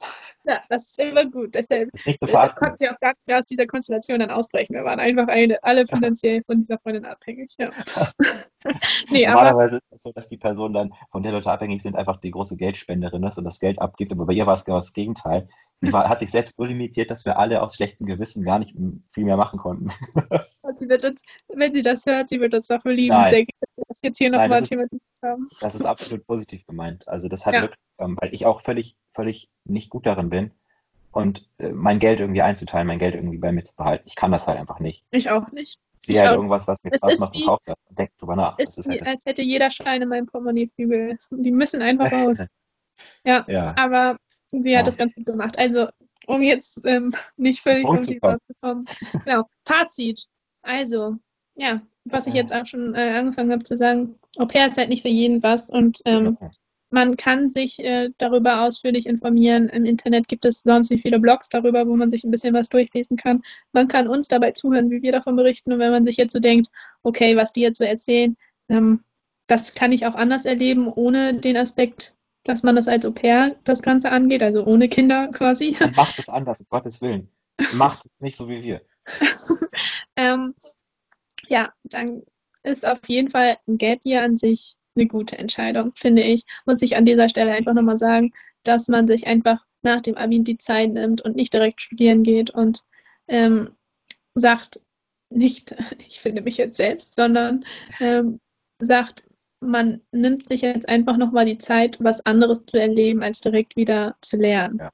Ja, 0.46 0.62
das 0.68 0.90
ist 0.90 0.98
immer 0.98 1.24
gut. 1.24 1.54
Deshalb, 1.54 1.90
deshalb 2.20 2.56
konnten 2.56 2.80
wir 2.80 2.92
auch 2.92 3.00
gar 3.00 3.14
nicht 3.14 3.26
mehr 3.26 3.38
aus 3.38 3.46
dieser 3.46 3.66
Konstellation 3.66 4.18
dann 4.18 4.30
ausbrechen. 4.30 4.74
Wir 4.74 4.84
waren 4.84 5.00
einfach 5.00 5.26
eine, 5.28 5.62
alle 5.62 5.86
finanziell 5.86 6.42
von 6.44 6.58
dieser 6.58 6.78
Freundin 6.78 7.06
abhängig. 7.06 7.54
Ja. 7.58 7.70
nee, 9.10 9.26
Normalerweise 9.26 9.76
ist 9.76 9.92
es 9.92 10.02
so, 10.02 10.12
dass 10.12 10.28
die 10.28 10.36
Person 10.36 10.72
dann, 10.74 10.92
von 11.10 11.22
der 11.22 11.32
Leute 11.32 11.50
abhängig 11.50 11.82
sind, 11.82 11.96
einfach 11.96 12.20
die 12.20 12.30
große 12.30 12.56
Geldspenderin 12.56 13.24
ist 13.24 13.38
und 13.38 13.44
das 13.44 13.58
Geld 13.58 13.80
abgibt. 13.80 14.12
Aber 14.12 14.26
bei 14.26 14.34
ihr 14.34 14.46
war 14.46 14.54
es 14.54 14.64
genau 14.64 14.78
das 14.78 14.92
Gegenteil. 14.92 15.48
War, 15.92 16.08
hat 16.08 16.20
sich 16.20 16.30
selbst 16.30 16.56
so 16.56 16.64
limitiert, 16.64 17.10
dass 17.10 17.24
wir 17.24 17.38
alle 17.38 17.62
aus 17.62 17.76
schlechtem 17.76 18.06
Gewissen 18.06 18.44
gar 18.44 18.58
nicht 18.58 18.74
viel 19.10 19.24
mehr 19.24 19.36
machen 19.36 19.58
konnten. 19.58 19.90
sie 20.78 20.86
uns, 21.06 21.22
wenn 21.48 21.72
sie 21.72 21.82
das 21.82 22.06
hört, 22.06 22.28
sie 22.28 22.40
wird 22.40 22.54
uns 22.54 22.66
dafür 22.66 22.92
lieben, 22.92 23.14
Nein, 23.14 23.30
denke 23.30 23.50
ich, 23.52 23.60
dass 23.60 23.76
wir 23.76 23.84
das 23.88 24.02
jetzt 24.02 24.18
hier 24.18 24.30
nochmal 24.30 24.62
thematisiert 24.62 25.02
haben. 25.22 25.48
das 25.60 25.74
ist 25.74 25.84
absolut 25.84 26.26
positiv 26.26 26.66
gemeint. 26.66 27.06
Also 27.08 27.28
das 27.28 27.46
hat 27.46 27.54
Ja, 27.54 27.62
wirklich, 27.62 27.80
ähm, 27.98 28.16
weil 28.20 28.34
ich 28.34 28.46
auch 28.46 28.60
völlig, 28.60 28.96
völlig 29.12 29.48
nicht 29.64 29.90
gut 29.90 30.06
darin 30.06 30.30
bin 30.30 30.50
und 31.14 31.48
äh, 31.58 31.68
mein 31.70 31.98
Geld 31.98 32.20
irgendwie 32.20 32.42
einzuteilen, 32.42 32.86
mein 32.86 32.98
Geld 32.98 33.14
irgendwie 33.14 33.38
bei 33.38 33.52
mir 33.52 33.62
zu 33.62 33.74
behalten. 33.76 34.04
Ich 34.06 34.16
kann 34.16 34.32
das 34.32 34.46
halt 34.46 34.58
einfach 34.58 34.80
nicht. 34.80 35.04
ich 35.10 35.30
auch 35.30 35.50
nicht. 35.52 35.80
Ich 36.00 36.06
sehe 36.06 36.20
halt 36.20 36.30
auch. 36.30 36.34
irgendwas, 36.36 36.66
was 36.66 36.82
mir 36.82 36.90
Es 36.92 36.98
Spaß 36.98 37.18
macht 37.20 37.34
und 37.34 37.40
wie, 37.40 37.46
kaufe 37.46 37.62
das 37.66 37.76
und 37.88 37.98
denke 37.98 38.12
drüber 38.18 38.36
nach. 38.36 38.56
Das 38.56 38.70
ist 38.70 38.78
ist 38.78 38.86
wie, 38.88 38.90
halt 38.92 39.02
das. 39.02 39.08
als 39.14 39.26
hätte 39.26 39.42
jeder 39.42 39.70
Schein 39.70 40.02
in 40.02 40.08
meinem 40.08 40.26
Portemonnaie 40.26 40.68
Flügel. 40.74 41.16
Die 41.30 41.50
müssen 41.50 41.82
einfach 41.82 42.12
raus. 42.12 42.42
Ja, 43.26 43.44
Ja, 43.48 43.74
aber 43.76 44.18
sie 44.62 44.76
hat 44.76 44.86
das 44.86 44.96
ganz 44.96 45.14
gut 45.14 45.26
gemacht. 45.26 45.58
Also, 45.58 45.88
um 46.26 46.42
jetzt 46.42 46.80
ähm, 46.84 47.12
nicht 47.36 47.60
völlig 47.60 47.84
Punkt 47.84 48.06
vom 48.06 48.14
zu 48.14 48.54
kommen. 48.60 48.84
Genau, 49.24 49.44
Fazit. 49.64 50.26
Also, 50.62 51.16
ja, 51.54 51.82
was 52.04 52.26
ich 52.26 52.34
jetzt 52.34 52.54
auch 52.54 52.66
schon 52.66 52.94
äh, 52.94 53.14
angefangen 53.18 53.52
habe 53.52 53.64
zu 53.64 53.76
sagen, 53.76 54.16
Au 54.38 54.46
pair 54.46 54.68
ist 54.68 54.78
halt 54.78 54.88
nicht 54.88 55.02
für 55.02 55.08
jeden 55.08 55.42
was 55.42 55.68
und 55.68 56.00
ähm, 56.04 56.36
man 56.90 57.16
kann 57.16 57.50
sich 57.50 57.80
äh, 57.80 58.10
darüber 58.18 58.62
ausführlich 58.62 59.06
informieren. 59.06 59.68
Im 59.68 59.84
Internet 59.84 60.28
gibt 60.28 60.44
es 60.44 60.60
sonst 60.60 60.90
nicht 60.90 61.02
viele 61.02 61.18
Blogs 61.18 61.48
darüber, 61.48 61.86
wo 61.88 61.96
man 61.96 62.08
sich 62.08 62.22
ein 62.22 62.30
bisschen 62.30 62.54
was 62.54 62.68
durchlesen 62.68 63.16
kann. 63.16 63.42
Man 63.72 63.88
kann 63.88 64.06
uns 64.06 64.28
dabei 64.28 64.52
zuhören, 64.52 64.90
wie 64.90 65.02
wir 65.02 65.10
davon 65.10 65.34
berichten. 65.34 65.72
Und 65.72 65.80
wenn 65.80 65.90
man 65.90 66.04
sich 66.04 66.16
jetzt 66.16 66.32
so 66.32 66.38
denkt, 66.38 66.68
okay, 67.02 67.36
was 67.36 67.52
die 67.52 67.62
jetzt 67.62 67.78
so 67.78 67.84
erzählen, 67.84 68.36
ähm, 68.68 69.00
das 69.48 69.74
kann 69.74 69.90
ich 69.90 70.06
auch 70.06 70.14
anders 70.14 70.44
erleben, 70.44 70.88
ohne 70.88 71.34
den 71.34 71.56
Aspekt, 71.56 72.13
dass 72.44 72.62
man 72.62 72.76
das 72.76 72.88
als 72.88 73.04
Au 73.04 73.10
pair 73.10 73.56
das 73.64 73.82
Ganze 73.82 74.10
angeht, 74.10 74.42
also 74.42 74.64
ohne 74.64 74.88
Kinder 74.88 75.28
quasi. 75.28 75.76
Dann 75.78 75.92
macht 75.92 76.18
es 76.18 76.28
anders, 76.28 76.60
um 76.60 76.66
Gottes 76.68 77.00
Willen. 77.00 77.28
Macht 77.74 78.04
es 78.04 78.10
nicht 78.18 78.36
so 78.36 78.48
wie 78.48 78.62
wir. 78.62 78.82
ähm, 80.16 80.54
ja, 81.46 81.72
dann 81.84 82.22
ist 82.64 82.84
auf 82.84 82.98
jeden 83.06 83.28
Fall 83.28 83.58
ein 83.68 83.78
Gap 83.78 84.00
Year 84.04 84.22
an 84.22 84.36
sich 84.36 84.76
eine 84.96 85.06
gute 85.06 85.38
Entscheidung, 85.38 85.92
finde 85.94 86.22
ich. 86.22 86.44
Muss 86.66 86.82
ich 86.82 86.96
an 86.96 87.04
dieser 87.04 87.28
Stelle 87.28 87.52
einfach 87.52 87.74
nochmal 87.74 87.98
sagen, 87.98 88.32
dass 88.64 88.88
man 88.88 89.06
sich 89.06 89.26
einfach 89.26 89.64
nach 89.82 90.00
dem 90.00 90.16
Abi 90.16 90.42
die 90.42 90.58
Zeit 90.58 90.92
nimmt 90.92 91.20
und 91.20 91.36
nicht 91.36 91.52
direkt 91.52 91.80
studieren 91.82 92.22
geht 92.22 92.50
und 92.50 92.82
ähm, 93.28 93.70
sagt, 94.34 94.80
nicht, 95.30 95.76
ich 96.08 96.20
finde 96.20 96.42
mich 96.42 96.56
jetzt 96.56 96.76
selbst, 96.76 97.14
sondern 97.14 97.64
ähm, 98.00 98.40
sagt, 98.80 99.24
man 99.64 100.00
nimmt 100.12 100.48
sich 100.48 100.62
jetzt 100.62 100.88
einfach 100.88 101.16
nochmal 101.16 101.44
die 101.44 101.58
Zeit, 101.58 102.02
was 102.02 102.24
anderes 102.24 102.64
zu 102.66 102.78
erleben, 102.78 103.22
als 103.22 103.40
direkt 103.40 103.76
wieder 103.76 104.16
zu 104.20 104.36
lernen. 104.36 104.78
Ja. 104.78 104.90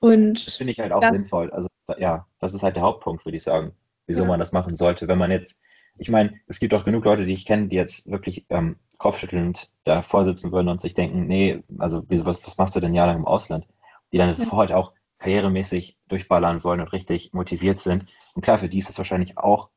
Das 0.00 0.10
Und 0.10 0.40
finde 0.40 0.72
ich 0.72 0.80
halt 0.80 0.92
auch 0.92 1.00
das, 1.00 1.18
sinnvoll. 1.18 1.50
Also 1.50 1.68
ja, 1.98 2.26
das 2.38 2.54
ist 2.54 2.62
halt 2.62 2.76
der 2.76 2.82
Hauptpunkt, 2.82 3.24
würde 3.24 3.36
ich 3.36 3.42
sagen, 3.42 3.72
wieso 4.06 4.22
ja, 4.22 4.28
man 4.28 4.40
das 4.40 4.52
machen 4.52 4.76
sollte. 4.76 5.08
Wenn 5.08 5.18
man 5.18 5.30
jetzt, 5.30 5.60
ich 5.98 6.10
meine, 6.10 6.40
es 6.46 6.58
gibt 6.58 6.74
auch 6.74 6.84
genug 6.84 7.04
Leute, 7.04 7.24
die 7.24 7.34
ich 7.34 7.44
kenne, 7.44 7.68
die 7.68 7.76
jetzt 7.76 8.10
wirklich 8.10 8.46
ähm, 8.48 8.76
kopfschüttelnd 8.98 9.70
davor 9.84 10.24
sitzen 10.24 10.52
würden 10.52 10.68
und 10.68 10.80
sich 10.80 10.94
denken, 10.94 11.26
nee, 11.26 11.62
also 11.78 12.04
wieso, 12.08 12.26
was, 12.26 12.44
was 12.46 12.58
machst 12.58 12.76
du 12.76 12.80
denn 12.80 12.94
jahrelang 12.94 13.20
im 13.20 13.26
Ausland? 13.26 13.66
Die 14.12 14.18
dann 14.18 14.30
ja, 14.30 14.34
sofort 14.36 14.72
auch 14.72 14.92
karrieremäßig 15.18 15.98
durchballern 16.08 16.64
wollen 16.64 16.80
und 16.80 16.92
richtig 16.92 17.32
motiviert 17.32 17.80
sind. 17.80 18.06
Und 18.34 18.42
klar, 18.42 18.58
für 18.58 18.68
die 18.68 18.78
ist 18.78 18.88
das 18.88 18.98
wahrscheinlich 18.98 19.38
auch 19.38 19.68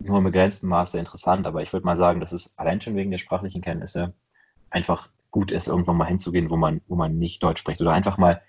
nur 0.00 0.18
im 0.18 0.24
begrenzten 0.24 0.68
Maße 0.68 0.98
interessant, 0.98 1.46
aber 1.46 1.62
ich 1.62 1.72
würde 1.72 1.86
mal 1.86 1.96
sagen, 1.96 2.20
dass 2.20 2.32
es 2.32 2.58
allein 2.58 2.80
schon 2.80 2.96
wegen 2.96 3.10
der 3.10 3.18
sprachlichen 3.18 3.62
Kenntnisse 3.62 4.14
einfach 4.70 5.08
gut 5.30 5.52
ist, 5.52 5.68
irgendwann 5.68 5.96
mal 5.96 6.06
hinzugehen, 6.06 6.50
wo 6.50 6.56
man, 6.56 6.80
wo 6.88 6.96
man 6.96 7.18
nicht 7.18 7.42
Deutsch 7.42 7.60
spricht 7.60 7.80
oder 7.80 7.92
einfach 7.92 8.18
mal 8.18 8.42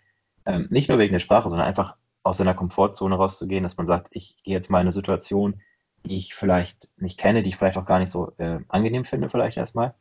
ähm, 0.46 0.68
nicht 0.70 0.90
nur 0.90 0.98
wegen 0.98 1.14
der 1.14 1.20
Sprache, 1.20 1.50
sondern 1.50 1.68
einfach 1.68 1.96
aus 2.24 2.38
seiner 2.38 2.54
Komfortzone 2.54 3.16
rauszugehen, 3.16 3.64
dass 3.64 3.78
man 3.78 3.88
sagt, 3.88 4.08
ich 4.12 4.42
gehe 4.44 4.56
jetzt 4.56 4.70
mal 4.70 4.80
in 4.80 4.86
eine 4.86 4.94
Situation, 4.94 5.62
die 6.06 6.18
ich 6.18 6.34
vielleicht 6.34 6.90
nicht 6.98 7.20
kenne, 7.20 7.44
die 7.44 7.50
ich 7.50 7.58
vielleicht 7.58 7.78
auch 7.78 7.86
gar 7.86 8.00
nicht 8.00 8.12
so 8.12 8.34
äh, 8.38 8.60
angenehm 8.68 9.06
finde, 9.06 9.30
vielleicht 9.30 9.58
erstmal. 9.58 9.94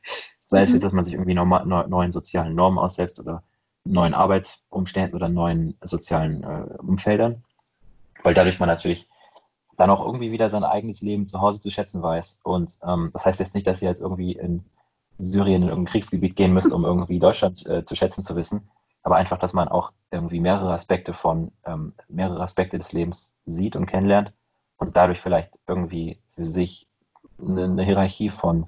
Sei 0.46 0.62
es 0.62 0.70
mhm, 0.70 0.76
jetzt, 0.76 0.84
dass 0.84 0.92
man 0.92 1.04
sich 1.04 1.14
irgendwie 1.14 1.34
norma- 1.34 1.64
neu- 1.64 1.86
neuen 1.86 2.12
sozialen 2.12 2.54
Normen 2.54 2.78
aussetzt 2.78 3.20
oder 3.20 3.42
neuen 3.84 4.14
Arbeitsumständen 4.14 5.14
oder 5.14 5.28
neuen 5.28 5.76
sozialen 5.82 6.42
äh, 6.42 6.76
Umfeldern, 6.78 7.44
weil 8.22 8.34
dadurch 8.34 8.58
man 8.58 8.68
natürlich 8.68 9.08
dann 9.80 9.90
auch 9.90 10.04
irgendwie 10.04 10.30
wieder 10.30 10.50
sein 10.50 10.64
eigenes 10.64 11.00
Leben 11.00 11.26
zu 11.26 11.40
Hause 11.40 11.60
zu 11.60 11.70
schätzen 11.70 12.02
weiß. 12.02 12.40
Und 12.42 12.78
ähm, 12.86 13.10
das 13.12 13.26
heißt 13.26 13.40
jetzt 13.40 13.54
nicht, 13.54 13.66
dass 13.66 13.82
ihr 13.82 13.88
jetzt 13.88 14.02
irgendwie 14.02 14.32
in 14.32 14.64
Syrien 15.18 15.62
in 15.62 15.68
irgendein 15.68 15.92
Kriegsgebiet 15.92 16.36
gehen 16.36 16.52
müsst, 16.52 16.72
um 16.72 16.84
irgendwie 16.84 17.18
Deutschland 17.18 17.66
äh, 17.66 17.84
zu 17.84 17.94
schätzen 17.94 18.22
zu 18.24 18.36
wissen, 18.36 18.68
aber 19.02 19.16
einfach, 19.16 19.38
dass 19.38 19.52
man 19.52 19.68
auch 19.68 19.92
irgendwie 20.10 20.40
mehrere 20.40 20.72
Aspekte 20.72 21.12
von, 21.12 21.52
ähm, 21.64 21.94
mehrere 22.08 22.42
Aspekte 22.42 22.78
des 22.78 22.92
Lebens 22.92 23.36
sieht 23.44 23.76
und 23.76 23.86
kennenlernt 23.86 24.32
und 24.76 24.96
dadurch 24.96 25.20
vielleicht 25.20 25.58
irgendwie 25.66 26.20
für 26.28 26.44
sich 26.44 26.88
eine, 27.38 27.64
eine 27.64 27.84
Hierarchie 27.84 28.30
von 28.30 28.66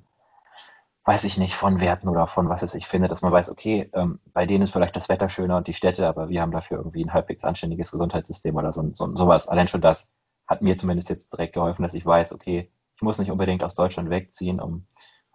weiß 1.05 1.25
ich 1.25 1.37
nicht, 1.37 1.57
von 1.57 1.81
Werten 1.81 2.09
oder 2.09 2.29
von 2.29 2.49
was 2.49 2.63
es 2.63 2.77
ich 2.77 2.87
finde, 2.87 3.09
dass 3.09 3.23
man 3.23 3.33
weiß, 3.33 3.51
okay, 3.51 3.91
ähm, 3.93 4.21
bei 4.33 4.47
denen 4.47 4.63
ist 4.63 4.73
vielleicht 4.73 4.95
das 4.95 5.09
Wetter 5.09 5.29
schöner 5.29 5.57
und 5.57 5.67
die 5.67 5.75
Städte, 5.75 6.07
aber 6.07 6.29
wir 6.29 6.41
haben 6.41 6.53
dafür 6.53 6.79
irgendwie 6.79 7.05
ein 7.05 7.13
halbwegs 7.13 7.43
anständiges 7.43 7.91
Gesundheitssystem 7.91 8.55
oder 8.55 8.73
so, 8.73 8.89
so 8.95 9.17
sowas. 9.17 9.49
Allein 9.49 9.67
schon 9.67 9.81
das 9.81 10.13
hat 10.47 10.63
mir 10.63 10.77
zumindest 10.77 11.09
jetzt 11.09 11.33
direkt 11.33 11.55
geholfen, 11.55 11.83
dass 11.83 11.95
ich 11.95 12.05
weiß, 12.07 12.33
okay, 12.33 12.71
ich 12.97 13.03
muss 13.03 13.19
nicht 13.19 13.31
unbedingt 13.31 13.65
aus 13.65 13.75
Deutschland 13.75 14.11
wegziehen, 14.11 14.61
um, 14.61 14.87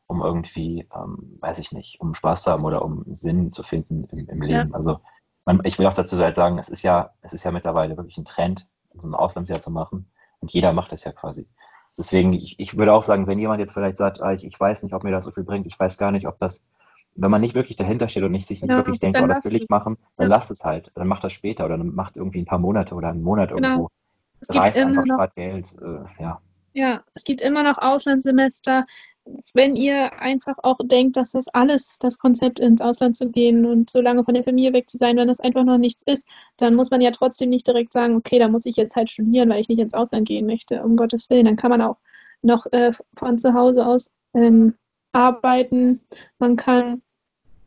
um 0.08 0.22
irgendwie, 0.22 0.88
ähm, 0.96 1.38
weiß 1.42 1.60
ich 1.60 1.72
nicht, 1.72 2.00
um 2.00 2.14
Spaß 2.14 2.44
zu 2.44 2.52
haben 2.52 2.66
oder 2.66 2.84
um 2.84 3.04
Sinn 3.16 3.52
zu 3.52 3.64
finden 3.64 4.06
im, 4.06 4.28
im 4.30 4.42
Leben. 4.42 4.72
Ja. 4.72 4.76
Also 4.78 5.00
man, 5.46 5.62
ich 5.66 5.80
will 5.80 5.88
auch 5.88 5.94
dazu 5.94 6.18
halt 6.20 6.36
sagen, 6.36 6.60
es 6.60 6.70
ist 6.70 6.84
ja, 6.84 7.12
es 7.22 7.34
ist 7.34 7.44
ja 7.44 7.52
mittlerweile 7.52 7.98
wirklich 7.98 8.18
ein 8.18 8.26
Trend, 8.26 8.68
so 8.96 9.08
ein 9.08 9.16
Auslandsjahr 9.16 9.62
zu 9.62 9.72
machen. 9.72 10.10
Und 10.40 10.52
jeder 10.54 10.74
macht 10.74 10.92
das 10.92 11.04
ja 11.04 11.12
quasi. 11.12 11.48
Deswegen, 11.98 12.34
ich, 12.34 12.60
ich 12.60 12.78
würde 12.78 12.94
auch 12.94 13.04
sagen, 13.04 13.28
wenn 13.28 13.40
jemand 13.40 13.60
jetzt 13.60 13.74
vielleicht 13.74 13.98
sagt, 13.98 14.22
ah, 14.22 14.34
ich, 14.34 14.46
ich 14.46 14.60
weiß 14.60 14.84
nicht, 14.84 14.94
ob 14.94 15.04
mir 15.04 15.12
das 15.12 15.26
so 15.26 15.32
viel 15.32 15.44
bringt, 15.44 15.66
ich 15.66 15.80
weiß 15.80 15.98
gar 15.98 16.12
nicht, 16.12 16.28
ob 16.28 16.38
das, 16.38 16.64
wenn 17.16 17.32
man 17.32 17.42
nicht 17.42 17.56
wirklich 17.56 17.76
dahinter 17.76 18.08
steht 18.08 18.24
und 18.24 18.32
nicht, 18.32 18.48
sich 18.48 18.62
nicht 18.62 18.70
Genau, 18.70 18.78
wirklich 18.78 19.00
denkt, 19.00 19.20
oh, 19.20 19.26
das 19.28 19.44
will 19.46 19.56
ich 19.56 19.68
machen, 19.70 19.98
dann 20.18 20.30
Ja. 20.30 20.36
lasst 20.36 20.52
es 20.52 20.64
halt. 20.64 20.92
Dann 20.96 21.08
macht 21.08 21.24
das 21.24 21.34
später 21.34 21.66
oder 21.66 21.78
dann 21.78 21.96
macht 21.96 22.16
irgendwie 22.18 22.40
ein 22.42 22.46
paar 22.46 22.60
Monate 22.60 22.94
oder 22.94 23.10
einen 23.10 23.24
Monat 23.24 23.50
Genau. 23.50 23.68
irgendwo. 23.68 23.90
Es 24.40 24.50
gibt 24.50 24.76
immer 24.76 25.02
einfach, 25.02 25.18
noch 25.18 25.36
Geld. 25.36 25.74
Äh, 25.82 26.24
ja. 26.24 26.42
Ja, 26.74 27.04
es 27.16 27.24
gibt 27.24 27.42
immer 27.42 27.64
noch 27.64 27.80
Auslandssemester. 27.80 28.86
Wenn 29.54 29.76
ihr 29.76 30.14
einfach 30.22 30.58
auch 30.64 30.78
denkt, 30.84 31.18
dass 31.18 31.32
das 31.32 31.48
alles 31.50 31.98
das 32.00 32.18
Konzept 32.18 32.60
ins 32.60 32.82
Ausland 32.82 33.18
zu 33.18 33.30
gehen 33.30 33.66
und 33.66 33.90
so 33.90 34.00
lange 34.00 34.24
von 34.24 34.36
der 34.36 34.44
Familie 34.44 34.74
weg 34.74 34.90
zu 34.90 34.98
sein, 34.98 35.18
wenn 35.18 35.28
das 35.28 35.40
einfach 35.40 35.64
noch 35.64 35.80
nichts 35.80 36.04
ist, 36.06 36.28
dann 36.58 36.76
muss 36.76 36.92
man 36.92 37.02
ja 37.02 37.12
trotzdem 37.12 37.50
nicht 37.50 37.68
direkt 37.68 37.94
sagen, 37.94 38.16
okay, 38.16 38.40
da 38.40 38.48
muss 38.48 38.66
ich 38.66 38.76
jetzt 38.76 38.96
halt 38.96 39.10
studieren, 39.10 39.50
weil 39.50 39.60
ich 39.60 39.70
nicht 39.70 39.80
ins 39.80 39.96
Ausland 39.96 40.28
gehen 40.28 40.46
möchte, 40.46 40.84
um 40.84 40.96
Gottes 40.96 41.30
Willen. 41.30 41.46
Dann 41.46 41.56
kann 41.58 41.72
man 41.72 41.82
auch 41.82 41.98
noch 42.42 42.68
äh, 42.72 42.92
von 43.18 43.38
zu 43.38 43.54
Hause 43.54 43.86
aus 43.86 44.12
ähm, 44.34 44.76
arbeiten. 45.12 46.02
Man 46.40 46.56
kann 46.56 47.02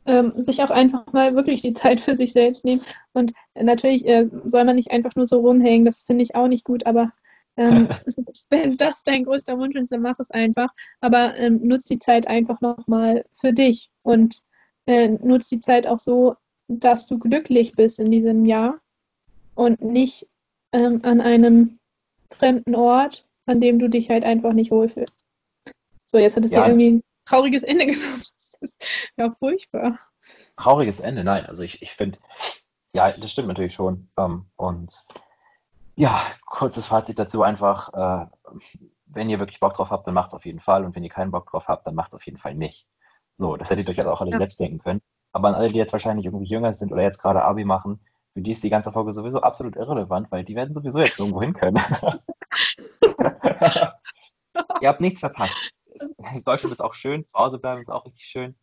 ähm, 0.07 0.45
sich 0.45 0.63
auch 0.63 0.71
einfach 0.71 1.13
mal 1.13 1.35
wirklich 1.35 1.63
die 1.63 1.75
Zeit 1.75 2.01
für 2.01 2.17
sich 2.17 2.33
selbst 2.33 2.65
nehmen. 2.65 2.83
Und 3.13 3.33
natürlich 3.55 4.07
äh, 4.07 4.29
soll 4.45 4.65
man 4.65 4.77
nicht 4.77 4.91
einfach 4.91 5.15
nur 5.17 5.27
so 5.27 5.41
rumhängen, 5.41 5.85
das 5.85 6.05
finde 6.05 6.23
ich 6.23 6.35
auch 6.35 6.49
nicht 6.49 6.65
gut, 6.65 6.87
aber 6.87 7.13
ähm, 7.57 7.89
wenn 8.51 8.77
das 8.77 9.03
dein 9.03 9.25
größter 9.25 9.59
Wunsch 9.59 9.77
ist, 9.77 9.93
dann 9.93 10.03
mach 10.03 10.19
es 10.19 10.31
einfach. 10.31 10.73
Aber 11.01 11.37
ähm, 11.37 11.61
nutz 11.63 11.85
die 11.85 11.99
Zeit 11.99 12.27
einfach 12.27 12.61
nochmal 12.61 13.25
für 13.33 13.53
dich 13.53 13.91
und 14.03 14.43
äh, 14.87 15.09
nutz 15.09 15.49
die 15.49 15.61
Zeit 15.61 15.87
auch 15.87 15.99
so, 15.99 16.37
dass 16.69 17.07
du 17.07 17.19
glücklich 17.19 17.73
bist 17.73 17.99
in 17.99 18.11
diesem 18.11 18.47
Jahr 18.47 18.81
und 19.55 19.83
nicht 19.83 20.29
ähm, 20.73 21.01
an 21.03 21.21
einem 21.21 21.79
fremden 22.31 22.75
Ort, 22.75 23.27
an 23.47 23.61
dem 23.61 23.79
du 23.79 23.89
dich 23.89 24.09
halt 24.09 24.25
einfach 24.25 24.53
nicht 24.53 24.71
wohlfühlst. 24.71 25.27
So, 26.07 26.19
jetzt 26.19 26.37
hat 26.37 26.45
es 26.45 26.53
Ja. 26.53 26.61
hier 26.65 26.73
irgendwie 26.73 26.91
ein 26.93 27.03
trauriges 27.25 27.63
Ende 27.63 27.87
genommen. 27.87 28.23
Ist 28.61 28.83
ja 29.17 29.31
furchtbar. 29.31 29.99
Trauriges 30.57 31.01
Ende, 31.01 31.25
nein. 31.25 31.47
Also 31.47 31.63
ich, 31.63 31.83
ich 31.83 31.93
finde, 31.93 32.19
ja, 32.93 33.11
das 33.13 33.31
stimmt 33.33 33.49
natürlich 33.49 33.75
schon. 33.75 34.11
Ähm, 34.17 34.47
und 34.57 34.95
ja, 35.97 36.23
kurzes 36.47 36.87
Fazit 36.87 37.19
dazu 37.19 37.43
einfach, 37.43 37.93
äh, 37.93 38.27
wenn 39.07 39.29
ihr 39.29 39.39
wirklich 39.39 39.61
Bock 39.61 39.75
drauf 39.75 39.91
habt, 39.91 40.07
dann 40.07 40.15
macht 40.15 40.29
es 40.29 40.35
auf 40.35 40.47
jeden 40.47 40.61
Fall. 40.61 40.85
Und 40.85 40.95
wenn 40.95 41.05
ihr 41.05 41.11
keinen 41.11 41.31
Bock 41.31 41.51
drauf 41.51 41.69
habt, 41.69 41.87
dann 41.87 41.95
macht 41.95 42.13
es 42.13 42.17
auf 42.17 42.27
jeden 42.27 42.39
Fall 42.39 42.55
nicht. 42.55 42.87
So, 43.39 43.57
das 43.57 43.71
hättet 43.71 43.89
ihr 43.89 43.93
euch 43.93 43.99
halt 43.99 44.09
auch 44.09 44.21
alle 44.21 44.33
Ja. 44.33 44.39
selbst 44.39 44.61
denken 44.61 44.79
können. 44.79 45.01
Aber 45.33 45.49
an 45.49 45.55
alle, 45.55 45.69
die 45.69 45.79
jetzt 45.79 45.93
wahrscheinlich 45.93 46.27
irgendwie 46.27 46.49
jünger 46.49 46.75
sind 46.75 46.93
oder 46.93 47.03
jetzt 47.03 47.21
gerade 47.21 47.43
Abi 47.43 47.65
machen, 47.65 48.01
für 48.35 48.43
die 48.43 48.53
ist 48.53 48.63
die 48.63 48.71
ganze 48.71 48.93
Folge 48.93 49.13
sowieso 49.13 49.41
absolut 49.41 49.77
irrelevant, 49.77 50.31
weil 50.31 50.45
die 50.45 50.55
werden 50.55 50.75
sowieso 50.75 50.99
jetzt 50.99 51.19
irgendwo 51.19 51.41
hin 51.41 51.53
können. 51.55 51.77
ihr 54.81 54.89
habt 54.89 55.01
nichts 55.01 55.21
verpasst. 55.21 55.73
Deutschland 56.45 56.73
ist 56.73 56.81
auch 56.81 56.95
schön, 56.95 57.27
zu 57.27 57.35
Hause 57.35 57.59
bleiben 57.59 57.81
ist 57.83 57.91
auch 57.91 58.05
richtig 58.07 58.25
schön. 58.25 58.55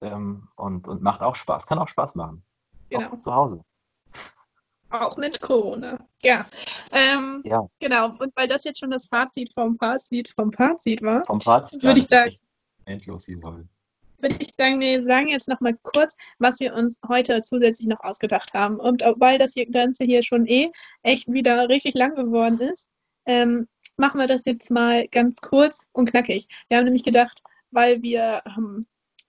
Ähm, 0.00 0.48
und, 0.56 0.86
und 0.88 1.02
macht 1.02 1.22
auch 1.22 1.36
Spaß. 1.36 1.66
Kann 1.66 1.78
auch 1.78 1.88
Spaß 1.88 2.14
machen. 2.14 2.42
Genau. 2.90 3.12
Auch 3.12 3.20
zu 3.20 3.34
Hause. 3.34 3.64
Auch 4.90 5.16
mit 5.16 5.40
Corona. 5.40 5.98
Ja. 6.22 6.46
Ähm, 6.92 7.42
Ja, 7.44 7.66
genau. 7.80 8.10
Und 8.18 8.34
weil 8.36 8.46
das 8.46 8.64
jetzt 8.64 8.78
schon 8.78 8.90
das 8.90 9.06
Fazit 9.06 9.52
vom 9.52 9.74
Fazit 9.76 10.32
vom 10.36 10.52
Fazit 10.52 11.02
war, 11.02 11.24
vom 11.24 11.40
Fazit. 11.40 11.82
Würde 11.82 11.98
ich 11.98 12.06
sagen- 12.06 12.36
Endlos 12.84 13.24
diese 13.24 13.40
Folge. 13.40 13.66
würde 14.18 14.36
ich 14.38 14.54
sagen, 14.54 14.78
wir 14.80 15.02
sagen 15.02 15.28
jetzt 15.28 15.48
noch 15.48 15.60
mal 15.60 15.76
kurz, 15.82 16.14
was 16.38 16.60
wir 16.60 16.72
uns 16.72 16.98
heute 17.08 17.42
zusätzlich 17.42 17.88
noch 17.88 18.00
ausgedacht 18.04 18.54
haben. 18.54 18.78
Und 18.78 19.02
weil 19.16 19.38
das 19.38 19.54
hier, 19.54 19.68
Ganze 19.68 20.04
hier 20.04 20.22
schon 20.22 20.46
eh 20.46 20.70
echt 21.02 21.26
wieder 21.30 21.68
richtig 21.68 21.94
lang 21.94 22.14
geworden 22.14 22.60
ist, 22.60 22.88
ähm, 23.26 23.66
machen 23.96 24.20
wir 24.20 24.26
das 24.26 24.44
jetzt 24.44 24.70
mal 24.70 25.08
ganz 25.08 25.40
kurz 25.40 25.86
und 25.92 26.10
knackig. 26.10 26.48
Wir 26.68 26.78
haben 26.78 26.84
nämlich 26.84 27.04
gedacht, 27.04 27.42
weil 27.70 28.02
wir 28.02 28.42
ähm, 28.46 28.84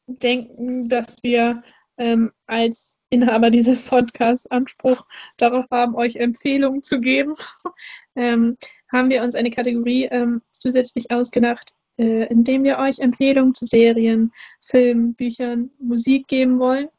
denken, 0.08 0.90
dass 0.90 1.18
wir 1.24 1.62
ähm, 1.98 2.32
als 2.46 2.98
Inhaber 3.10 3.50
dieses 3.50 3.84
Podcasts 3.84 4.48
Anspruch 4.48 5.06
darauf 5.38 5.66
haben, 5.72 5.96
euch 5.96 6.18
Empfehlungen 6.18 6.84
zu 6.84 7.00
geben, 7.00 7.36
ähm, 8.16 8.58
haben 8.92 9.10
wir 9.10 9.24
uns 9.24 9.36
eine 9.36 9.50
Kategorie 9.50 10.06
ähm, 10.06 10.42
zusätzlich 10.52 11.12
ausgedacht, 11.12 11.74
äh, 11.98 12.28
indem 12.28 12.64
wir 12.64 12.78
euch 12.80 13.00
Empfehlungen 13.00 13.54
zu 13.54 13.66
Serien, 13.66 14.32
Filmen, 14.62 15.16
Büchern, 15.16 15.72
Musik 15.80 16.28
geben 16.28 16.60
wollen. 16.60 16.90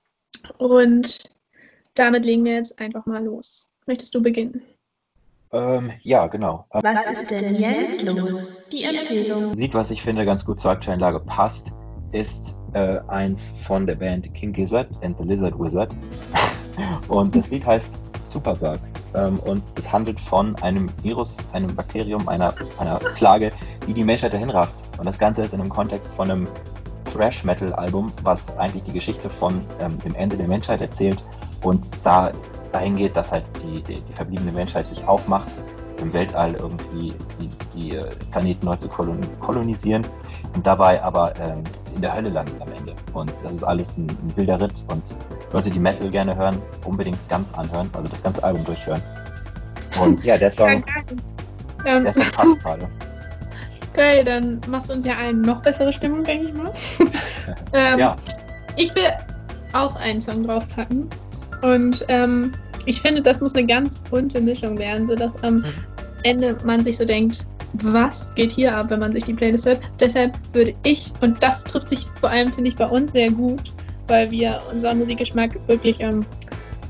Und 0.59 1.19
damit 1.95 2.25
legen 2.25 2.45
wir 2.45 2.55
jetzt 2.55 2.79
einfach 2.79 3.07
mal 3.07 3.25
los. 3.25 3.71
Möchtest 3.87 4.15
du 4.15 4.23
beginnen? 4.23 4.63
Ähm, 5.53 5.93
ja, 6.03 6.27
genau. 6.27 6.67
Ähm, 6.73 6.81
Was 6.83 7.11
ist 7.11 7.31
denn 7.31 7.57
jetzt 7.57 8.03
los? 8.05 8.69
Die 8.71 8.85
Empfehlung. 8.85 9.55
Lied, 9.55 9.75
was 9.75 9.91
ich 9.91 10.03
finde 10.03 10.25
ganz 10.25 10.45
gut 10.45 10.61
zur 10.61 10.73
aktuellen 10.73 11.01
Lage 11.01 11.21
passt, 11.21 11.73
ist 12.13 12.55
äh, 12.75 12.99
eins 13.09 13.53
von 13.63 13.87
der 13.87 13.95
Band 13.95 14.33
King 14.35 14.53
Gizzard 14.53 14.89
and 15.03 15.17
the 15.19 15.25
Lizard 15.25 15.59
Wizard. 15.59 15.91
und 17.09 17.35
das 17.35 17.51
Lied 17.51 17.65
heißt 17.65 17.97
Superbug. 18.21 18.79
Ähm, 19.15 19.39
und 19.41 19.63
es 19.77 19.91
handelt 19.91 20.21
von 20.21 20.55
einem 20.57 20.91
Virus, 21.03 21.39
einem 21.53 21.75
Bakterium, 21.75 22.29
einer, 22.29 22.55
einer 22.79 22.99
Plage, 22.99 23.53
die 23.87 23.95
die 23.95 24.05
Menschheit 24.05 24.35
dahin 24.35 24.51
rafft. 24.51 24.75
Und 24.99 25.07
das 25.07 25.19
Ganze 25.19 25.43
ist 25.43 25.55
in 25.55 25.61
einem 25.61 25.71
Kontext 25.71 26.15
von 26.15 26.31
einem 26.31 26.49
Thrash-Metal-Album, 27.13 28.13
was 28.23 28.57
eigentlich 28.59 28.83
die 28.83 28.93
Geschichte 28.93 29.31
von 29.31 29.65
ähm, 29.81 29.99
dem 30.01 30.15
Ende 30.15 30.37
der 30.37 30.47
Menschheit 30.47 30.83
erzählt 30.83 31.23
und 31.63 31.87
da 32.05 32.33
dahin 32.73 32.97
geht, 32.97 33.17
dass 33.17 33.33
halt 33.33 33.45
die, 33.63 33.83
die, 33.83 34.01
die 34.01 34.13
verbliebene 34.13 34.53
Menschheit 34.53 34.87
sich 34.89 35.07
aufmacht, 35.07 35.49
im 36.01 36.13
Weltall 36.13 36.55
irgendwie 36.55 37.13
die, 37.41 37.51
die 37.75 37.97
äh, 37.97 38.05
Planeten 38.31 38.67
neu 38.67 38.77
zu 38.77 38.89
kolon 38.89 39.19
kolonisieren 39.41 40.07
und 40.55 40.67
dabei 40.67 41.03
aber 41.03 41.35
ähm, 41.41 41.65
in 41.95 42.03
der 42.03 42.15
Hölle 42.15 42.29
landet 42.31 42.61
am 42.61 42.73
Ende. 42.73 42.95
Und 43.13 43.33
das 43.43 43.53
ist 43.55 43.65
alles 43.65 43.97
ein, 43.99 44.07
ein 44.07 44.37
wilder 44.37 44.61
Ritt 44.61 44.75
und 44.89 45.03
Leute, 45.53 45.71
die 45.71 45.79
Metal 45.81 46.09
gerne 46.11 46.37
hören, 46.37 46.61
unbedingt 46.85 47.19
ganz 47.29 47.53
anhören, 47.55 47.91
also 47.93 48.09
das 48.09 48.23
ganze 48.23 48.45
Album 48.45 48.65
durchhören. 48.65 49.03
Und 50.01 50.23
ja, 50.25 50.39
der 50.39 50.53
Song, 50.53 50.85
Ähm, 51.85 52.05
der 52.05 52.15
Song 52.15 52.31
passt 52.33 52.61
gerade. 52.61 52.89
geil, 53.95 54.25
dann 54.25 54.61
machst 54.69 54.91
du 54.91 54.95
uns 54.95 55.07
ja 55.07 55.15
allen 55.17 55.41
noch 55.41 55.63
bessere 55.63 55.93
Stimmung, 55.93 56.23
denke 56.23 56.45
ich 56.49 56.55
mal. 56.55 56.73
ähm, 57.73 57.99
Ja, 57.99 58.17
Ich 58.77 58.95
will 58.95 59.09
auch 59.73 59.97
einen 59.97 60.21
Song 60.21 60.45
draufpacken. 60.45 61.09
Und 61.63 62.05
ähm, 62.09 62.53
ich 62.87 63.01
finde, 63.01 63.21
das 63.23 63.41
muss 63.41 63.55
eine 63.55 63.67
ganz 63.67 63.99
bunte 63.99 64.41
Mischung 64.41 64.79
werden, 64.79 65.07
sodass 65.07 65.31
am 65.43 65.57
Mhm. 65.57 65.65
Ende 66.25 66.57
man 66.65 66.83
sich 66.85 66.97
so 66.97 67.05
denkt, 67.05 67.47
was 67.75 68.35
geht 68.35 68.53
hier 68.53 68.75
ab, 68.77 68.87
wenn 68.91 69.01
man 69.01 69.13
sich 69.13 69.25
die 69.25 69.35
Playlist 69.35 69.67
hört. 69.67 69.81
Deshalb 70.01 70.33
würde 70.53 70.75
ich, 70.85 71.13
und 71.21 71.41
das 71.43 71.65
trifft 71.65 71.91
sich 71.91 72.07
vor 72.21 72.31
allem, 72.31 72.53
finde 72.53 72.71
ich, 72.71 72.77
bei 72.77 72.87
uns 72.87 73.13
sehr 73.13 73.31
gut, 73.31 73.61
weil 74.09 74.31
wir 74.31 74.61
unser 74.73 74.95
Musikgeschmack 74.95 75.57
wirklich, 75.69 76.01
ähm, 76.01 76.25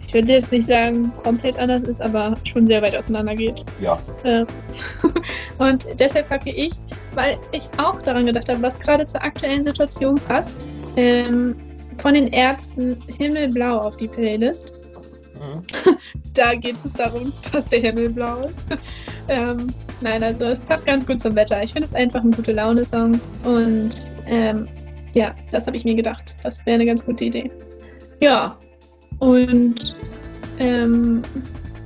ich 0.06 0.14
würde 0.14 0.32
jetzt 0.32 0.52
nicht 0.52 0.66
sagen, 0.66 1.12
komplett 1.22 1.58
anders 1.58 1.82
ist, 1.82 2.00
aber 2.00 2.36
schon 2.44 2.66
sehr 2.66 2.80
weit 2.80 2.96
auseinander 2.96 3.34
geht. 3.34 3.64
ja, 3.80 3.98
Äh, 4.22 4.46
und 5.58 5.86
deshalb 6.00 6.28
packe 6.28 6.50
ich, 6.50 6.72
weil 7.14 7.36
ich 7.52 7.68
auch 7.76 8.00
daran 8.00 8.24
gedacht 8.24 8.48
habe, 8.48 8.62
was 8.62 8.78
gerade 8.80 9.06
zur 9.06 9.22
aktuellen 9.22 9.66
Situation 9.66 10.14
passt, 10.26 10.64
ähm, 10.96 11.54
von 11.99 12.14
den 12.14 12.28
Ärzten 12.28 12.96
Himmelblau 13.07 13.78
auf 13.78 13.96
die 13.96 14.09
Playlist. 14.09 14.72
Mhm. 15.34 15.62
Da 16.34 16.55
geht 16.55 16.76
es 16.84 16.92
darum, 16.92 17.32
dass 17.53 17.64
der 17.66 17.80
Himmel 17.80 18.11
blau 18.11 18.42
ist. 18.42 18.68
ähm, 19.28 19.74
nein, 20.01 20.22
also 20.22 20.44
es 20.44 20.61
passt 20.61 20.86
ganz 20.86 21.05
gut 21.05 21.20
zum 21.20 21.34
Wetter. 21.34 21.61
Ich 21.64 21.72
finde 21.72 21.88
es 21.88 21.94
einfach 21.94 22.22
ein 22.22 22.30
gute 22.30 22.53
Laune-Song. 22.53 23.20
Und 23.42 23.90
ähm, 24.26 24.68
ja, 25.14 25.34
das 25.51 25.66
habe 25.66 25.76
ich 25.76 25.84
mir 25.84 25.96
gedacht. 25.96 26.36
Das 26.44 26.64
wäre 26.64 26.74
eine 26.76 26.86
ganz 26.86 27.05
gute 27.05 27.24
Idee. 27.24 27.51
Ja, 28.20 28.57
und 29.18 29.96
ähm, 30.61 31.22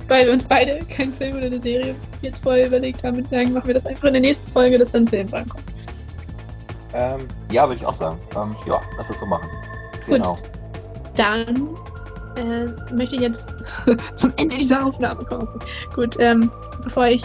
weil 0.07 0.27
wir 0.27 0.33
uns 0.33 0.45
beide 0.45 0.79
keinen 0.89 1.13
Film 1.13 1.37
oder 1.37 1.47
eine 1.47 1.61
Serie 1.61 1.95
jetzt 2.21 2.43
vorher 2.43 2.67
überlegt 2.67 3.03
haben, 3.03 3.15
würde 3.17 3.23
ich 3.23 3.29
sagen, 3.29 3.53
machen 3.53 3.67
wir 3.67 3.73
das 3.73 3.85
einfach 3.85 4.05
in 4.05 4.13
der 4.13 4.21
nächsten 4.21 4.51
Folge, 4.51 4.77
dass 4.77 4.91
dann 4.91 5.03
ein 5.03 5.07
Film 5.07 5.27
drankommt. 5.27 5.63
Ähm, 6.93 7.27
ja, 7.51 7.67
würde 7.67 7.81
ich 7.81 7.85
auch 7.85 7.93
sagen. 7.93 8.19
Ähm, 8.35 8.55
ja, 8.67 8.79
lass 8.97 9.09
es 9.09 9.19
so 9.19 9.25
machen. 9.25 9.49
Gut. 10.05 10.15
Genau. 10.15 10.37
Dann 11.15 11.69
äh, 12.35 12.93
möchte 12.93 13.15
ich 13.15 13.21
jetzt 13.21 13.49
zum 14.15 14.33
Ende 14.37 14.57
dieser 14.57 14.85
Aufnahme 14.85 15.23
kommen. 15.23 15.47
Gut, 15.95 16.15
ähm, 16.19 16.51
bevor 16.83 17.07
ich, 17.07 17.23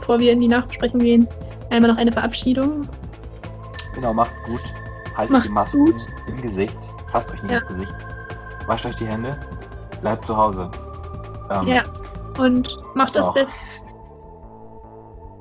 bevor 0.00 0.18
wir 0.18 0.32
in 0.32 0.40
die 0.40 0.48
Nachbesprechung 0.48 1.00
gehen, 1.00 1.28
einmal 1.70 1.90
noch 1.90 1.98
eine 1.98 2.12
Verabschiedung. 2.12 2.88
Genau, 3.94 4.14
macht's 4.14 4.42
gut. 4.44 4.60
haltet 5.16 5.32
Macht's 5.32 5.46
die 5.48 5.52
Masken 5.52 5.84
gut. 5.86 6.06
im 6.28 6.40
Gesicht, 6.40 6.78
fasst 7.08 7.30
euch 7.32 7.42
nicht 7.42 7.50
Ja. 7.52 7.58
ins 7.58 7.66
Gesicht, 7.68 7.94
wascht 8.66 8.86
euch 8.86 8.96
die 8.96 9.06
Hände, 9.06 9.38
bleibt 10.00 10.24
zu 10.24 10.36
Hause. 10.36 10.70
Ähm, 11.50 11.66
Ja. 11.66 11.82
Und 12.38 12.78
macht 12.94 13.16
Das. 13.16 13.32
Beste. 13.34 13.52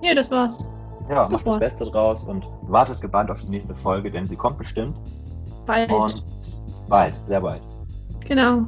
Ja, 0.02 0.14
das 0.16 0.32
war's. 0.32 0.58
ja, 1.10 1.26
Das 1.26 1.46
macht 1.46 1.56
das. 1.56 1.60
Beste 1.60 1.86
draus 1.86 2.24
und 2.24 2.46
wartet 2.64 3.00
gebannt 3.02 3.32
auf 3.32 3.42
die 3.42 3.50
nächste 3.50 3.76
Folge, 3.76 4.12
denn 4.12 4.26
sie 4.26 4.36
kommt 4.36 4.58
bestimmt 4.58 4.96
Bald. 5.66 5.92
und 5.92 6.24
bald, 6.88 7.14
sehr 7.28 7.42
bald. 7.42 7.62
Genau. 8.28 8.66